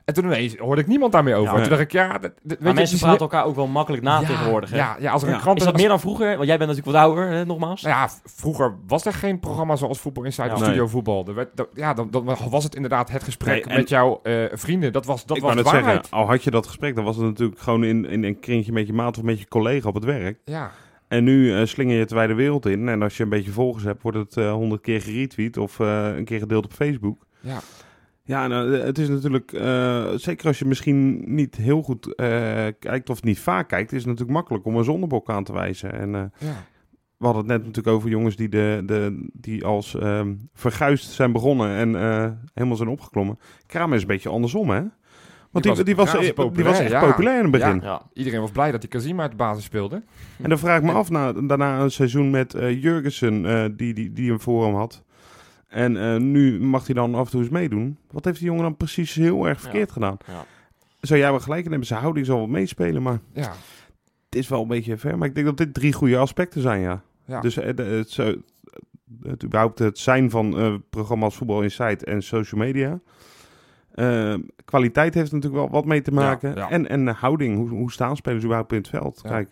En 0.05 0.13
toen 0.13 0.25
ineens 0.25 0.57
hoorde 0.57 0.81
ik 0.81 0.87
niemand 0.87 1.11
daarmee 1.11 1.33
over. 1.35 1.49
Ja. 1.49 1.55
En 1.55 1.61
toen 1.61 1.69
dacht 1.69 1.81
ik, 1.81 1.91
ja, 1.91 2.07
dat, 2.07 2.21
dat- 2.21 2.31
weet 2.31 2.39
je, 2.43 2.47
Maar 2.59 2.67
het 2.67 2.75
mensen 2.75 2.95
is 2.95 3.01
praten 3.01 3.19
elkaar 3.19 3.45
ook 3.45 3.55
wel 3.55 3.67
makkelijk 3.67 4.03
na 4.03 4.19
ja, 4.19 4.27
tegenwoordig. 4.27 4.69
Hè? 4.69 4.75
Ja, 4.77 4.95
ja, 4.99 5.11
als 5.11 5.23
er 5.23 5.29
een 5.29 5.39
krant... 5.39 5.57
Is 5.59 5.63
dat 5.65 5.77
meer 5.77 5.87
dan 5.87 5.99
vroeger? 5.99 6.35
Want 6.35 6.47
jij 6.47 6.57
bent 6.57 6.69
natuurlijk 6.69 6.97
wat 6.97 7.05
ouder, 7.05 7.27
hè, 7.29 7.45
nogmaals. 7.45 7.81
Nou 7.81 7.95
ja, 7.95 8.09
vroeger 8.25 8.75
was 8.87 9.05
er 9.05 9.13
geen 9.13 9.39
programma 9.39 9.75
zoals 9.75 9.99
Voetbal 9.99 10.23
Ja. 10.23 10.53
of 10.53 10.59
Studio 10.59 10.87
Voetbal. 10.87 11.25
Er 11.27 11.33
werd, 11.33 11.49
dat- 11.55 11.69
ja, 11.73 11.93
dan, 11.93 12.07
dan 12.11 12.37
was 12.49 12.63
het 12.63 12.75
inderdaad 12.75 13.11
het 13.11 13.23
gesprek 13.23 13.65
Nee, 13.65 13.77
met 13.77 13.89
jouw 13.89 14.19
eh, 14.23 14.43
vrienden. 14.51 14.91
Dat 14.93 15.05
was, 15.05 15.25
dat 15.25 15.37
ik 15.37 15.43
was 15.43 15.55
de 15.55 15.61
waarheid. 15.63 15.85
zeggen, 15.85 16.11
al 16.19 16.25
had 16.27 16.43
je 16.43 16.51
dat 16.51 16.67
gesprek, 16.67 16.95
dan 16.95 17.03
was 17.03 17.15
het 17.15 17.25
natuurlijk 17.25 17.59
gewoon 17.59 17.83
in, 17.83 18.05
in 18.05 18.23
een 18.23 18.39
kringetje 18.39 18.71
met 18.71 18.87
je 18.87 18.93
maat 18.93 19.17
of 19.17 19.23
met 19.23 19.39
je 19.39 19.47
collega 19.47 19.87
op 19.87 19.93
het 19.95 20.03
werk. 20.03 20.39
Ja, 20.45 20.71
En 21.07 21.23
nu 21.23 21.55
eh, 21.59 21.65
slinger 21.65 21.93
je 21.93 21.99
het 21.99 22.11
wijde 22.11 22.33
wereld 22.33 22.65
in. 22.65 22.89
En 22.89 23.01
als 23.01 23.17
je 23.17 23.23
een 23.23 23.29
beetje 23.29 23.51
volgers 23.51 23.83
hebt, 23.83 24.01
wordt 24.01 24.17
het 24.17 24.37
eh, 24.37 24.51
honderd 24.51 24.81
keer 24.81 25.01
geretweet 25.01 25.57
of 25.57 25.79
eh, 25.79 26.07
een 26.15 26.25
keer 26.25 26.39
gedeeld 26.39 26.65
op 26.65 26.73
Facebook. 26.73 27.25
ja. 27.39 27.57
Ja, 28.29 28.47
nou, 28.47 28.75
eh, 28.75 28.83
het 28.83 28.97
is 28.97 29.07
natuurlijk, 29.07 29.51
eh, 29.53 30.05
zeker 30.15 30.47
als 30.47 30.59
je 30.59 30.65
misschien 30.65 31.23
niet 31.35 31.55
heel 31.55 31.81
goed 31.81 32.15
eh, 32.15 32.27
kijkt 32.79 33.09
of 33.09 33.23
niet 33.23 33.39
vaak 33.39 33.67
kijkt, 33.67 33.91
is 33.91 33.97
het 33.97 34.07
natuurlijk 34.07 34.37
makkelijk 34.37 34.65
om 34.65 34.75
een 34.75 34.83
zondebok 34.83 35.29
aan 35.29 35.43
te 35.43 35.53
wijzen. 35.53 35.93
En 35.93 36.11
ja. 36.11 36.65
we 37.17 37.25
hadden 37.25 37.43
het 37.43 37.51
net 37.51 37.65
natuurlijk 37.65 37.95
over 37.95 38.09
jongens 38.09 38.35
die, 38.35 38.49
de, 38.49 38.81
de, 38.85 39.29
die 39.33 39.65
als 39.65 39.95
ehm 39.95 40.33
verguisd 40.53 41.11
zijn 41.11 41.31
begonnen 41.31 41.75
en 41.75 41.95
helemaal 42.53 42.77
zijn 42.77 42.89
opgeklommen. 42.89 43.39
Kramer 43.65 43.95
is 43.95 44.01
een 44.01 44.07
beetje 44.07 44.29
andersom, 44.29 44.69
hè? 44.69 44.81
Want 45.51 45.65
die, 45.65 45.73
was 45.73 45.83
die, 45.83 45.95
was, 45.95 46.11
die 46.11 46.19
was 46.19 46.31
populair, 46.31 46.81
echt 46.81 46.91
ja. 46.91 47.05
populair 47.05 47.37
in 47.37 47.43
het 47.43 47.51
begin. 47.51 47.79
Ja. 47.83 48.01
Iedereen 48.13 48.41
was 48.41 48.51
blij 48.51 48.71
dat 48.71 48.81
die 48.81 48.89
Kazima 48.89 49.21
uit 49.21 49.31
de 49.31 49.37
basis 49.37 49.63
speelde. 49.63 50.03
En 50.41 50.49
dan 50.49 50.59
vraag 50.59 50.77
ik 50.77 50.83
me 50.83 50.91
af, 50.91 51.09
na, 51.09 51.33
daarna 51.33 51.79
een 51.79 51.91
seizoen 51.91 52.29
met 52.29 52.51
Jurgensen, 52.51 53.75
die, 53.77 53.93
die, 53.93 54.13
die 54.13 54.37
voor 54.37 54.65
hem 54.65 54.75
had. 54.75 55.03
En 55.69 55.97
eh, 55.97 56.15
nu 56.19 56.59
mag 56.59 56.85
hij 56.85 56.95
dan 56.95 57.15
af 57.15 57.25
en 57.25 57.31
toe 57.31 57.41
eens 57.41 57.49
meedoen. 57.49 57.97
Wat 58.11 58.25
heeft 58.25 58.37
die 58.39 58.47
jongen 58.47 58.63
dan 58.63 58.77
precies 58.77 59.13
heel 59.15 59.47
erg 59.47 59.61
verkeerd 59.61 59.87
Ja. 59.87 59.93
gedaan? 59.93 60.17
Ja. 60.27 60.45
Zou 61.01 61.19
jij 61.19 61.29
wel 61.29 61.39
gelijk 61.39 61.63
in 61.63 61.69
hebben? 61.69 61.87
Zijn 61.87 62.01
houding 62.01 62.25
zal 62.25 62.37
wel 62.37 62.47
meespelen, 62.47 63.01
maar 63.01 63.19
Ja, 63.33 63.49
het 64.29 64.35
is 64.39 64.47
wel 64.47 64.61
een 64.61 64.67
beetje 64.67 64.97
ver. 64.97 65.17
Maar 65.17 65.27
ik 65.27 65.33
denk 65.35 65.45
dat 65.47 65.57
dit 65.57 65.73
drie 65.73 65.93
goede 65.93 66.17
aspecten 66.17 66.61
zijn, 66.61 66.81
ja. 66.81 67.01
ja. 67.25 67.41
Dus 67.41 67.57
eh, 67.57 67.65
het, 67.65 68.17
het, 69.23 69.43
überhaupt 69.43 69.79
het 69.79 69.97
zijn 69.99 70.29
van 70.29 70.57
eh, 70.57 70.73
programma's 70.89 71.35
Voetbal 71.35 71.61
Insight 71.61 72.03
en 72.03 72.23
social 72.23 72.61
media. 72.61 72.99
Kwaliteit 74.65 75.13
heeft 75.13 75.31
natuurlijk 75.31 75.61
wel 75.61 75.69
wat 75.71 75.85
mee 75.85 76.01
te 76.01 76.11
maken. 76.11 76.55
ja. 76.55 76.69
En, 76.69 76.89
en 76.89 77.07
houding, 77.07 77.55
hoe, 77.57 77.69
hoe 77.69 77.91
staan 77.91 78.15
spelers 78.15 78.43
überhaupt 78.43 78.71
in 78.71 78.77
het 78.77 78.87
veld? 78.87 79.21
Kijk, 79.21 79.49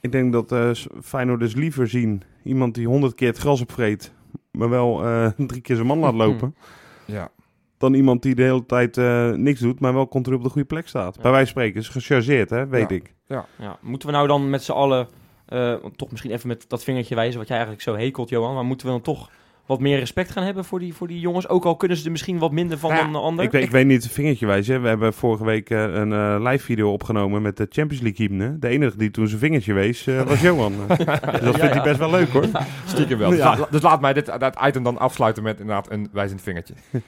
ik 0.00 0.12
denk 0.12 0.32
dat 0.32 0.52
eh 0.52 0.70
Feyenoord 1.02 1.40
dus 1.40 1.54
liever 1.54 1.88
zien 1.88 2.22
iemand 2.42 2.74
die 2.74 2.86
honderd 2.86 3.14
keer 3.14 3.28
het 3.28 3.38
gras 3.38 3.60
opvreet, 3.60 4.12
maar 4.58 4.68
wel 4.68 5.04
eh, 5.04 5.26
drie 5.46 5.60
keer 5.60 5.74
zijn 5.76 5.88
man 5.88 5.98
laat 5.98 6.14
lopen, 6.14 6.54
ja. 7.04 7.30
dan 7.78 7.94
iemand 7.94 8.22
die 8.22 8.34
de 8.34 8.42
hele 8.42 8.66
tijd 8.66 8.96
eh, 8.96 9.30
niks 9.30 9.60
doet, 9.60 9.80
maar 9.80 9.94
wel 9.94 10.08
continu 10.08 10.36
op 10.36 10.42
de 10.42 10.48
goede 10.48 10.66
plek 10.66 10.88
staat. 10.88 11.14
Ja. 11.16 11.22
Bij 11.22 11.30
wijze 11.30 11.52
van 11.52 11.62
spreken 11.62 11.80
is 11.80 11.88
gechargeerd, 11.88 12.50
hè, 12.50 12.66
weet 12.66 12.90
Ja. 12.90 12.96
ik. 12.96 13.14
Ja. 13.58 13.78
Moeten 13.80 14.08
we 14.08 14.14
nou 14.14 14.26
dan 14.26 14.50
met 14.50 14.62
z'n 14.62 14.72
allen, 14.72 15.08
eh, 15.46 15.74
toch 15.96 16.10
misschien 16.10 16.30
even 16.32 16.48
met 16.48 16.64
dat 16.68 16.84
vingertje 16.84 17.14
wijzen, 17.14 17.38
wat 17.38 17.48
jij 17.48 17.56
eigenlijk 17.56 17.86
zo 17.86 17.94
hekelt, 17.96 18.28
Johan, 18.28 18.54
maar 18.54 18.64
moeten 18.64 18.86
we 18.86 18.92
dan 18.92 19.02
toch 19.02 19.30
wat 19.66 19.80
meer 19.80 19.98
respect 19.98 20.30
gaan 20.30 20.44
hebben 20.44 20.64
voor 20.64 20.78
die, 20.78 20.94
voor 20.94 21.08
die 21.08 21.20
jongens? 21.20 21.48
Ook 21.48 21.64
al 21.64 21.76
kunnen 21.76 21.96
ze 21.96 22.04
er 22.04 22.10
misschien 22.10 22.38
wat 22.38 22.52
minder 22.52 22.78
van 22.78 22.90
Nou 22.90 23.02
ja, 23.02 23.10
dan 23.10 23.20
de 23.20 23.26
ander. 23.26 23.44
Ik 23.44 23.50
weet, 23.50 23.62
ik 23.62 23.70
weet 23.70 23.86
niet, 23.86 24.08
vingertje 24.08 24.46
wijzen. 24.46 24.82
We 24.82 24.88
hebben 24.88 25.12
vorige 25.12 25.44
week 25.44 25.70
eh, 25.70 25.78
een 25.82 26.12
eh, 26.12 26.36
live 26.50 26.64
video 26.64 26.92
opgenomen 26.92 27.42
met 27.42 27.56
de 27.56 27.66
Champions 27.70 28.02
League 28.02 28.26
hymne. 28.26 28.58
De 28.58 28.68
enige 28.68 28.96
die 28.96 29.10
toen 29.10 29.26
zijn 29.28 29.40
vingertje 29.40 29.72
wees, 29.72 30.06
eh, 30.06 30.22
was 30.22 30.40
Johan. 30.50 30.72
dus 30.88 30.96
dat 30.96 31.06
Ja, 31.06 31.36
vindt 31.42 31.58
ja. 31.60 31.68
hij 31.68 31.82
best 31.82 31.98
wel 31.98 32.10
leuk 32.10 32.28
hoor. 32.28 32.46
Stiekem 32.86 33.18
wel. 33.18 33.30
Dus, 33.30 33.40
dus 33.70 33.82
laat 33.82 34.00
mij 34.00 34.12
dit 34.12 34.26
dat 34.38 34.58
item 34.66 34.82
dan 34.82 34.98
afsluiten 34.98 35.42
met 35.42 35.60
inderdaad 35.60 35.90
een 35.90 36.08
wijzend 36.12 36.42
vingertje. 36.42 36.74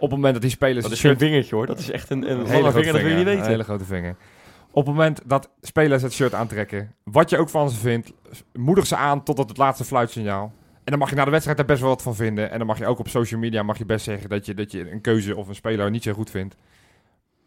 Op 0.00 0.08
het 0.10 0.10
moment 0.10 0.32
dat 0.32 0.42
die 0.42 0.50
spelers... 0.50 0.82
dat 0.84 0.92
is 0.92 1.00
geen 1.00 1.10
shirt- 1.10 1.22
vingertje 1.22 1.54
hoor, 1.54 1.66
dat 1.66 1.78
is 1.78 1.90
echt 1.90 2.10
een, 2.10 2.22
een, 2.22 2.30
Een 2.30 2.36
lange 2.36 2.48
hele 2.50 2.60
grote 2.62 2.76
vinger, 2.78 2.92
dat 2.92 3.00
wil 3.02 3.10
je 3.10 3.16
niet 3.16 3.26
Een 3.26 3.32
weten. 3.34 3.50
hele 3.50 3.64
grote 3.64 3.84
vinger. 3.84 4.16
Op 4.70 4.86
het 4.86 4.94
moment 4.94 5.20
dat 5.24 5.50
spelers 5.62 6.02
het 6.02 6.12
shirt 6.12 6.34
aantrekken, 6.34 6.94
wat 7.04 7.30
je 7.30 7.38
ook 7.38 7.48
van 7.48 7.70
ze 7.70 7.76
vindt, 7.78 8.12
moedig 8.52 8.86
ze 8.86 8.96
aan 8.96 9.22
tot 9.22 9.38
het 9.38 9.56
laatste 9.56 9.84
fluitsignaal. 9.84 10.52
En 10.88 10.94
dan 10.94 11.02
mag 11.02 11.10
je 11.12 11.16
na 11.16 11.24
de 11.24 11.30
wedstrijd 11.30 11.58
daar 11.58 11.66
best 11.66 11.80
wel 11.80 11.90
wat 11.90 12.02
van 12.02 12.14
vinden. 12.14 12.50
En 12.50 12.58
dan 12.58 12.66
mag 12.66 12.78
je 12.78 12.86
ook 12.86 12.98
op 12.98 13.08
social 13.08 13.40
media 13.40 13.62
mag 13.62 13.78
je 13.78 13.84
best 13.84 14.04
zeggen 14.04 14.28
dat 14.28 14.46
je, 14.46 14.54
dat 14.54 14.72
je 14.72 14.90
een 14.90 15.00
keuze 15.00 15.36
of 15.36 15.48
een 15.48 15.54
speler 15.54 15.90
niet 15.90 16.02
zo 16.02 16.12
goed 16.12 16.30
vindt. 16.30 16.56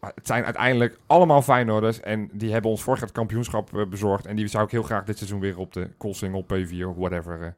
Maar 0.00 0.12
het 0.14 0.26
zijn 0.26 0.44
uiteindelijk 0.44 0.98
allemaal 1.06 1.42
Feyenoorders. 1.42 2.00
En 2.00 2.28
die 2.32 2.52
hebben 2.52 2.70
ons 2.70 2.82
vorig 2.82 2.98
jaar 2.98 3.08
het 3.08 3.16
kampioenschap 3.16 3.76
eh, 3.76 3.86
bezorgd. 3.86 4.26
En 4.26 4.36
die 4.36 4.46
zou 4.46 4.64
ik 4.64 4.70
heel 4.70 4.82
graag 4.82 5.04
dit 5.04 5.18
seizoen 5.18 5.40
weer 5.40 5.58
op 5.58 5.72
de 5.72 5.88
Koolsingel, 5.96 6.46
P4, 6.54 6.98
whatever. 6.98 7.56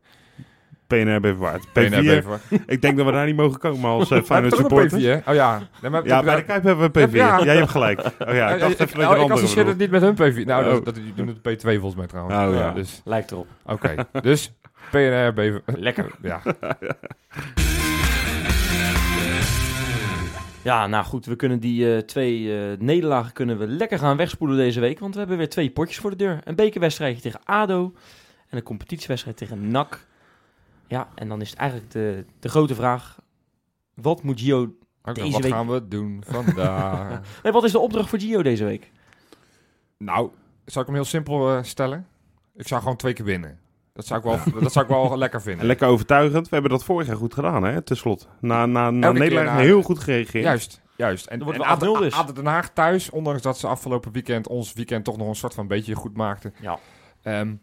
PNR 0.87 1.20
Beverwaard. 1.20 1.73
PNR 1.73 2.03
P4. 2.03 2.05
bever. 2.05 2.40
Ik 2.66 2.83
denk 2.83 2.97
dat 2.97 3.07
we 3.07 3.12
daar 3.12 3.27
niet 3.27 3.37
mogen 3.37 3.59
komen 3.59 3.90
als 3.90 4.11
uh, 4.12 4.23
Feyenoord. 4.23 4.92
P4? 4.92 5.25
Oh 5.29 5.35
ja. 5.35 5.62
Nee, 5.83 5.90
maar, 5.90 6.07
Ja, 6.07 6.23
bij 6.23 6.37
de 6.37 6.44
Kuip 6.44 6.62
hebben 6.62 6.92
we 6.92 7.01
een 7.01 7.09
P4. 7.09 7.12
Ja. 7.12 7.44
Jij 7.44 7.57
hebt 7.57 7.70
gelijk. 7.70 8.01
Oh 8.01 8.35
ja, 8.35 8.51
ik 8.55 8.61
dacht 8.61 8.81
even 8.81 8.87
dat 8.87 8.90
je 8.90 8.97
een 9.03 9.09
oh, 9.09 9.14
ik 9.14 9.20
andere 9.20 9.40
associeer 9.40 9.66
het 9.66 9.79
niet 9.79 9.90
met 9.90 10.03
hun 10.03 10.14
P4. 10.14 10.47
Nou, 10.47 10.64
dat, 10.64 10.79
Oh. 10.79 10.85
dat, 10.85 10.94
die 10.94 11.12
doen 11.14 11.27
het 11.27 11.38
P2 11.38 11.68
volgens 11.68 11.94
mij 11.94 12.07
trouwens. 12.07 12.37
Oh, 12.37 12.55
ja. 12.55 12.70
Dus, 12.73 13.01
Lijkt 13.05 13.31
erop. 13.31 13.47
oké. 13.66 13.94
dus 14.23 14.53
PNR, 14.90 15.33
bever. 15.35 15.62
Lekker. 15.66 16.11
Ja. 16.23 16.40
Ja, 20.62 20.87
nou 20.87 21.05
goed, 21.05 21.27
we 21.27 21.37
kunnen 21.37 21.61
die 21.61 21.94
eh, 21.94 21.99
twee 22.03 22.57
eh, 22.59 22.79
nederlagen 22.79 23.33
kunnen 23.33 23.59
we 23.59 23.66
lekker 23.66 23.99
gaan 23.99 24.16
wegspoelen 24.16 24.57
deze 24.57 24.81
week. 24.81 24.99
Want 24.99 25.12
we 25.12 25.18
hebben 25.18 25.37
weer 25.38 25.49
twee 25.49 25.70
potjes 25.70 25.99
voor 25.99 26.11
de 26.11 26.16
deur. 26.16 26.38
Een 26.44 26.55
bekerwedstrijdje 26.55 27.23
tegen 27.23 27.40
ADO 27.44 27.92
en 28.49 28.57
een 28.57 28.62
competitiewedstrijd 28.62 29.37
tegen 29.37 29.68
NAC. 29.70 30.07
Ja, 30.88 31.09
en 31.14 31.29
dan 31.29 31.40
is 31.40 31.51
het 31.51 31.59
eigenlijk 31.59 31.90
de, 31.90 32.25
de 32.40 32.49
grote 32.49 32.75
vraag, 32.75 33.18
wat 33.94 34.23
moet 34.23 34.40
Gio... 34.40 34.75
Deze 35.12 35.31
wat 35.31 35.42
week- 35.42 35.53
gaan 35.53 35.68
we 35.68 35.88
doen 35.88 36.25
vandaag? 36.27 37.20
Nee, 37.42 37.53
wat 37.53 37.64
is 37.64 37.73
de 37.73 37.79
opdracht 37.79 38.09
voor 38.09 38.20
Gio 38.20 38.42
deze 38.42 38.64
week? 38.64 38.90
nou, 39.99 40.31
zal 40.64 40.81
ik 40.81 40.87
hem 40.88 40.97
heel 40.97 41.05
simpel 41.05 41.57
eh, 41.57 41.62
stellen? 41.62 42.07
Ik 42.57 42.68
zou 42.68 42.81
gewoon 42.83 42.97
twee 42.97 43.12
keer 43.12 43.25
winnen. 43.25 43.59
Dat 43.92 44.07
zou 44.07 44.18
ik 44.20 44.25
wel, 44.53 44.61
dat 44.62 44.73
zou 44.73 44.85
ik 44.85 44.90
wel 44.90 45.18
lekker 45.18 45.38
En 45.38 45.44
vinden. 45.44 45.66
lekker 45.66 45.88
overtuigend. 45.88 46.44
We 46.49 46.53
hebben 46.55 46.70
dat 46.73 46.85
vorig 46.85 47.07
jaar 47.07 47.16
goed 47.16 47.35
gedaan, 47.35 47.62
hè, 47.64 47.83
tenslotte. 47.83 48.27
Na, 48.40 48.66
na, 48.66 48.90
na 48.90 49.12
Nederland 49.12 49.47
na- 49.47 49.57
heel 49.57 49.83
goed 49.83 49.99
gereageerd. 49.99 50.44
Juist, 50.44 50.81
juist. 50.97 51.27
En, 51.27 51.42
wordt 51.42 51.59
en 51.59 51.64
ADO 51.64 51.97
8-0 51.97 51.99
dus. 51.99 52.14
ADO 52.14 52.33
Den 52.33 52.47
Haag 52.47 52.70
thuis, 52.73 53.11
ondanks 53.11 53.42
dat 53.42 53.59
ze 53.59 53.66
afgelopen 53.66 54.12
weekend 54.12 54.49
ons 54.49 54.73
weekend 54.73 55.05
toch 55.05 55.16
nog 55.16 55.29
een 55.29 55.35
soort 55.35 55.55
van 55.55 55.66
beetje 55.66 55.94
goed 55.94 56.16
maakten. 56.16 56.55
Ja. 56.61 56.79
Ehm, 57.23 57.55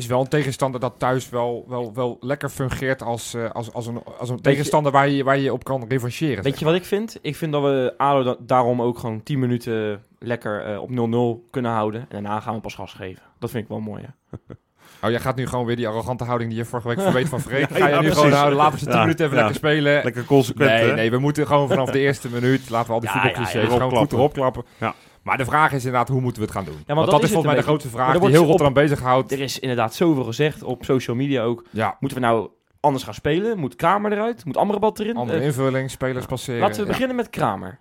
is 0.00 0.06
wel 0.06 0.20
een 0.20 0.28
tegenstander 0.28 0.80
dat 0.80 0.94
thuis 0.98 1.28
wel, 1.28 1.64
wel, 1.68 1.94
wel 1.94 2.16
lekker 2.20 2.48
fungeert 2.48 3.02
als, 3.02 3.34
eh, 3.34 3.50
als, 3.50 3.72
als 3.72 3.86
een, 3.86 4.02
als 4.18 4.28
een 4.28 4.36
je- 4.36 4.42
tegenstander 4.42 4.92
waar 4.92 5.08
je, 5.08 5.24
waar 5.24 5.38
je 5.38 5.52
op 5.52 5.64
kan 5.64 5.84
revancheren. 5.88 6.44
Weet 6.44 6.58
je 6.58 6.64
wat 6.64 6.74
ik 6.74 6.84
vind? 6.84 7.18
Ik 7.22 7.36
vind 7.36 7.52
dat 7.52 7.62
we 7.62 7.94
ADO 7.96 8.22
da- 8.22 8.36
daarom 8.40 8.82
ook 8.82 8.98
gewoon 8.98 9.22
10 9.22 9.38
minuten 9.38 10.02
lekker 10.18 10.64
eh, 10.64 10.80
op 10.82 10.90
0-0 10.90 11.48
kunnen 11.50 11.70
houden. 11.70 12.00
En 12.00 12.06
daarna 12.22 12.40
gaan 12.40 12.54
we 12.54 12.60
pas 12.60 12.74
gas 12.74 12.92
geven. 12.92 13.22
Dat 13.38 13.50
vind 13.50 13.62
ik 13.62 13.68
wel 13.68 13.80
mooi, 13.80 14.02
hè? 14.02 14.36
Oh, 15.02 15.10
jij 15.10 15.20
gaat 15.20 15.36
nu 15.36 15.46
gewoon 15.46 15.64
weer 15.66 15.76
die 15.76 15.88
arrogante 15.88 16.24
houding 16.24 16.50
die 16.50 16.58
je 16.58 16.64
vorige 16.64 16.88
week 16.88 17.00
verweet 17.00 17.28
van 17.28 17.40
Freek. 17.40 17.68
Ja, 17.70 17.76
Ga 17.76 17.86
je 17.86 17.92
ja, 17.94 18.00
nu 18.00 18.06
precies. 18.06 18.16
gewoon 18.18 18.32
houden, 18.32 18.56
laten 18.58 18.72
we 18.72 18.78
ze 18.78 18.84
10 18.84 18.94
Ja, 18.94 19.00
minuten 19.00 19.24
even 19.24 19.36
ja. 19.38 19.42
lekker 19.44 19.60
spelen. 19.60 20.02
Lekker 20.04 20.24
consequent, 20.24 20.70
nee, 20.70 20.88
hè? 20.88 20.94
nee, 20.94 21.10
we 21.10 21.18
moeten 21.18 21.46
gewoon 21.46 21.68
vanaf 21.68 21.90
de 21.90 21.98
eerste 21.98 22.28
minuut, 22.28 22.70
laten 22.70 22.86
we 22.88 22.92
al 22.94 23.00
die 23.00 23.08
voetbalclichés 23.10 23.62
ja, 23.62 23.68
gewoon 23.76 23.96
goed 23.96 24.12
erop 24.12 24.32
klappen. 24.32 24.64
Ja. 24.78 24.94
Maar 25.22 25.36
de 25.38 25.44
vraag 25.44 25.72
is 25.72 25.84
inderdaad, 25.84 26.08
hoe 26.08 26.20
moeten 26.20 26.42
we 26.42 26.48
het 26.48 26.56
gaan 26.56 26.64
doen? 26.64 26.74
maar 26.86 26.94
Want 26.96 26.98
dat 27.10 27.14
dat, 27.14 27.24
is 27.24 27.30
volgens 27.34 27.54
mij 27.54 27.62
de 27.62 27.70
Maar 27.70 27.80
vraag 27.90 28.18
die 28.18 28.28
heel 28.30 28.44
Rotterdam 28.44 28.72
bezighoudt. 28.72 29.32
Er 29.32 29.40
is 29.40 29.58
inderdaad 29.58 29.94
zoveel 29.94 30.24
gezegd 30.24 30.62
op 30.62 30.84
social 30.84 31.16
media 31.16 31.42
ook. 31.42 31.64
Ja, 31.70 31.96
Moeten 32.00 32.18
we 32.20 32.24
nou 32.26 32.48
anders 32.80 33.04
gaan 33.04 33.14
spelen? 33.14 33.58
Moet 33.58 33.76
Kramer 33.76 34.12
eruit? 34.12 34.44
Moet 34.44 34.56
Amrabat 34.56 34.98
erin? 35.00 35.16
Andere 35.16 35.38
Eh, 35.38 35.44
invulling, 35.44 35.90
spelers 35.90 36.26
passeren. 36.26 36.60
laten 36.60 36.76
we 36.76 36.82
Ja. 36.82 36.88
beginnen 36.88 37.16
met 37.16 37.30
Kramer. 37.30 37.78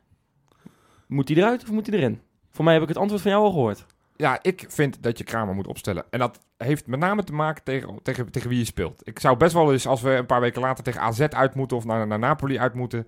Moet 1.08 1.28
hij 1.28 1.38
eruit 1.38 1.64
of 1.64 1.72
moet 1.72 1.88
hij 1.88 1.98
erin? 2.00 2.22
Voor 2.52 2.64
mij 2.64 2.74
heb 2.74 2.84
ik 2.84 2.90
het 2.90 2.98
antwoord 2.98 3.22
van 3.22 3.32
jou 3.32 3.44
al 3.44 3.52
gehoord. 3.52 3.86
Ja, 4.16 4.40
ik 4.42 4.66
vind 4.68 5.04
dat 5.04 5.18
je 5.18 5.24
Kramer 5.24 5.56
moet 5.56 5.68
opstellen. 5.68 6.04
En 6.10 6.20
dat 6.20 6.40
heeft 6.58 6.88
met 6.88 7.00
name 7.00 7.24
te 7.24 7.34
maken 7.34 7.64
tegen, 7.64 8.00
tegen, 8.04 8.32
tegen 8.32 8.50
wie 8.50 8.58
je 8.60 8.66
speelt. 8.66 9.02
Ik 9.08 9.20
zou 9.20 9.38
best 9.38 9.54
wel 9.54 9.72
eens, 9.72 9.88
als 9.88 10.02
we 10.02 10.10
een 10.12 10.26
paar 10.26 10.42
weken 10.42 10.62
later 10.62 10.84
tegen 10.84 11.02
AZ 11.02 11.20
uit 11.22 11.56
moeten 11.56 11.78
of 11.78 11.86
naar, 11.86 12.08
naar 12.08 12.20
Napoli 12.20 12.60
uit 12.60 12.74
moeten, 12.74 13.08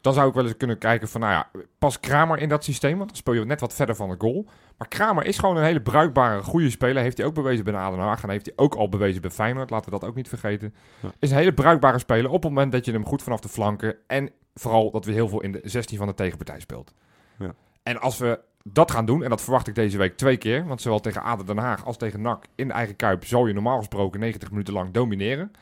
dan 0.00 0.14
zou 0.14 0.28
ik 0.28 0.34
wel 0.34 0.44
eens 0.44 0.56
kunnen 0.56 0.78
kijken 0.78 1.08
van, 1.08 1.20
nou 1.20 1.32
ja, 1.32 1.62
pas 1.78 2.00
Kramer 2.00 2.38
in 2.38 2.48
dat 2.48 2.64
systeem, 2.64 2.96
want 2.96 3.08
dan 3.08 3.16
speel 3.16 3.34
je 3.34 3.44
net 3.44 3.60
wat 3.60 3.74
verder 3.74 3.96
van 3.96 4.10
het 4.10 4.20
goal. 4.20 4.46
Maar 4.78 4.88
Kramer 4.88 5.24
is 5.24 5.38
gewoon 5.38 5.56
een 5.56 5.64
hele 5.64 5.82
bruikbare, 5.82 6.42
goede 6.42 6.70
speler. 6.70 7.02
Heeft 7.02 7.18
hij 7.18 7.26
ook 7.26 7.34
bewezen 7.34 7.64
bij 7.64 7.74
Aden 7.74 7.98
Haag 7.98 8.22
en 8.22 8.30
heeft 8.30 8.46
hij 8.46 8.54
ook 8.56 8.74
al 8.74 8.88
bewezen 8.88 9.22
bij 9.22 9.30
Feyenoord. 9.30 9.70
Laten 9.70 9.92
we 9.92 9.98
dat 9.98 10.08
ook 10.08 10.14
niet 10.14 10.28
vergeten. 10.28 10.74
Ja. 11.00 11.12
Is 11.18 11.30
een 11.30 11.36
hele 11.36 11.54
bruikbare 11.54 11.98
speler 11.98 12.30
op 12.30 12.42
het 12.42 12.52
moment 12.52 12.72
dat 12.72 12.84
je 12.84 12.92
hem 12.92 13.06
goed 13.06 13.22
vanaf 13.22 13.40
de 13.40 13.48
flanken 13.48 13.96
en 14.06 14.30
vooral 14.54 14.90
dat 14.90 15.04
we 15.04 15.12
heel 15.12 15.28
veel 15.28 15.40
in 15.40 15.52
de 15.52 15.60
16 15.64 15.98
van 15.98 16.06
de 16.06 16.14
tegenpartij 16.14 16.60
speelt. 16.60 16.94
Ja. 17.38 17.54
En 17.82 18.00
als 18.00 18.18
we 18.18 18.40
dat 18.62 18.90
gaan 18.90 19.06
doen, 19.06 19.22
en 19.22 19.30
dat 19.30 19.42
verwacht 19.42 19.68
ik 19.68 19.74
deze 19.74 19.98
week 19.98 20.16
twee 20.16 20.36
keer, 20.36 20.66
want 20.66 20.80
zowel 20.80 21.00
tegen 21.00 21.22
Aden 21.22 21.46
Den 21.46 21.58
Haag 21.58 21.84
als 21.84 21.96
tegen 21.96 22.20
NAC 22.20 22.44
in 22.54 22.68
de 22.68 22.74
eigen 22.74 22.96
kuip 22.96 23.24
zal 23.24 23.46
je 23.46 23.54
normaal 23.54 23.78
gesproken 23.78 24.20
90 24.20 24.50
minuten 24.50 24.74
lang 24.74 24.90
domineren. 24.90 25.52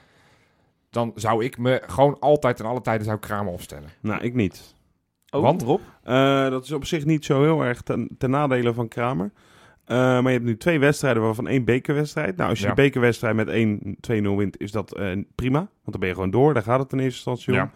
Dan 0.96 1.12
zou 1.14 1.44
ik 1.44 1.59
me 1.59 1.82
gewoon 1.87 2.16
altijd 2.20 2.61
en 2.61 2.66
alle 2.66 2.80
tijden 2.80 3.04
zou 3.04 3.16
ik 3.16 3.22
Kramer 3.22 3.52
opstellen. 3.52 3.88
Nou, 4.00 4.22
ik 4.22 4.35
niet. 4.35 4.74
Oh, 5.30 5.40
Want? 5.42 5.62
Rob? 5.62 5.80
Eh, 6.02 6.48
dat 6.48 6.64
is 6.64 6.72
op 6.72 6.85
zich 6.85 7.04
niet 7.04 7.24
zo 7.24 7.42
heel 7.42 7.62
erg 7.64 7.82
ten, 7.82 8.09
ten 8.18 8.30
nadele 8.30 8.74
van 8.74 8.88
Kramer. 8.88 9.30
Eh, 9.85 9.96
maar 9.96 10.22
je 10.22 10.28
hebt 10.28 10.44
nu 10.44 10.56
twee 10.56 10.78
wedstrijden, 10.78 11.22
waarvan 11.22 11.46
één 11.48 11.64
bekerwedstrijd. 11.64 12.37
Nou, 12.37 12.50
als 12.50 12.59
je 12.61 12.66
Ja. 12.66 12.74
die 12.74 12.85
bekerwedstrijd 12.85 13.37
met 13.37 13.48
1-2-0 13.48 14.37
wint, 14.37 14.61
is 14.61 14.70
dat 14.72 14.94
eh, 14.94 15.18
prima. 15.35 15.59
Want 15.59 15.70
dan 15.85 16.00
ben 16.00 16.09
je 16.09 16.14
gewoon 16.14 16.30
door. 16.30 16.54
Daar 16.54 16.62
gaat 16.62 16.80
het 16.80 16.92
in 16.92 16.98
eerste 16.98 17.30
instantie 17.30 17.52
om. 17.52 17.59
Ja. 17.59 17.70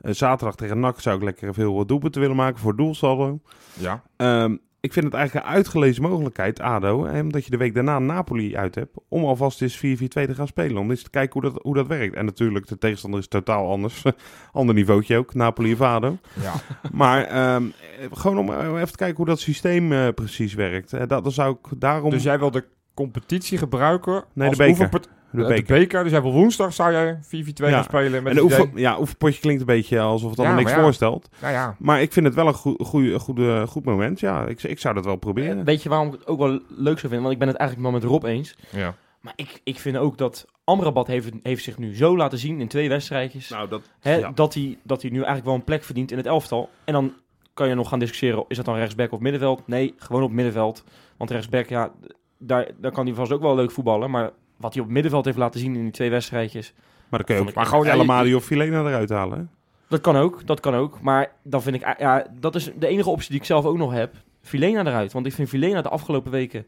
Eh, 0.00 0.12
zaterdag 0.12 0.56
tegen 0.56 0.80
NAC 0.80 1.00
zou 1.00 1.16
ik 1.16 1.22
lekker 1.22 1.54
veel 1.54 1.86
doelpunten 1.86 2.20
willen 2.20 2.36
maken 2.36 2.58
voor 2.60 2.76
doelsaldo. 2.76 3.40
Ja, 3.78 4.02
Ehm, 4.16 4.56
ik 4.80 4.92
vind 4.92 5.04
het 5.04 5.14
eigenlijk 5.14 5.46
een 5.46 5.52
uitgelezen 5.52 6.02
mogelijkheid, 6.02 6.60
ADO, 6.60 7.06
hè, 7.06 7.20
omdat 7.20 7.44
je 7.44 7.50
de 7.50 7.56
week 7.56 7.74
daarna 7.74 7.98
Napoli 7.98 8.56
uit 8.56 8.74
hebt, 8.74 8.96
om 9.08 9.24
alvast 9.24 9.62
eens 9.62 9.76
4-4-2 9.76 9.80
te 10.08 10.34
gaan 10.34 10.46
spelen. 10.46 10.76
Om 10.76 10.90
eens 10.90 11.02
te 11.02 11.10
kijken 11.10 11.40
hoe 11.40 11.50
dat, 11.50 11.62
hoe 11.62 11.74
dat 11.74 11.86
werkt. 11.86 12.14
En 12.14 12.24
natuurlijk, 12.24 12.66
de 12.66 12.78
tegenstander 12.78 13.20
is 13.20 13.28
totaal 13.28 13.70
anders. 13.70 14.02
Ander 14.52 14.74
niveautje 14.74 15.16
ook, 15.16 15.34
Napoli 15.34 15.72
of 15.72 15.80
ADO. 15.80 16.18
ja. 16.42 16.52
Maar 16.92 17.24
ehm, 17.24 17.64
eh, 18.00 18.06
gewoon 18.12 18.38
om 18.38 18.50
eh, 18.50 18.74
even 18.74 18.90
te 18.90 18.96
kijken 18.96 19.16
hoe 19.16 19.26
dat 19.26 19.40
systeem 19.40 19.92
eh, 19.92 20.08
precies 20.14 20.54
werkt. 20.54 20.92
Eh, 20.92 21.06
dat, 21.06 21.22
dan 21.22 21.32
zou 21.32 21.56
ik 21.62 21.80
daarom... 21.80 22.10
Dus 22.10 22.22
jij 22.22 22.38
wil 22.38 22.50
de 22.50 22.64
competitie 22.94 23.58
gebruiken 23.58 24.24
Nee, 24.32 24.48
als 24.48 24.56
de 24.56 24.64
beker. 24.64 25.00
Oefenpart- 25.38 25.66
de 25.66 25.72
de 25.72 25.78
beker. 25.78 25.78
beker. 25.78 26.02
Dus 26.02 26.12
jij 26.12 26.22
wil 26.22 26.32
woensdag 26.32 26.72
zou 26.72 26.92
jij 26.92 27.18
4-4-2 27.22 27.70
Ja. 27.70 27.74
gaan 27.74 27.84
spelen 27.84 28.22
met 28.22 28.36
En 28.36 28.42
oefen, 28.42 28.70
ja, 28.74 28.98
oefenpotje 29.00 29.40
klinkt 29.40 29.60
een 29.60 29.66
beetje 29.66 30.00
alsof 30.00 30.30
het 30.30 30.38
allemaal 30.38 30.56
Ja, 30.56 30.62
niks 30.62 30.70
maar 30.70 30.80
ja. 30.80 30.84
voorstelt. 30.86 31.28
Nou 31.40 31.52
ja, 31.52 31.76
Maar 31.78 32.00
ik 32.02 32.12
vind 32.12 32.26
het 32.26 32.34
wel 32.34 32.46
een 32.46 32.54
goed, 32.54 32.82
goede, 32.86 33.18
goede, 33.18 33.66
goed 33.66 33.84
moment. 33.84 34.20
Ja, 34.20 34.46
ik, 34.46 34.62
ik 34.62 34.78
zou 34.78 34.94
dat 34.94 35.04
wel 35.04 35.16
proberen. 35.16 35.58
Eh, 35.58 35.64
Weet 35.64 35.82
je 35.82 35.88
waarom 35.88 36.06
ik 36.06 36.12
het 36.12 36.26
ook 36.26 36.38
wel 36.38 36.60
leuk 36.68 36.98
zou 36.98 37.12
vinden? 37.12 37.20
Want 37.20 37.32
ik 37.32 37.38
ben 37.38 37.48
het 37.48 37.56
eigenlijk 37.56 37.90
wel 37.90 38.00
met 38.00 38.10
Rob 38.10 38.24
eens. 38.24 38.56
ja. 38.70 38.94
Maar 39.20 39.34
ik, 39.36 39.60
ik 39.64 39.78
vind 39.78 39.96
ook 39.96 40.18
dat 40.18 40.46
Amrabat 40.64 41.06
heeft, 41.06 41.30
heeft 41.42 41.64
zich 41.64 41.78
nu 41.78 41.96
zo 41.96 42.16
laten 42.16 42.38
zien 42.38 42.60
in 42.60 42.68
twee 42.68 42.88
wedstrijdjes. 42.88 43.48
nou, 43.48 43.68
dat... 43.68 43.82
Hè, 44.00 44.14
ja. 44.14 44.30
dat, 44.34 44.54
hij, 44.54 44.78
dat 44.82 45.00
hij 45.02 45.10
nu 45.10 45.16
eigenlijk 45.16 45.46
wel 45.46 45.54
een 45.54 45.64
plek 45.64 45.84
verdient 45.84 46.10
in 46.10 46.16
het 46.16 46.26
elftal. 46.26 46.68
En 46.84 46.92
dan 46.92 47.12
kan 47.54 47.68
je 47.68 47.74
nog 47.74 47.88
gaan 47.88 47.98
discussiëren, 47.98 48.44
is 48.48 48.56
dat 48.56 48.64
dan 48.64 48.76
rechtsback 48.76 49.12
of 49.12 49.20
middenveld? 49.20 49.66
Nee, 49.66 49.94
gewoon 49.98 50.22
op 50.22 50.30
middenveld. 50.30 50.84
Want 51.16 51.30
rechtsback, 51.30 51.66
ja, 51.68 51.90
daar, 52.38 52.68
daar 52.80 52.92
kan 52.92 53.06
hij 53.06 53.14
vast 53.14 53.32
ook 53.32 53.40
wel 53.40 53.54
leuk 53.54 53.70
voetballen. 53.70 54.10
Maar 54.10 54.30
wat 54.56 54.74
hij 54.74 54.82
op 54.82 54.88
middenveld 54.88 55.24
heeft 55.24 55.36
laten 55.36 55.60
zien 55.60 55.74
in 55.74 55.82
die 55.82 55.90
twee 55.90 56.10
wedstrijdjes... 56.10 56.72
Maar 57.08 57.18
dan 57.18 57.24
kun 57.24 57.36
je 57.36 57.50
ook 57.50 57.54
maar 57.54 57.66
gewoon 57.66 57.86
Elamadi 57.86 58.34
of 58.34 58.44
Filena 58.44 58.80
eruit 58.80 59.10
halen. 59.10 59.38
hè? 59.38 59.44
Dat 59.88 60.00
kan 60.00 60.16
ook, 60.16 60.46
dat 60.46 60.60
kan 60.60 60.74
ook. 60.74 61.00
Maar 61.00 61.32
dan 61.42 61.62
vind 61.62 61.76
ik, 61.76 61.82
eh, 61.82 61.92
ja, 61.98 62.26
dat 62.40 62.54
is 62.54 62.70
de 62.78 62.86
enige 62.86 63.10
optie 63.10 63.30
die 63.30 63.38
ik 63.38 63.46
zelf 63.46 63.64
ook 63.64 63.76
nog 63.76 63.92
heb. 63.92 64.14
Filena 64.42 64.80
eruit. 64.80 65.12
Want 65.12 65.26
ik 65.26 65.32
vind 65.32 65.48
Filena 65.48 65.82
de 65.82 65.88
afgelopen 65.88 66.30
weken 66.30 66.66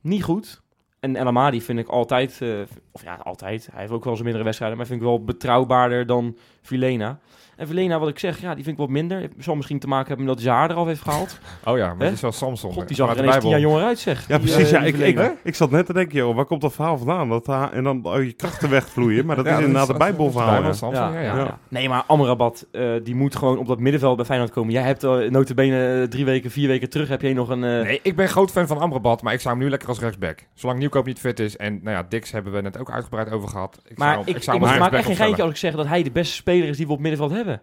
niet 0.00 0.22
goed. 0.22 0.62
En 1.00 1.16
El 1.16 1.26
Amadi 1.26 1.62
vind 1.62 1.78
ik 1.78 1.88
altijd, 1.88 2.38
eh, 2.40 2.48
of 2.92 3.02
ja, 3.02 3.14
altijd. 3.14 3.68
Hij 3.72 3.80
heeft 3.80 3.92
ook 3.92 4.04
wel 4.04 4.12
zijn 4.12 4.24
mindere 4.24 4.44
wedstrijden, 4.44 4.78
maar 4.78 4.86
vind 4.86 5.00
ik 5.00 5.06
wel 5.06 5.24
betrouwbaarder 5.24 6.06
dan 6.06 6.36
Filena. 6.62 7.18
En 7.56 7.66
Filena, 7.66 7.98
wat 7.98 8.08
ik 8.08 8.18
zeg, 8.18 8.40
ja, 8.40 8.54
die 8.54 8.64
vind 8.64 8.76
ik 8.76 8.80
wat 8.82 8.88
minder. 8.90 9.20
Het 9.20 9.32
zal 9.38 9.54
misschien 9.54 9.78
te 9.78 9.86
maken 9.86 10.08
hebben 10.08 10.26
met 10.26 10.34
dat 10.36 10.44
hij 10.44 10.54
haar 10.54 10.70
eraf 10.70 10.86
heeft 10.86 11.00
gehaald. 11.02 11.38
Oh 11.64 11.76
ja, 11.76 11.86
maar 11.86 11.96
Hè? 11.98 12.04
het 12.04 12.14
is 12.14 12.20
wel 12.20 12.32
Samsung. 12.32 12.72
God, 12.74 12.86
die 12.88 12.96
zag 12.96 13.10
er 13.10 13.18
ineens 13.18 13.34
de 13.34 13.40
tien 13.40 13.50
jaar 13.50 13.60
jonger 13.60 13.82
uit, 13.84 13.98
zeg. 13.98 14.28
Ja, 14.28 14.38
Die, 14.38 14.50
precies. 14.50 14.70
eh, 14.72 14.78
ja, 14.78 14.92
die 14.92 15.06
ik, 15.06 15.18
ik, 15.18 15.32
ik 15.42 15.54
zat 15.54 15.70
net 15.70 15.86
te 15.86 15.92
denken, 15.92 16.16
joh, 16.16 16.34
waar 16.36 16.44
komt 16.44 16.60
dat 16.60 16.72
verhaal 16.72 16.98
vandaan? 16.98 17.28
Dat, 17.28 17.48
en 17.72 17.84
dan 17.84 18.00
oh, 18.04 18.22
je 18.24 18.32
krachten 18.32 18.70
wegvloeien. 18.70 19.26
Maar 19.26 19.36
dat 19.36 19.44
Ja, 19.44 19.52
is 19.58 19.58
inderdaad 19.64 19.88
is- 19.90 19.96
bijbelverhaal. 19.96 20.62
ja. 20.62 20.70
de 20.70 20.86
ja, 20.96 21.20
ja. 21.20 21.36
Ja. 21.36 21.58
Nee, 21.68 21.88
maar 21.88 22.02
Amrabat, 22.06 22.66
eh, 22.72 22.90
die 23.02 23.14
moet 23.14 23.36
gewoon 23.36 23.58
op 23.58 23.66
dat 23.66 23.78
middenveld 23.78 24.16
bij 24.16 24.24
Feyenoord 24.24 24.50
komen. 24.50 24.72
Jij 24.72 24.82
hebt 24.82 25.04
uh, 25.04 25.30
notabene 25.30 26.00
eh, 26.02 26.08
drie 26.08 26.24
weken, 26.24 26.50
vier 26.50 26.68
weken 26.68 26.90
terug, 26.90 27.08
heb 27.08 27.22
je 27.22 27.34
nog 27.34 27.48
een... 27.48 27.64
eh, 27.64 27.80
Nee, 27.82 28.00
ik 28.02 28.16
ben 28.16 28.28
groot 28.28 28.50
fan 28.50 28.66
van 28.66 28.78
Amrabat, 28.78 29.22
maar 29.22 29.32
ik 29.32 29.40
zou 29.40 29.54
hem 29.54 29.64
nu 29.64 29.70
lekker 29.70 29.88
als 29.88 30.00
rechtsback. 30.00 30.38
Zolang 30.54 30.78
Nieuwkoop 30.78 31.06
niet 31.06 31.18
fit 31.18 31.40
is. 31.40 31.56
En 31.56 31.80
nou 31.82 31.96
ja, 31.96 32.06
Dix 32.08 32.30
hebben 32.32 32.52
we 32.52 32.60
net 32.60 32.78
ook 32.78 32.90
uitgebreid 32.90 33.30
over 33.30 33.48
gehad. 33.48 33.80
Ik 33.88 33.98
maar 33.98 34.14
zou, 34.14 34.24
ik, 34.26 34.36
ik, 34.36 34.42
zou 34.42 34.56
hem 34.58 34.66
als 34.68 34.78
maak 34.78 34.92
echt 34.92 35.06
geen 35.06 35.16
geintje 35.16 35.42
als 35.42 35.50
ik 35.50 35.56
zeg 35.56 35.74
dat 35.74 35.86
hij 35.86 36.02
de 36.02 36.10
beste 36.10 36.34
speler 36.34 36.49
is 36.58 36.76
die 36.76 36.86
we 36.86 36.92
op 36.92 37.00
middenveld 37.00 37.30
hebben. 37.32 37.62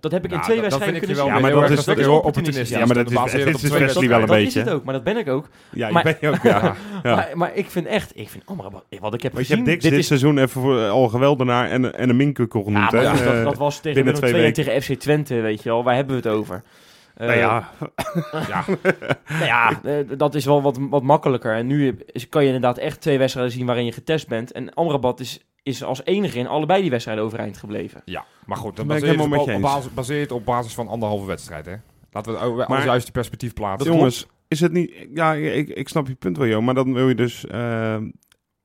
Dat 0.00 0.12
heb 0.12 0.24
ik 0.24 0.30
in 0.30 0.36
Nou, 0.36 0.48
twee 0.50 0.60
dat- 0.60 0.70
dat 0.70 0.78
wedstrijden 0.78 1.08
kunnen 1.08 1.16
je 1.16 1.32
zien. 1.32 1.42
Ja, 1.42 1.48
maar 1.48 1.60
dat 1.60 1.70
is- 1.70 1.76
dat 1.76 1.84
dat 1.86 1.94
is 1.96 2.00
is 2.02 2.06
heel 2.08 2.16
opportunistisch. 2.18 2.68
Ja, 2.68 2.78
maar 2.86 2.94
dat 2.94 3.10
is- 3.10 3.32
het 3.44 3.62
is 3.62 3.70
Wesley 3.70 4.08
wel 4.08 4.20
een 4.20 4.26
dat 4.26 4.36
beetje. 4.36 4.58
is 4.60 4.64
het 4.66 4.74
ook, 4.74 4.84
maar 4.84 4.94
dat 4.94 5.04
ben 5.04 5.16
ik 5.16 5.28
ook. 5.28 5.48
Ja, 5.70 5.86
je 5.86 5.92
Maar- 5.92 6.02
bent 6.02 6.20
je 6.20 6.28
ook, 6.28 6.42
ja. 6.42 6.62
Ja. 6.62 6.74
Ja. 7.10 7.14
Maar, 7.14 7.30
maar 7.34 7.54
ik 7.54 7.70
vind 7.70 7.86
echt, 7.86 8.12
ik 8.14 8.28
vind 8.28 8.42
Amrabat, 8.46 8.84
wat 9.00 9.14
ik 9.14 9.22
heb 9.22 9.32
je 9.32 9.38
gezien, 9.38 9.56
hebt 9.56 9.68
Dix 9.68 9.82
dit, 9.82 9.92
is... 9.92 10.06
seizoen 10.06 10.38
even 10.38 10.48
voor, 10.60 10.78
eh, 10.80 10.90
al 10.90 11.08
geweldenaar 11.08 11.70
en, 11.70 11.94
en 11.98 12.08
een 12.08 12.16
minkukkel 12.16 12.60
Ja, 12.60 12.64
genoemd. 12.66 12.92
maar 12.92 13.02
hè? 13.02 13.08
goed, 13.10 13.24
dat, 13.24 13.34
Eh, 13.34 13.44
dat 13.44 13.56
was 13.58 13.80
tegen 13.80 14.04
Willem 14.04 14.20
twee 14.20 14.52
tegen 14.52 14.82
FC 14.82 14.92
Twente, 14.92 15.34
weet 15.40 15.62
je 15.62 15.68
wel. 15.68 15.84
Waar 15.84 15.94
hebben 15.94 16.16
we 16.22 16.28
het 16.28 16.38
over? 16.38 16.62
Eh, 17.14 17.26
nou 17.26 17.38
ja, 17.38 17.68
Ja. 18.48 18.64
Nou 19.28 19.44
ja, 19.44 19.80
eh, 19.84 19.94
dat 20.16 20.34
is 20.34 20.44
wel 20.44 20.62
wat, 20.62 20.78
wat 20.90 21.02
makkelijker. 21.02 21.54
En 21.54 21.66
nu 21.66 21.96
is- 22.12 22.28
kan 22.28 22.40
je 22.42 22.46
inderdaad 22.46 22.78
echt 22.78 23.00
twee 23.00 23.18
wedstrijden 23.18 23.52
zien 23.52 23.66
waarin 23.66 23.84
je 23.84 23.92
getest 23.92 24.28
bent. 24.28 24.52
En 24.52 24.74
Amrabat 24.74 25.20
is, 25.20 25.40
is 25.64 25.82
als 25.84 26.04
enige 26.04 26.38
in 26.38 26.46
allebei 26.46 26.80
die 26.80 26.90
wedstrijden 26.90 27.24
overeind 27.24 27.56
gebleven. 27.56 28.02
Ja, 28.04 28.24
maar 28.46 28.56
goed, 28.56 28.76
dat 28.76 28.86
Ben 28.86 28.96
ik 28.96 29.02
baseert 29.02 29.20
helemaal 29.20 29.38
met 29.38 29.48
je 29.48 29.54
op 29.54 29.62
basis, 29.62 29.94
baseert 29.94 30.32
op 30.32 30.44
basis 30.44 30.74
van 30.74 30.88
anderhalve 30.88 31.26
wedstrijd, 31.26 31.66
hè? 31.66 31.74
Laten 32.10 32.32
we 32.32 32.58
het 32.60 32.68
Maar- 32.68 32.84
juist 32.84 33.12
perspectief 33.12 33.52
plaatsen. 33.52 33.92
jongens, 33.92 34.26
is 34.48 34.60
het 34.60 34.72
niet... 34.72 35.06
Ja, 35.14 35.32
ik, 35.34 35.68
ik 35.68 35.88
snap 35.88 36.06
je 36.08 36.14
punt 36.14 36.36
wel, 36.36 36.46
joh. 36.46 36.62
Maar 36.62 36.74
dan 36.74 36.92
wil 36.94 37.08
je 37.08 37.14
dus... 37.14 37.46
eh, 37.46 37.96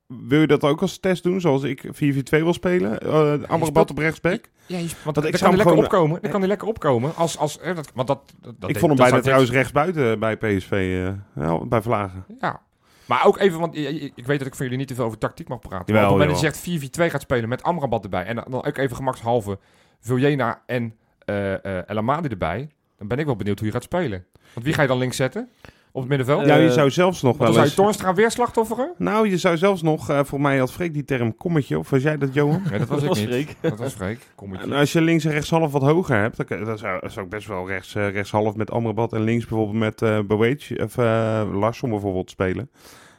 wil 0.08 0.40
je 0.42 0.48
dat 0.48 0.64
ook 0.64 0.82
als 0.82 0.98
test 1.00 1.24
doen, 1.24 1.42
zoals 1.42 1.64
ik 1.64 1.84
4-4-2 1.86 1.90
wil 2.30 2.54
spelen? 2.54 3.00
Uh, 3.06 3.12
Amrabat 3.32 3.68
speelt- 3.68 3.90
op 3.90 3.98
rechtsback? 3.98 4.50
Ja, 4.66 4.78
je, 4.78 4.88
want 5.04 5.16
Want 5.16 5.28
ik 5.28 5.32
kan 5.34 5.48
hij 5.48 5.50
lekker 5.58 5.60
gewoon- 5.70 5.84
opkomen. 5.84 6.22
Dan 6.22 6.32
kan 6.32 6.40
hij 6.40 6.50
lekker 6.50 6.68
opkomen. 6.68 7.16
Als, 7.16 7.38
als, 7.38 7.58
hè, 7.62 7.74
dat, 7.74 7.92
want 7.94 8.08
dat, 8.08 8.20
dat, 8.42 8.54
dat 8.60 8.70
ik 8.70 8.74
deed- 8.74 8.78
vond 8.78 8.92
hem 8.92 8.96
dat 8.96 9.08
bijna 9.10 9.22
trouwens 9.22 9.52
rechtsbuiten 9.52 10.20
bij 10.20 10.38
PSV. 10.38 10.72
eh, 10.72 11.44
ja, 11.44 11.66
bij 11.66 11.82
Vlagen. 11.82 12.26
Ja. 12.40 12.62
Maar 13.10 13.26
ook 13.26 13.40
even, 13.40 13.60
want 13.60 13.76
ik, 13.76 14.26
weet 14.26 14.40
dat 14.40 14.48
ik 14.48 14.56
van 14.56 14.66
jullie 14.66 14.78
niet 14.78 14.88
te 14.88 14.96
veel 14.96 15.06
over 15.06 15.18
tactiek 15.18 15.48
mag 15.48 15.60
praten. 15.60 15.94
Jawel, 15.94 16.02
maar 16.02 16.12
op 16.12 16.20
het 16.20 16.28
moment 16.28 16.44
dat 16.44 16.62
je 16.62 16.80
zegt 16.80 17.08
4-4-2 17.08 17.12
gaat 17.12 17.22
spelen 17.22 17.50
met 17.50 17.64
Amrabat 17.64 18.04
erbij. 18.04 18.26
En 18.26 18.36
dan, 18.36 18.64
ook 18.64 18.78
even 18.78 18.96
gemakshalve 18.96 19.60
Viljena 20.00 20.64
en 20.66 20.96
eh 21.26 21.90
El 21.90 21.98
Amadi 21.98 22.28
erbij. 22.28 22.70
Dan 22.98 23.08
ben 23.08 23.18
ik 23.18 23.26
wel 23.26 23.36
benieuwd 23.36 23.58
hoe 23.58 23.68
je 23.68 23.74
gaat 23.74 23.84
spelen. 23.84 24.26
Want 24.54 24.66
wie 24.66 24.76
ga 24.76 24.82
je 24.82 24.88
dan 24.88 24.98
links 24.98 25.16
zetten? 25.16 25.50
Op 26.00 26.10
het 26.10 26.18
middenveld? 26.18 26.42
Eh, 26.42 26.48
ja, 26.48 26.56
je 26.56 26.72
zou 26.72 26.90
zelfs 26.90 27.22
nog 27.22 27.38
wel 27.38 27.48
zou 27.48 27.60
eens... 27.66 27.76
je 27.76 27.82
Toornstra 27.82 28.14
weer 28.14 28.32
slachtofferen? 28.32 28.94
Nou, 28.98 29.30
je 29.30 29.38
zou 29.38 29.58
zelfs 29.58 29.82
nog... 29.82 30.10
eh 30.10 30.20
voor 30.24 30.42
mij 30.42 30.58
had 30.58 30.72
Freek 30.72 30.94
die 30.94 31.06
term 31.06 31.36
kommetje. 31.36 31.80
Of 31.80 31.90
was 31.90 32.02
jij 32.02 32.18
dat, 32.18 32.34
Johan? 32.34 32.62
Nee, 32.70 32.80
dat 32.80 32.88
was 32.88 33.02
Dat 33.02 33.04
ik 33.04 33.08
was 33.08 33.20
niet. 33.20 33.28
Freek. 33.28 33.56
Dat 33.62 33.80
was 33.80 33.94
Freek. 33.94 34.20
Kommetje. 34.36 34.66
En 34.66 34.74
als 34.74 34.92
je 34.92 35.02
links 35.02 35.26
en 35.26 35.32
rechtshalf 35.32 35.72
wat 35.72 35.82
hoger 35.82 36.22
hebt, 36.22 36.38
dan, 36.38 36.66
dan 36.66 36.78
zou, 36.78 37.10
zou 37.10 37.26
ik 37.26 37.32
best 37.32 37.48
wel 37.48 37.68
rechts, 37.68 37.96
eh, 37.96 38.10
rechtshalf 38.10 38.56
met 38.56 38.72
Amrabat 38.72 39.14
en 39.14 39.22
links 39.22 39.46
bijvoorbeeld 39.46 39.80
met 39.80 40.02
eh 40.02 40.20
Boetje 40.20 40.84
of 40.84 40.98
eh 40.98 41.42
Larsson 41.54 41.90
bijvoorbeeld 41.90 42.30
spelen. 42.30 42.70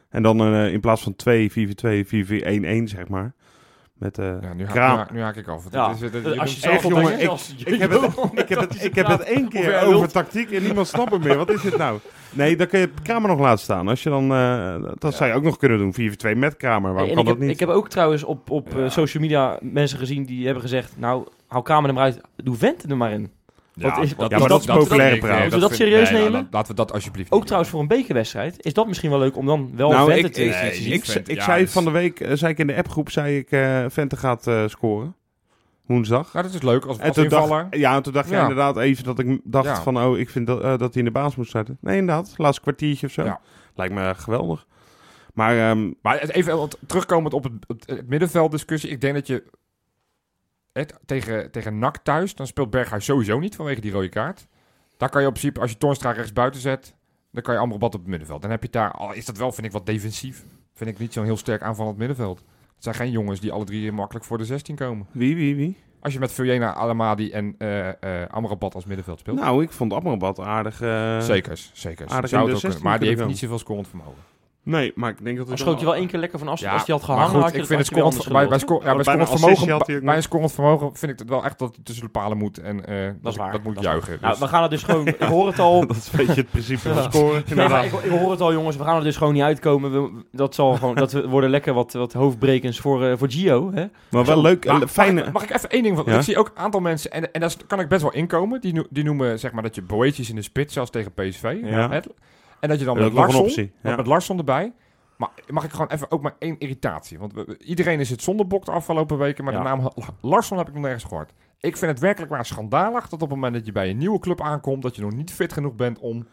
En 0.09 0.23
dan 0.23 0.41
eh, 0.41 0.73
in 0.73 0.81
plaats 0.81 1.03
van 1.03 1.17
2, 1.17 1.53
4, 1.53 1.75
2, 1.75 2.07
4, 2.07 2.25
4, 2.25 2.43
1, 2.43 2.65
1 2.65 2.89
zeg 2.89 3.09
maar. 3.09 3.35
Met 4.01 4.19
eh 4.19 4.27
Ja, 4.41 4.53
nu, 4.55 4.65
haak, 4.65 4.73
Kraam. 4.75 4.91
nu, 4.93 4.97
haak, 4.99 5.11
nu 5.13 5.21
haak 5.21 5.37
ik 5.37 5.49
af. 5.49 5.65
Ja, 5.71 5.89
Dit 5.89 6.03
is- 6.03 6.11
dit- 6.11 6.35
je 6.35 6.41
als 6.41 6.57
je 6.61 6.69
Echt, 6.71 6.83
jongen, 6.83 7.21
ik- 7.21 7.29
als- 7.29 7.55
ik 7.65 7.79
heb 7.81 7.91
het, 7.91 8.03
ik 8.35 8.49
heb 8.49 8.59
het, 8.61 8.85
ik 8.85 8.95
heb 8.95 9.07
het 9.07 9.21
één 9.21 9.49
keer 9.49 9.81
over 9.83 10.09
tactiek 10.13 10.51
en 10.51 10.63
niemand 10.63 10.87
snapt 10.87 11.13
het 11.13 11.25
meer. 11.25 11.37
Wat 11.37 11.51
is 11.51 11.63
dit 11.63 11.77
nou? 11.77 11.99
Nee, 12.33 12.57
dan 12.57 12.67
kun 12.67 12.81
je 12.81 12.91
Kramer 13.03 13.29
nog 13.31 13.39
laten 13.41 13.59
staan. 13.59 13.89
Als 13.89 14.03
je 14.03 14.11
dan, 14.11 14.33
eh, 14.33 14.75
dat 14.99 15.15
zou 15.15 15.31
je 15.31 15.37
ook 15.37 15.43
nog 15.43 15.57
kunnen 15.57 15.79
doen. 15.79 15.95
4, 15.95 16.17
2 16.17 16.37
met 16.37 16.57
Kramer. 16.57 16.93
Waarom 16.93 17.09
en 17.11 17.15
kan 17.17 17.25
ik, 17.25 17.29
dat 17.31 17.39
heb, 17.39 17.47
niet? 17.47 17.55
ik 17.55 17.61
heb 17.61 17.69
ook 17.69 17.89
trouwens 17.89 18.25
op, 18.25 18.51
op 18.51 18.75
eh, 18.75 18.79
Ja. 18.83 18.89
social 18.89 19.23
media 19.23 19.59
mensen 19.63 19.99
gezien 19.99 20.25
die 20.25 20.45
hebben 20.45 20.63
gezegd... 20.63 20.93
Nou, 20.97 21.27
hou 21.49 21.63
Kamer 21.65 21.89
er 21.89 21.95
maar 21.95 22.05
uit. 22.05 22.21
Doe 22.37 22.55
Vente 22.57 22.89
er 22.89 22.97
maar 22.97 23.13
in. 23.13 23.31
Is- 23.75 23.85
Ja, 23.85 24.39
maar 24.39 24.49
dat 24.49 24.61
is 24.61 24.67
populaire 24.67 25.19
praat. 25.19 25.41
Moeten 25.41 25.59
we 25.61 25.67
dat 25.69 25.75
serieus 25.75 26.11
nemen? 26.11 26.49
laten 26.51 26.71
we 26.71 26.75
dat 26.77 26.93
alsjeblieft 26.93 27.33
Ook 27.33 27.45
trouwens 27.45 27.71
voor 27.71 27.81
een 27.81 27.87
bekerwedstrijd 27.89 28.65
is 28.65 28.73
dat 28.73 28.87
misschien 28.87 29.11
wel 29.11 29.19
leuk 29.19 29.37
om 29.37 29.47
dan 29.47 29.71
wel 29.75 29.91
nou, 29.91 30.11
Vente 30.11 30.27
ik, 30.27 30.33
te, 30.33 30.45
ik, 30.45 31.05
ja, 31.05 31.43
zei 31.45 31.63
dus- 31.63 31.73
van 31.73 31.85
de 31.85 31.91
week, 31.91 32.21
eh, 32.21 32.33
zei 32.37 32.53
ik 32.53 32.59
in 32.59 32.67
de 32.67 32.77
appgroep, 32.77 33.11
zei 33.11 33.37
ik 33.39 33.51
eh 33.51 33.85
Vente 33.89 34.17
gaat 34.17 34.47
eh, 34.47 34.63
scoren. 34.67 35.15
Woensdag. 35.87 36.33
Nou, 36.33 36.45
dat 36.47 36.55
is 36.55 36.63
leuk 36.63 36.85
als, 36.85 36.99
En 36.99 37.07
als 37.07 37.15
toen 37.15 37.25
invaller. 37.25 37.63
dacht, 37.71 37.77
ja, 37.77 37.95
en 37.97 38.03
toen 38.03 38.13
dacht 38.13 38.29
je 38.29 38.35
Ja. 38.35 38.41
inderdaad 38.41 38.77
even 38.77 39.05
dat 39.05 39.19
ik 39.19 39.41
dacht 39.45 39.67
Ja. 39.67 39.83
van, 39.83 39.99
oh, 40.03 40.19
ik 40.19 40.31
vind 40.31 40.47
dat, 40.47 40.61
eh, 40.63 40.69
dat 40.69 40.81
hij 40.81 40.89
in 40.93 41.05
de 41.05 41.11
baas 41.11 41.37
moet 41.37 41.47
starten. 41.47 41.79
Nee, 41.81 41.97
inderdaad. 41.99 42.35
Laatste 42.37 42.63
kwartiertje 42.63 43.07
of 43.07 43.13
zo. 43.13 43.25
Ja. 43.25 43.41
Lijkt 43.75 43.95
me 43.95 44.15
geweldig. 44.17 44.67
Maar 45.35 45.59
ehm, 45.71 45.91
Maar 46.03 46.19
even 46.19 46.69
terugkomend 46.87 47.35
op 47.35 47.43
het, 47.45 47.53
het, 47.67 47.85
het 47.87 48.09
middenveld 48.09 48.51
discussie. 48.51 48.91
Ik 48.91 49.01
denk 49.01 49.15
dat 49.15 49.27
je 49.27 49.43
het, 50.73 50.95
tegen, 51.07 51.51
tegen 51.51 51.79
NAC 51.79 51.97
thuis, 51.97 52.35
dan 52.35 52.47
speelt 52.47 52.71
Berghuis 52.71 53.05
sowieso 53.05 53.39
niet 53.39 53.57
vanwege 53.57 53.81
die 53.81 53.93
rode 53.93 54.09
kaart. 54.09 54.47
Daar 54.97 55.09
kan 55.09 55.21
je 55.21 55.27
op 55.27 55.33
principe, 55.33 55.61
als 55.61 55.71
je 55.71 55.79
Toornstra 55.79 56.11
rechts 56.11 56.33
buiten 56.33 56.61
zet, 56.61 56.95
dan 57.33 57.43
kan 57.43 57.55
je 57.55 57.61
Amrabat 57.61 57.95
op 57.95 58.01
het 58.01 58.09
middenveld. 58.09 58.43
Dan 58.43 58.51
heb 58.51 58.63
je 58.63 58.71
daar, 58.71 58.91
al 58.91 59.13
is 59.15 59.25
dat 59.25 59.37
wel, 59.37 59.53
vind 59.53 59.67
ik, 59.67 59.73
wat 59.73 59.87
defensief. 59.87 60.45
Vind 60.75 60.91
ik 60.91 60.99
niet 60.99 61.13
zo'n 61.13 61.25
heel 61.25 61.37
sterk 61.37 61.63
aanvallend 61.63 61.97
middenveld. 61.99 62.39
Het 62.75 62.85
zijn 62.85 62.95
geen 62.95 63.11
jongens 63.11 63.41
die 63.41 63.53
alle 63.53 63.65
drie 63.65 63.93
makkelijk 63.93 64.25
voor 64.25 64.39
de 64.39 64.45
16 64.45 64.75
komen. 64.77 65.07
Wie, 65.11 65.37
wie, 65.37 65.57
wie? 65.57 65.77
Als 66.01 66.13
je 66.13 66.19
met 66.19 66.33
Vujena, 66.33 66.75
Alamadi 66.75 67.31
en 67.31 67.55
eh 67.59 68.27
Amrabat 68.27 68.75
als 68.75 68.85
middenveld 68.85 69.19
speelt. 69.19 69.39
Nou, 69.39 69.63
ik 69.63 69.71
vond 69.73 69.93
Amrabat 69.93 70.39
aardig. 70.41 70.81
eh, 70.81 71.21
Zekers, 71.21 71.71
zekers. 71.75 72.13
aardig 72.13 72.31
Zou 72.31 72.43
het 72.43 72.55
ook 72.55 72.61
16 72.61 72.71
kunnen. 72.71 72.83
Maar 72.83 72.99
die 72.99 73.09
heeft 73.09 73.27
niet 73.27 73.39
zoveel 73.39 73.59
scorend 73.59 73.89
vermogen. 73.89 74.23
Nee, 74.63 74.93
maar 74.95 75.11
ik 75.11 75.25
denk 75.25 75.37
dat 75.39 75.49
Dan 75.49 75.59
schoot 75.59 75.77
hij 75.77 75.85
wel 75.85 75.95
één 75.95 76.07
keer 76.07 76.19
lekker 76.19 76.39
van 76.39 76.49
afstand. 76.49 76.73
als 76.75 76.87
hij 76.87 76.95
had 76.95 77.05
gehangen, 77.05 77.29
goed, 77.29 77.43
had 77.43 77.53
je 77.53 77.59
ik 77.59 77.67
vind 77.67 77.79
het 77.79 77.89
je 77.89 77.95
scorend, 77.95 78.29
bij, 78.33 78.49
bij, 78.49 78.59
sco- 78.59 78.81
ja, 78.85 78.95
bij 78.95 79.05
scorend 79.05 79.29
vermogen, 79.29 80.05
bij 80.05 80.17
een 80.17 80.23
scorend 80.23 80.53
vermogen 80.53 80.97
vind 80.97 81.13
ik 81.13 81.19
het 81.19 81.29
wel 81.29 81.45
echt 81.45 81.59
dat 81.59 81.77
het 81.77 81.85
tussen 81.85 82.05
de 82.05 82.11
palen 82.11 82.37
moet 82.39 82.59
en 82.59 82.87
eh, 82.87 83.11
dat, 83.23 83.33
is 83.33 83.39
waar, 83.39 83.53
dat 83.53 83.63
moet 83.63 83.75
dat 83.75 83.85
juichen. 83.85 84.19
Nou, 84.21 84.33
Dus- 84.33 84.41
we 84.43 84.49
gaan 84.49 84.63
het 84.63 84.71
dus 84.71 84.83
gewoon... 84.83 85.07
Ik 85.07 85.21
hoor 85.21 85.47
het 85.47 85.59
al. 85.59 85.81
Dat 85.87 85.97
is 85.97 86.13
een 86.13 86.17
beetje 86.27 86.41
het 86.41 86.51
principe 86.51 86.95
van 86.95 87.03
scoren. 87.03 87.43
Nee, 87.55 87.69
maar 87.69 87.85
ik, 87.85 87.93
ik 87.93 88.11
hoor 88.11 88.31
het 88.31 88.41
al, 88.41 88.53
jongens. 88.53 88.77
We 88.77 88.85
gaan 88.85 88.97
er 88.97 89.03
dus 89.05 89.17
gewoon 89.17 89.33
niet 89.33 89.43
uitkomen. 89.43 89.93
We, 89.93 90.25
dat 90.33 90.55
zal 90.55 90.75
gewoon, 90.77 90.95
dat 90.95 91.13
we 91.13 91.29
worden 91.29 91.51
lekker 91.51 91.75
wat, 91.75 91.93
wat 91.93 92.13
hoofdbrekens 92.13 92.81
voor, 92.81 93.05
eh, 93.05 93.17
voor 93.17 93.31
Gio. 93.31 93.71
Hè? 93.75 93.85
Maar 94.11 94.25
wel 94.25 94.41
leuk, 94.41 94.65
Maar 94.67 94.83
eh, 94.83 94.89
fijne... 94.89 95.15
Mag, 95.19 95.27
ik- 95.27 95.33
mag 95.33 95.43
ik 95.43 95.51
even 95.51 95.71
één 95.71 95.83
ding 95.83 95.97
van? 95.97 96.05
Ja? 96.09 96.17
Ik 96.17 96.23
zie 96.23 96.39
ook 96.39 96.51
een 96.55 96.63
aantal 96.63 96.81
mensen, 96.81 97.11
en, 97.11 97.33
en 97.33 97.41
daar 97.41 97.55
kan 97.67 97.81
ik 97.81 97.89
best 97.89 98.03
wel 98.03 98.13
inkomen, 98.13 98.61
die, 98.61 98.87
die 98.91 99.05
noemen 99.05 99.39
zeg 99.39 99.53
maar 99.53 99.63
dat 99.63 99.75
je 99.75 99.83
Boetjes 99.83 100.29
in 100.29 100.35
de 100.35 100.43
spits, 100.43 100.75
zoals 100.75 100.91
tegen 100.91 101.13
PSV. 101.13 101.57
Ja. 101.63 102.01
En 102.61 102.69
dat 102.69 102.79
je 102.79 102.85
dan 102.85 102.99
met 102.99 103.13
Larsson, 103.13 103.71
Ja. 103.83 103.97
met 103.97 104.07
Larsson 104.07 104.39
erbij. 104.39 104.73
Maar 105.17 105.29
mag 105.49 105.65
ik 105.65 105.71
gewoon 105.71 105.89
even 105.91 106.11
ook 106.11 106.23
maar 106.23 106.35
één 106.39 106.59
irritatie? 106.59 107.19
Want 107.19 107.33
we- 107.33 107.59
iedereen 107.59 108.01
is 108.01 108.11
het 108.11 108.23
zondebok 108.23 108.65
de 108.65 108.71
afgelopen 108.71 109.19
weken, 109.19 109.45
maar 109.45 109.53
Ja. 109.53 109.59
de 109.59 109.65
naam 109.65 109.81
La- 109.83 109.91
Larsson 110.21 110.59
heb 110.59 110.69
ik 110.69 110.75
nog 110.75 110.83
nergens 110.83 111.05
gehoord. 111.05 111.33
Ik 111.61 111.77
vind 111.77 111.91
het 111.91 112.01
werkelijk 112.01 112.33
waar 112.33 112.47
schandalig 112.47 113.03
dat 113.03 113.13
op 113.13 113.21
het 113.21 113.31
moment 113.31 113.55
dat 113.55 113.67
je 113.67 113.73
bij 113.73 113.91
een 113.91 113.99
nieuwe 113.99 114.19
club 114.19 114.41
aankomt, 114.43 114.83
dat 114.83 114.97
je 114.97 115.03
nog 115.03 115.13
niet 115.13 115.33
fit 115.33 115.53
genoeg 115.53 115.75
bent 115.75 115.99
om 115.99 116.27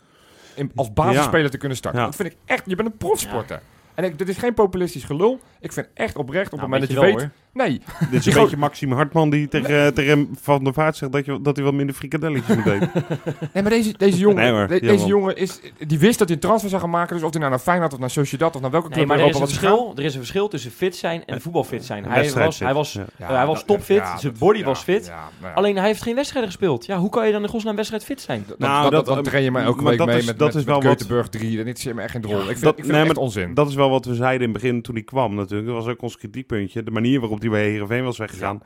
in, 0.55 0.71
als 0.75 0.93
basisspeler 0.93 1.49
te 1.49 1.57
kunnen 1.57 1.77
starten. 1.77 1.99
Ja. 2.01 2.05
Dat 2.07 2.15
vind 2.15 2.31
ik 2.31 2.37
echt, 2.45 2.63
je 2.65 2.75
bent 2.75 2.87
een 2.87 2.97
profsporter. 2.97 3.61
En 3.97 4.03
ik, 4.03 4.17
dit 4.17 4.29
is 4.29 4.37
geen 4.37 4.53
populistisch 4.53 5.03
gelul. 5.03 5.39
Ik 5.59 5.73
vind 5.73 5.87
echt 5.93 6.15
oprecht 6.17 6.53
op 6.53 6.59
het 6.59 6.69
Nou, 6.69 6.71
moment 6.81 6.81
dat 7.01 7.05
je 7.05 7.13
weet 7.15 7.29
Nee, 7.53 7.81
Dit 8.11 8.25
is 8.27 8.35
een 8.35 8.41
beetje 8.43 8.57
Maxime 8.57 8.95
Hartman 8.95 9.29
die 9.29 9.47
tegen, 9.47 9.93
tegen 9.93 10.29
Van 10.41 10.63
der 10.63 10.73
Vaart 10.73 10.95
zegt 10.95 11.11
dat, 11.11 11.25
je, 11.25 11.41
dat 11.41 11.55
hij 11.55 11.65
wat 11.65 11.73
minder 11.73 11.95
frikadelletjes 11.95 12.55
moet 12.55 12.65
eten. 12.65 12.91
Nee, 13.53 13.63
maar 13.63 13.71
deze, 13.71 13.93
deze 13.97 14.17
jongen, 14.17 14.37
Nee 14.43 14.51
hoor, 14.51 14.67
de- 14.67 14.73
helemaal. 14.73 14.95
deze 14.95 15.07
jongen 15.07 15.35
is, 15.37 15.59
die 15.87 15.99
wist 15.99 16.17
dat 16.19 16.27
hij 16.27 16.35
een 16.37 16.43
transfer 16.43 16.69
zou 16.69 16.81
gaan 16.81 16.89
maken. 16.89 17.15
Dus 17.15 17.23
of 17.23 17.29
hij 17.31 17.39
nou 17.39 17.51
naar 17.51 17.61
Feyenoord 17.61 17.93
of 17.93 17.99
naar 17.99 18.09
Sociedad 18.09 18.55
of 18.55 18.61
naar 18.61 18.71
welke 18.71 18.85
club 18.89 18.97
Nee, 18.97 19.05
maar 19.07 19.17
er 19.19 19.25
is, 19.25 19.29
Europa 19.35 19.51
een 19.53 19.59
verschil, 19.59 19.93
er 19.95 20.03
is 20.03 20.13
een 20.13 20.19
verschil 20.19 20.47
tussen 20.47 20.71
fit 20.71 20.95
zijn 20.95 21.25
en 21.25 21.41
voetbalfit 21.41 21.85
zijn. 21.85 22.05
Hij 22.05 22.31
was, 22.33 22.59
hij 22.59 22.73
was, 22.73 22.93
ja. 22.93 23.05
eh, 23.17 23.27
hij 23.27 23.45
was 23.45 23.63
topfit, 23.65 23.97
ja, 23.97 24.17
zijn 24.17 24.35
body 24.39 24.59
ja, 24.59 24.65
was 24.65 24.79
fit. 24.83 25.05
ja, 25.05 25.11
nou 25.39 25.51
ja. 25.51 25.57
Alleen 25.57 25.75
hij 25.77 25.85
heeft 25.87 26.01
geen 26.01 26.15
wedstrijden 26.15 26.51
gespeeld. 26.51 26.85
Ja, 26.85 26.97
hoe 26.97 27.09
kan 27.09 27.25
je 27.25 27.31
dan 27.31 27.41
in 27.43 27.49
godsnaam 27.49 27.75
wedstrijd 27.75 28.03
fit 28.03 28.21
zijn? 28.21 28.43
Dat- 28.47 28.59
Nou, 28.59 28.81
dat, 28.81 28.91
dat- 28.91 29.05
dat, 29.05 29.15
dan 29.15 29.23
train 29.23 29.43
je 29.43 29.51
mij 29.51 29.63
elke 29.63 29.81
maar 29.83 29.97
week 29.97 30.05
mee 30.05 30.15
met, 30.15 30.25
dat 30.25 30.37
met, 30.37 30.47
is 30.47 30.55
met 30.55 30.65
wel 30.65 30.75
wat- 30.75 30.83
Keutenburg 30.83 31.27
3. 31.29 31.57
Dat 31.63 31.77
is 31.77 31.83
me 31.93 32.01
echt 32.01 32.11
geen 32.11 32.21
drol. 32.21 32.39
ik 32.39 32.57
vind, 32.57 32.77
ik 32.77 32.85
het 32.85 32.95
echt 32.95 33.17
onzin. 33.17 33.53
Dat 33.53 33.69
is 33.69 33.75
wel 33.75 33.86
wat 33.89 34.05
we 34.05 34.15
zeiden 34.15 34.47
in 34.47 34.53
het 34.53 34.61
begin 34.61 34.81
toen 34.81 34.95
hij 34.95 35.03
kwam 35.03 35.35
natuurlijk. 35.35 35.67
Dat 35.69 35.83
was 35.83 35.87
ook 35.93 36.01
ons 36.01 36.17
kritiekpuntje. 36.17 36.83
De 36.83 36.91
manier 36.91 37.19
waarop 37.19 37.39
hij 37.41 37.49
bij 37.49 37.69
Heerenveen 37.69 38.03
was 38.03 38.17
weggegaan 38.17 38.57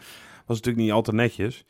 was 0.46 0.58
natuurlijk 0.58 0.84
niet 0.86 0.92
al 0.92 1.02
te 1.02 1.14
netjes. 1.14 1.66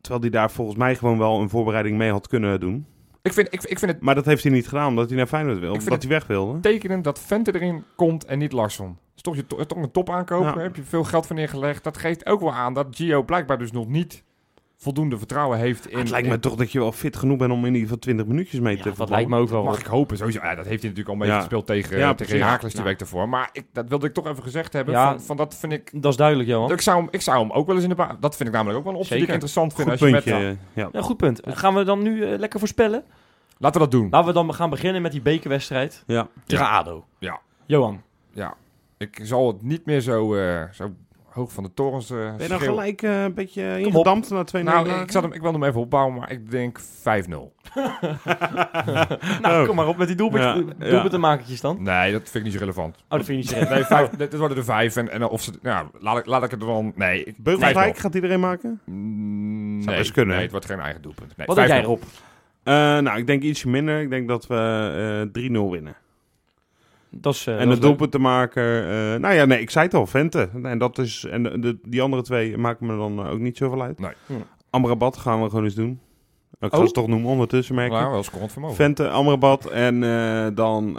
Terwijl 0.00 0.20
hij 0.22 0.30
daar 0.30 0.50
volgens 0.50 0.76
mij 0.78 0.94
gewoon 0.96 1.18
wel 1.18 1.40
een 1.40 1.48
voorbereiding 1.48 1.96
mee 1.96 2.10
had 2.10 2.28
kunnen 2.28 2.60
doen. 2.60 2.86
ik, 3.22 3.32
vind, 3.32 3.46
ik, 3.52 3.62
ik 3.62 3.78
vind 3.78 3.90
het 3.90 4.00
Maar 4.00 4.14
dat 4.14 4.24
heeft 4.24 4.42
hij 4.42 4.52
niet 4.52 4.68
gedaan 4.68 4.88
omdat 4.88 5.08
hij 5.08 5.16
naar 5.16 5.26
Feyenoord 5.26 5.58
wil. 5.58 5.72
Omdat 5.72 6.02
hij 6.02 6.10
weg 6.10 6.26
wilde. 6.26 6.60
tekenend 6.60 7.04
dat 7.04 7.20
Vente 7.20 7.54
erin 7.54 7.84
komt 7.96 8.24
en 8.24 8.38
niet 8.38 8.52
Larsson. 8.52 8.98
is 9.16 9.22
toch, 9.22 9.36
je, 9.36 9.46
to- 9.46 9.66
toch 9.66 9.78
een 9.78 9.90
top. 9.90 10.08
Ja. 10.08 10.24
Daar 10.24 10.58
heb 10.58 10.76
je 10.76 10.82
veel 10.82 11.04
geld 11.04 11.26
voor 11.26 11.36
neergelegd. 11.36 11.84
Dat 11.84 11.96
geeft 11.98 12.26
ook 12.26 12.40
wel 12.40 12.52
aan 12.52 12.74
dat 12.74 12.86
Gio 12.90 13.22
blijkbaar 13.22 13.58
dus 13.58 13.72
nog 13.72 13.88
niet 13.88 14.24
voldoende 14.80 15.18
vertrouwen 15.18 15.58
heeft 15.58 15.88
in... 15.90 15.98
het 15.98 16.10
lijkt 16.10 16.28
me 16.28 16.38
toch 16.38 16.54
dat 16.54 16.72
je 16.72 16.78
wel 16.78 16.92
fit 16.92 17.16
genoeg 17.16 17.36
bent 17.38 17.52
om 17.52 17.58
in 17.58 17.64
ieder 17.66 17.80
geval 17.80 17.98
20 17.98 18.26
minuutjes 18.26 18.60
mee 18.60 18.76
Ja, 18.76 18.82
te 18.82 18.92
dat 18.96 19.08
lijkt 19.08 19.28
me 19.30 19.38
ook 19.38 19.48
wel. 19.48 19.64
Mag 19.64 19.78
ik 19.80 19.86
hopen, 19.86 20.16
sowieso. 20.16 20.40
Ja, 20.42 20.54
dat 20.54 20.66
heeft 20.66 20.82
hij 20.82 20.90
natuurlijk 20.90 21.08
al 21.08 21.12
een 21.12 21.18
beetje 21.18 21.34
Ja. 21.34 21.40
gespeeld 21.40 21.66
tegen, 21.66 21.98
Ja, 21.98 22.14
tegen. 22.14 22.38
Herakles 22.38 22.74
die 22.74 22.82
week 22.82 23.00
ervoor. 23.00 23.28
Maar 23.28 23.48
ik, 23.52 23.64
dat 23.72 23.88
wilde 23.88 24.06
ik 24.06 24.14
toch 24.14 24.26
even 24.26 24.42
gezegd 24.42 24.72
hebben. 24.72 24.94
Ja. 24.94 25.10
Van, 25.10 25.20
van 25.20 25.36
dat 25.36 25.54
vind 25.56 25.72
ik... 25.72 25.90
Dat 26.02 26.10
is 26.12 26.16
duidelijk, 26.18 26.48
Johan. 26.48 26.72
Ik 26.72 26.80
zou, 26.80 26.98
hem, 26.98 27.08
ik 27.10 27.20
zou 27.20 27.38
hem 27.40 27.50
ook 27.50 27.66
wel 27.66 27.74
eens 27.74 27.84
in 27.84 27.90
de 27.90 27.96
baan... 27.96 28.16
Dat 28.20 28.36
vind 28.36 28.48
ik 28.48 28.54
namelijk 28.54 28.78
ook 28.78 28.84
wel 28.84 28.92
een 28.92 28.98
optie 28.98 29.14
die 29.16 29.24
ik 29.24 29.30
interessant 29.32 29.74
vind. 29.74 29.82
Goed 29.90 30.00
als 30.00 30.08
je 30.08 30.14
met, 30.14 30.24
puntje. 30.24 30.56
ja. 30.72 30.88
Ja, 30.92 31.02
goed 31.02 31.16
punt. 31.16 31.40
Gaan 31.44 31.74
we 31.74 31.84
dan 31.84 32.02
nu 32.02 32.24
eh, 32.24 32.38
lekker 32.38 32.58
voorspellen? 32.58 33.04
Laten 33.58 33.80
we 33.80 33.88
dat 33.88 34.00
doen. 34.00 34.08
Laten 34.10 34.26
we 34.28 34.32
dan 34.32 34.54
gaan 34.54 34.70
beginnen 34.70 35.02
met 35.02 35.12
die 35.12 35.22
bekerwedstrijd 35.22 36.02
Ja. 36.06 36.28
tegen 36.46 36.68
ADO. 36.68 37.04
Ja. 37.18 37.40
Johan. 37.66 38.02
Ja. 38.32 38.54
Ik 38.98 39.20
zal 39.22 39.46
het 39.46 39.62
niet 39.62 39.86
meer 39.86 40.00
zo, 40.00 40.34
eh, 40.34 40.62
zo 40.72 40.90
hoog 41.38 41.52
van 41.52 41.62
de 41.64 41.74
torens 41.74 42.10
eh 42.10 42.16
Ben 42.16 42.24
je 42.26 42.30
nou 42.32 42.42
schreeuwen. 42.42 42.66
gelijk 42.68 43.02
eh, 43.02 43.22
een 43.22 43.34
beetje 43.34 43.78
ingedampt 43.80 44.30
na 44.30 44.44
twee 44.44 44.62
Nou, 44.62 44.76
nederlagen? 44.76 45.04
ik, 45.06 45.12
zat 45.12 45.22
hem, 45.22 45.32
ik 45.32 45.40
wilde 45.40 45.58
hem 45.58 45.68
even 45.68 45.80
opbouwen, 45.80 46.14
maar 46.14 46.30
ik 46.32 46.50
denk 46.50 46.80
5-0. 46.80 46.82
Nou, 49.42 49.60
Oh. 49.60 49.66
kom 49.66 49.76
maar 49.76 49.86
op 49.88 49.96
met 49.96 50.06
die 50.06 50.16
doelpunt, 50.16 50.42
Ja, 50.42 50.62
ja. 50.78 50.90
doelpuntenmakertjes 50.90 51.60
dan. 51.60 51.82
Nee, 51.82 52.12
dat 52.12 52.20
vind 52.22 52.34
ik 52.34 52.42
niet 52.42 52.52
zo 52.52 52.58
relevant. 52.58 52.96
Oh, 52.96 53.02
dat 53.18 53.24
vind 53.24 53.48
je 53.48 53.54
niet 53.56 53.64
zo 53.68 53.74
Nee, 53.74 53.84
vijf, 53.84 54.08
dit 54.08 54.30
dit 54.30 54.38
worden 54.40 54.56
er 54.58 54.64
vijf. 54.64 54.96
En, 54.96 55.10
en 55.10 55.22
of 55.28 55.42
ze, 55.42 55.52
nou, 55.62 55.86
laat 56.00 56.18
ik, 56.18 56.26
laat 56.26 56.44
ik 56.44 56.50
het 56.50 56.60
dan... 56.60 56.92
Nee, 56.94 57.34
5-0. 57.34 57.34
gaat 57.94 58.14
iedereen 58.14 58.40
maken? 58.40 58.80
Mm, 58.84 59.74
Zou 59.76 59.86
nee, 59.86 59.96
best 59.98 60.12
kunnen, 60.12 60.32
nee, 60.34 60.42
het 60.42 60.50
wordt 60.50 60.66
geen 60.66 60.80
eigen 60.80 61.02
doelpunt. 61.02 61.36
Nee, 61.36 61.46
Wat 61.46 61.56
denk 61.56 61.68
jij 61.68 61.80
5-0. 61.80 61.82
erop? 61.84 62.02
Eh, 62.62 62.74
nou, 62.74 63.18
ik 63.18 63.26
denk 63.26 63.42
ietsje 63.42 63.68
minder. 63.68 64.00
Ik 64.00 64.10
denk 64.10 64.28
dat 64.28 64.46
we 64.46 65.28
eh 65.34 65.42
3-0 65.66 65.70
winnen. 65.70 65.94
Dat 67.10 67.34
is, 67.34 67.46
eh, 67.46 67.52
en 67.52 67.58
dat 67.58 67.66
de 67.68 67.72
is 67.72 67.78
leuk. 67.78 67.86
doelpuntenmaker... 67.86 68.82
eh 69.14 69.20
nou 69.20 69.34
ja, 69.34 69.44
nee, 69.44 69.60
ik 69.60 69.70
zei 69.70 69.84
het 69.84 69.94
al, 69.94 70.06
Vente. 70.06 70.48
En, 70.62 70.78
dat 70.78 70.98
is, 70.98 71.24
en 71.24 71.42
de, 71.42 71.78
die 71.82 72.02
andere 72.02 72.22
twee 72.22 72.56
maken 72.56 72.86
me 72.86 72.96
dan 72.96 73.18
eh, 73.24 73.30
ook 73.30 73.38
niet 73.38 73.56
zoveel 73.56 73.82
uit. 73.82 73.98
Nee. 73.98 74.12
Hm. 74.26 74.32
Amrabat 74.70 75.16
gaan 75.16 75.42
we 75.42 75.48
gewoon 75.48 75.64
eens 75.64 75.74
doen. 75.74 76.00
Ik 76.60 76.70
ga 76.72 76.78
Oh. 76.78 76.86
ze 76.86 76.92
toch 76.92 77.06
noemen 77.06 77.30
ondertussen, 77.30 77.74
merk 77.74 77.92
ik. 77.92 77.98
Nou, 77.98 78.10
wel 78.10 78.22
scorend 78.22 78.52
vermogen. 78.52 78.76
Vente, 78.76 79.08
Amrabat 79.08 79.64
en 79.66 80.02
eh, 80.04 80.46
dan... 80.54 80.98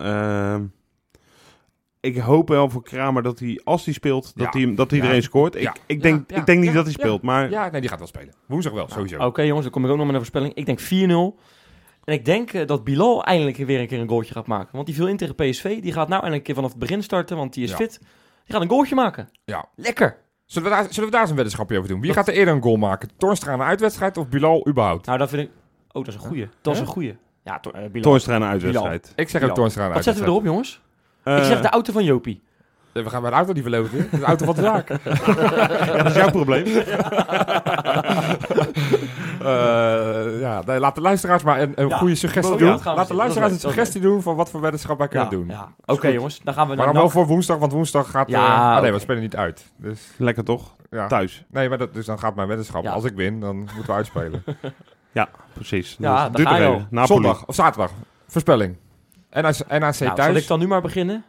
ik 2.00 2.18
hoop 2.18 2.50
wel 2.50 2.70
voor 2.70 2.84
Kramer 2.84 3.24
dat 3.24 3.40
hij, 3.40 3.62
als 3.64 3.86
hij 3.86 3.94
speelt, 3.94 4.32
dat, 4.36 4.54
Ja. 4.54 4.60
hij, 4.60 4.76
dat 4.76 4.90
hij 4.92 5.00
Ja. 5.00 5.06
erin 5.06 5.24
scoort. 5.24 5.56
Ik, 5.56 5.62
Ja. 5.62 5.76
ik 5.86 6.02
denk, 6.02 6.18
Ja, 6.30 6.36
ja, 6.36 6.42
ik 6.42 6.46
denk 6.46 6.60
niet 6.60 6.68
ja, 6.70 6.74
dat 6.76 6.84
hij 6.86 6.94
ja. 6.98 7.00
speelt, 7.04 7.22
maar... 7.22 7.50
Ja, 7.50 7.70
nee, 7.70 7.82
die 7.82 7.90
gaat 7.90 7.98
wel 8.00 8.08
spelen. 8.08 8.34
Woensdag 8.46 8.74
wel, 8.74 8.88
sowieso. 8.90 9.18
Oké 9.26 9.42
jongens, 9.42 9.64
dan 9.64 9.72
kom 9.72 9.86
ik 9.86 9.92
ook 9.92 9.98
nog 9.98 10.06
met 10.06 10.16
een 10.16 10.22
voorspelling. 10.22 10.54
Ik 10.54 10.66
denk 10.66 10.80
4-0. 10.82 11.40
En 12.04 12.14
ik 12.14 12.26
denk 12.26 12.54
eh, 12.54 12.68
dat 12.68 12.84
Bilal 12.84 13.24
eindelijk 13.24 13.58
weer 13.58 13.80
een 13.80 13.88
keer 13.88 14.00
een 14.00 14.10
goaltje 14.10 14.34
gaat 14.34 14.48
maken. 14.48 14.70
Want 14.72 14.86
die 14.86 14.96
viel 14.96 15.08
in 15.08 15.18
tegen 15.18 15.36
PSV. 15.36 15.64
Die 15.82 15.94
gaat 15.94 16.08
nou 16.08 16.22
eindelijk 16.22 16.36
een 16.36 16.42
keer 16.44 16.56
vanaf 16.56 16.70
het 16.70 16.80
begin 16.80 17.04
starten, 17.04 17.38
want 17.38 17.54
die 17.54 17.64
is 17.64 17.70
Ja. 17.70 17.76
fit. 17.76 18.00
Die 18.46 18.54
gaat 18.54 18.62
een 18.62 18.70
goaltje 18.70 18.96
maken. 18.96 19.30
Ja. 19.46 19.66
Lekker. 19.76 20.18
Zullen 20.46 20.70
we, 20.70 20.76
daar, 20.76 20.86
zullen 20.90 21.06
we 21.06 21.12
daar 21.12 21.22
eens 21.22 21.30
een 21.30 21.36
weddenschapje 21.36 21.78
over 21.78 21.90
doen? 21.90 22.02
Wie 22.02 22.14
gaat 22.14 22.28
er 22.28 22.34
eerder 22.34 22.54
een 22.54 22.62
goal 22.62 22.76
maken? 22.76 23.10
Toornstra 23.18 23.54
een 23.54 23.62
uitwedstrijd 23.62 24.18
of 24.18 24.28
Bilal 24.28 24.68
überhaupt? 24.68 25.06
Nou, 25.06 25.18
dat 25.18 25.30
vind 25.30 25.42
ik... 25.42 25.50
Oh, 25.92 26.06
dat 26.06 26.08
is 26.08 26.14
een 26.14 26.28
goeie. 26.28 26.50
Dat 26.62 26.74
is 26.74 26.80
een 26.80 26.86
goeie. 26.86 27.18
Ja, 27.44 27.60
to- 27.60 27.72
eh, 27.72 27.82
Bilal. 27.82 28.02
Toornstra 28.02 28.36
een 28.36 28.44
uitwedstrijd. 28.44 29.14
Ik 29.16 29.30
zeg 29.30 29.42
Bilal. 29.42 29.56
Toornstra 29.56 29.86
een 29.86 29.94
Wat 29.94 30.04
zetten 30.04 30.24
we 30.24 30.30
uitwedstrijd. 30.30 30.30
erop, 30.30 30.44
jongens? 30.46 30.82
ik 31.24 31.44
Eh, 31.44 31.56
zeg 31.56 31.62
de 31.62 31.70
auto 31.70 31.94
van 31.94 32.04
Jopie. 32.04 32.42
We 32.92 33.10
gaan 33.10 33.22
bij 33.22 33.30
de 33.30 33.36
auto 33.36 33.54
niet 33.54 33.62
verloten. 33.62 34.08
De 34.12 34.24
auto 34.24 34.46
van 34.46 34.56
de 34.56 34.62
zaak. 34.62 34.90
ja, 35.88 35.98
dat 35.98 36.06
is 36.06 36.16
jouw 36.16 36.32
probleem. 36.32 36.66
Eh, 36.66 37.00
ja, 40.40 40.62
nee, 40.66 40.80
laat 40.80 40.96
de 40.96 41.02
luisteraars 41.02 41.44
maar 41.44 41.62
een, 41.62 41.72
een 41.76 41.88
Ja. 41.88 41.98
goede 41.98 42.16
suggestie 42.16 42.54
Oh, 42.54 42.60
ja, 42.60 42.66
doen. 42.66 42.82
laat 42.84 42.98
de 42.98 43.06
zien. 43.06 43.16
luisteraars 43.16 43.52
Dat 43.52 43.64
een 43.64 43.70
suggestie 43.70 44.02
doen 44.02 44.22
van 44.22 44.36
wat 44.36 44.50
voor 44.50 44.62
weddenschap 44.62 44.98
wij 44.98 45.08
kunnen 45.08 45.26
Ja, 45.30 45.36
doen. 45.38 45.48
ja. 45.48 45.68
Oké 45.86 46.08
jongens, 46.08 46.40
dan 46.44 46.54
gaan 46.54 46.64
we 46.64 46.76
Maar 46.76 46.86
naar 46.86 46.94
dan 46.94 47.02
wel 47.04 47.12
voor 47.12 47.26
woensdag, 47.28 47.58
want 47.58 47.72
woensdag 47.72 48.12
gaat... 48.12 48.28
eh, 48.28 48.34
Ja, 48.34 48.76
ah, 48.76 48.82
nee, 48.82 48.92
we 48.92 49.00
spelen 49.00 49.22
niet 49.22 49.36
uit. 49.36 49.66
Dus, 49.78 50.02
Lekker 50.18 50.44
toch? 50.44 50.76
ja. 50.90 51.08
Thuis. 51.08 51.44
Nee, 51.52 51.70
maar 51.70 51.78
dat, 51.78 51.94
dus 51.94 52.06
dan 52.06 52.20
gaat 52.20 52.36
mijn 52.36 52.48
weddenschap. 52.48 52.84
Ja. 52.84 52.92
Als 52.92 53.04
ik 53.04 53.16
win, 53.16 53.40
dan 53.40 53.56
moeten 53.58 53.86
we 53.86 53.92
uitspelen. 53.94 54.44
Precies. 55.54 55.96
Ja, 56.00 56.30
Dus 56.30 56.46
duurt 56.46 56.58
ga. 56.92 57.06
Zondag 57.06 57.46
of 57.46 57.56
zaterdag. 57.56 57.92
Voorspelling. 58.28 58.78
NAC, 59.32 59.44
NAC 59.44 59.80
Nou, 59.80 59.90
thuis. 59.98 60.16
zal 60.18 60.36
ik 60.36 60.48
dan 60.48 60.60
nu 60.60 60.68
maar 60.68 60.82
beginnen? 60.82 61.24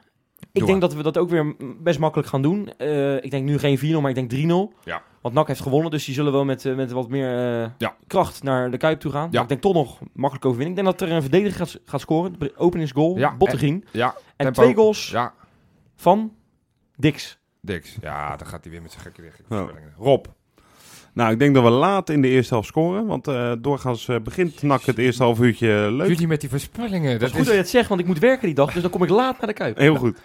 Ik 0.52 0.66
denk 0.66 0.80
dat 0.80 0.94
we 0.94 1.02
dat 1.02 1.18
ook 1.18 1.28
weer 1.30 1.54
best 1.82 1.98
makkelijk 1.98 2.28
gaan 2.28 2.42
doen. 2.42 2.72
Eh, 2.76 3.16
ik 3.24 3.30
denk 3.30 3.44
nu 3.44 3.58
geen 3.58 3.78
4-0, 3.78 3.82
maar 4.00 4.10
ik 4.10 4.14
denk 4.28 4.30
3-0. 4.30 4.72
Ja. 4.84 5.02
Want 5.20 5.34
NAC 5.34 5.46
heeft 5.46 5.60
gewonnen, 5.60 5.90
dus 5.90 6.04
die 6.04 6.14
zullen 6.14 6.32
wel 6.32 6.44
met, 6.44 6.64
eh, 6.64 6.74
met 6.74 6.90
wat 6.90 7.08
meer 7.08 7.62
eh, 7.62 7.70
Ja. 7.78 7.96
kracht 8.06 8.42
naar 8.42 8.70
de 8.70 8.76
Kuip 8.76 9.00
toe 9.00 9.12
gaan. 9.12 9.28
Ja. 9.30 9.42
Ik 9.42 9.48
denk 9.48 9.60
toch 9.60 9.74
nog 9.74 9.98
makkelijk 10.12 10.44
overwinning. 10.44 10.78
Ik 10.78 10.84
denk 10.84 10.98
dat 10.98 11.08
er 11.08 11.14
een 11.14 11.22
verdediger 11.22 11.66
gaat, 11.66 11.80
gaat 11.84 12.00
scoren. 12.00 12.36
Openingsgoal, 12.56 13.18
Ja, 13.18 13.36
Bottegien. 13.36 13.84
Ja, 13.90 14.06
En, 14.06 14.14
tempo. 14.36 14.62
twee 14.62 14.74
goals 14.74 15.10
ja, 15.10 15.32
van 15.96 16.32
Dix. 16.96 17.38
Dix. 17.60 17.96
Ja, 18.00 18.36
dan 18.36 18.46
gaat 18.46 18.62
hij 18.62 18.72
weer 18.72 18.82
met 18.82 18.90
zijn 18.90 19.02
gekke, 19.02 19.22
voorspellingen. 19.48 19.94
Rob. 19.98 20.24
Nou, 21.14 21.32
ik 21.32 21.38
denk 21.38 21.54
dat 21.54 21.64
we 21.64 21.70
laat 21.70 22.10
in 22.10 22.22
de 22.22 22.28
eerste 22.28 22.54
helft 22.54 22.68
scoren. 22.68 23.06
Want 23.06 23.28
eh, 23.28 23.52
doorgaans 23.58 24.08
begint 24.22 24.62
NAC 24.62 24.82
het 24.82 24.98
eerste 24.98 25.22
half 25.22 25.40
uurtje 25.40 25.90
leuk. 25.90 26.08
Jullie 26.08 26.26
met 26.26 26.40
die 26.40 26.50
voorspellingen. 26.50 27.10
Dat 27.10 27.20
Dat 27.20 27.28
is 27.28 27.34
goed 27.34 27.44
dat 27.44 27.54
je 27.54 27.60
het 27.60 27.68
zegt, 27.68 27.88
want 27.88 28.00
ik 28.00 28.06
moet 28.06 28.18
werken 28.18 28.46
die 28.46 28.54
dag. 28.54 28.72
Dus 28.72 28.82
dan 28.82 28.90
kom 28.90 29.02
ik 29.02 29.08
laat 29.08 29.38
naar 29.38 29.46
de 29.46 29.52
Kuip. 29.52 29.76
Heel 29.78 29.96
goed. 29.96 30.18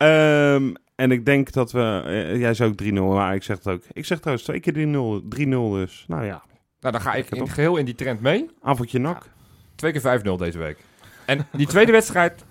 Ehm, 0.00 0.72
en 0.94 1.10
ik 1.10 1.24
denk 1.24 1.52
dat 1.52 1.72
we... 1.72 2.02
eh, 2.06 2.38
jij 2.38 2.54
zei 2.54 2.70
ook 2.70 2.82
3-0, 2.82 2.92
maar 3.14 3.34
ik 3.34 3.42
zeg 3.42 3.56
het 3.56 3.66
ook. 3.66 3.82
Ik 3.92 4.04
zeg 4.06 4.18
trouwens 4.18 4.46
twee 4.46 4.60
keer 4.60 4.72
3-0 4.72 5.22
3-0 5.28 5.72
dus. 5.72 6.04
Nou 6.08 6.24
ja, 6.24 6.42
Nou, 6.80 6.92
dan 6.92 7.00
ga 7.00 7.14
ik 7.14 7.30
in 7.30 7.48
geheel 7.48 7.76
in 7.76 7.84
die 7.84 7.94
trend 7.94 8.20
mee. 8.20 8.50
avondje 8.62 8.98
NAC. 8.98 9.28
Twee 9.74 9.92
keer 9.92 10.20
5-0 10.20 10.38
deze 10.38 10.58
week. 10.58 10.78
En 11.26 11.46
die 11.52 11.66
tweede 11.66 11.92
wedstrijd, 11.92 12.44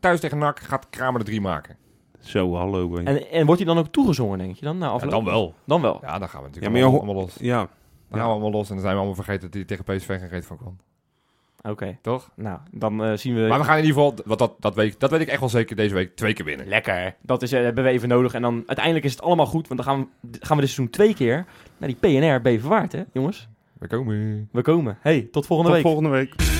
thuis 0.00 0.20
tegen 0.20 0.38
NAC, 0.38 0.58
gaat 0.60 0.86
Kramer 0.90 1.18
de 1.18 1.26
drie 1.26 1.40
maken. 1.40 1.76
Zo, 2.20 2.54
hallo. 2.54 2.96
En, 2.96 3.30
en 3.30 3.46
wordt 3.46 3.62
hij 3.64 3.74
dan 3.74 3.78
ook 3.84 3.92
toegezongen, 3.92 4.38
denk 4.38 4.56
je 4.56 4.64
dan? 4.64 4.78
Na 4.78 4.86
Ja, 4.86 4.92
afloop? 4.92 5.10
dan 5.10 5.24
wel. 5.24 5.54
Dan 5.64 5.80
wel. 5.80 5.98
Ja, 6.02 6.18
dan 6.18 6.28
gaan 6.28 6.40
we 6.42 6.46
natuurlijk 6.46 6.64
Ja, 6.64 6.70
maar 6.70 6.78
je 6.78 6.84
allemaal, 6.84 7.02
allemaal 7.02 7.22
los. 7.22 7.36
Ja, 7.40 7.56
Dan 7.58 8.18
gaan 8.18 8.26
we 8.28 8.32
allemaal 8.32 8.50
los 8.50 8.68
en 8.68 8.74
dan 8.74 8.80
zijn 8.84 8.92
we 8.94 8.98
allemaal 9.00 9.22
vergeten 9.24 9.42
dat 9.50 9.54
hij 9.54 9.64
tegen 9.64 9.84
PSV 9.84 10.06
geen 10.18 10.28
reet 10.28 10.46
van 10.46 10.56
kan. 10.58 10.78
Oké. 11.62 11.98
Toch? 12.02 12.30
Nou, 12.36 12.58
dan 12.70 13.04
eh, 13.04 13.16
zien 13.16 13.34
we... 13.34 13.40
Maar 13.48 13.58
we 13.58 13.64
gaan 13.64 13.78
in 13.78 13.84
ieder 13.84 13.96
geval, 14.02 14.18
wat 14.24 14.38
dat, 14.38 14.54
dat, 14.58 14.74
weet, 14.74 14.92
ik- 14.92 15.00
dat 15.00 15.10
weet 15.10 15.20
ik 15.20 15.28
echt 15.28 15.40
wel 15.40 15.48
zeker, 15.48 15.76
deze 15.76 15.94
week 15.94 16.16
twee 16.16 16.32
keer 16.32 16.44
winnen. 16.44 16.66
Lekker. 16.68 17.14
Dat 17.22 17.42
is, 17.42 17.52
eh, 17.52 17.62
hebben 17.62 17.84
we 17.84 17.90
even 17.90 18.08
nodig. 18.08 18.34
En 18.34 18.42
dan 18.42 18.62
uiteindelijk 18.66 19.04
is 19.04 19.12
het 19.12 19.22
allemaal 19.22 19.46
goed. 19.46 19.68
Want 19.68 19.84
dan 19.84 19.94
gaan 19.94 20.08
we, 20.20 20.28
gaan 20.40 20.56
we 20.56 20.62
dit 20.62 20.70
seizoen 20.72 20.90
twee 20.90 21.14
keer 21.14 21.44
naar 21.78 21.88
die 21.88 21.96
PNR 22.20 22.40
Beverwaard, 22.40 22.92
hè, 22.92 23.02
jongens? 23.12 23.48
We 23.78 23.86
komen. 23.86 24.48
We 24.52 24.62
komen. 24.62 24.98
Hey, 25.00 25.28
tot 25.32 25.46
volgende 25.46 25.72
tot 25.72 25.82
week. 25.82 25.92
volgende 25.92 26.10
week. 26.18 26.59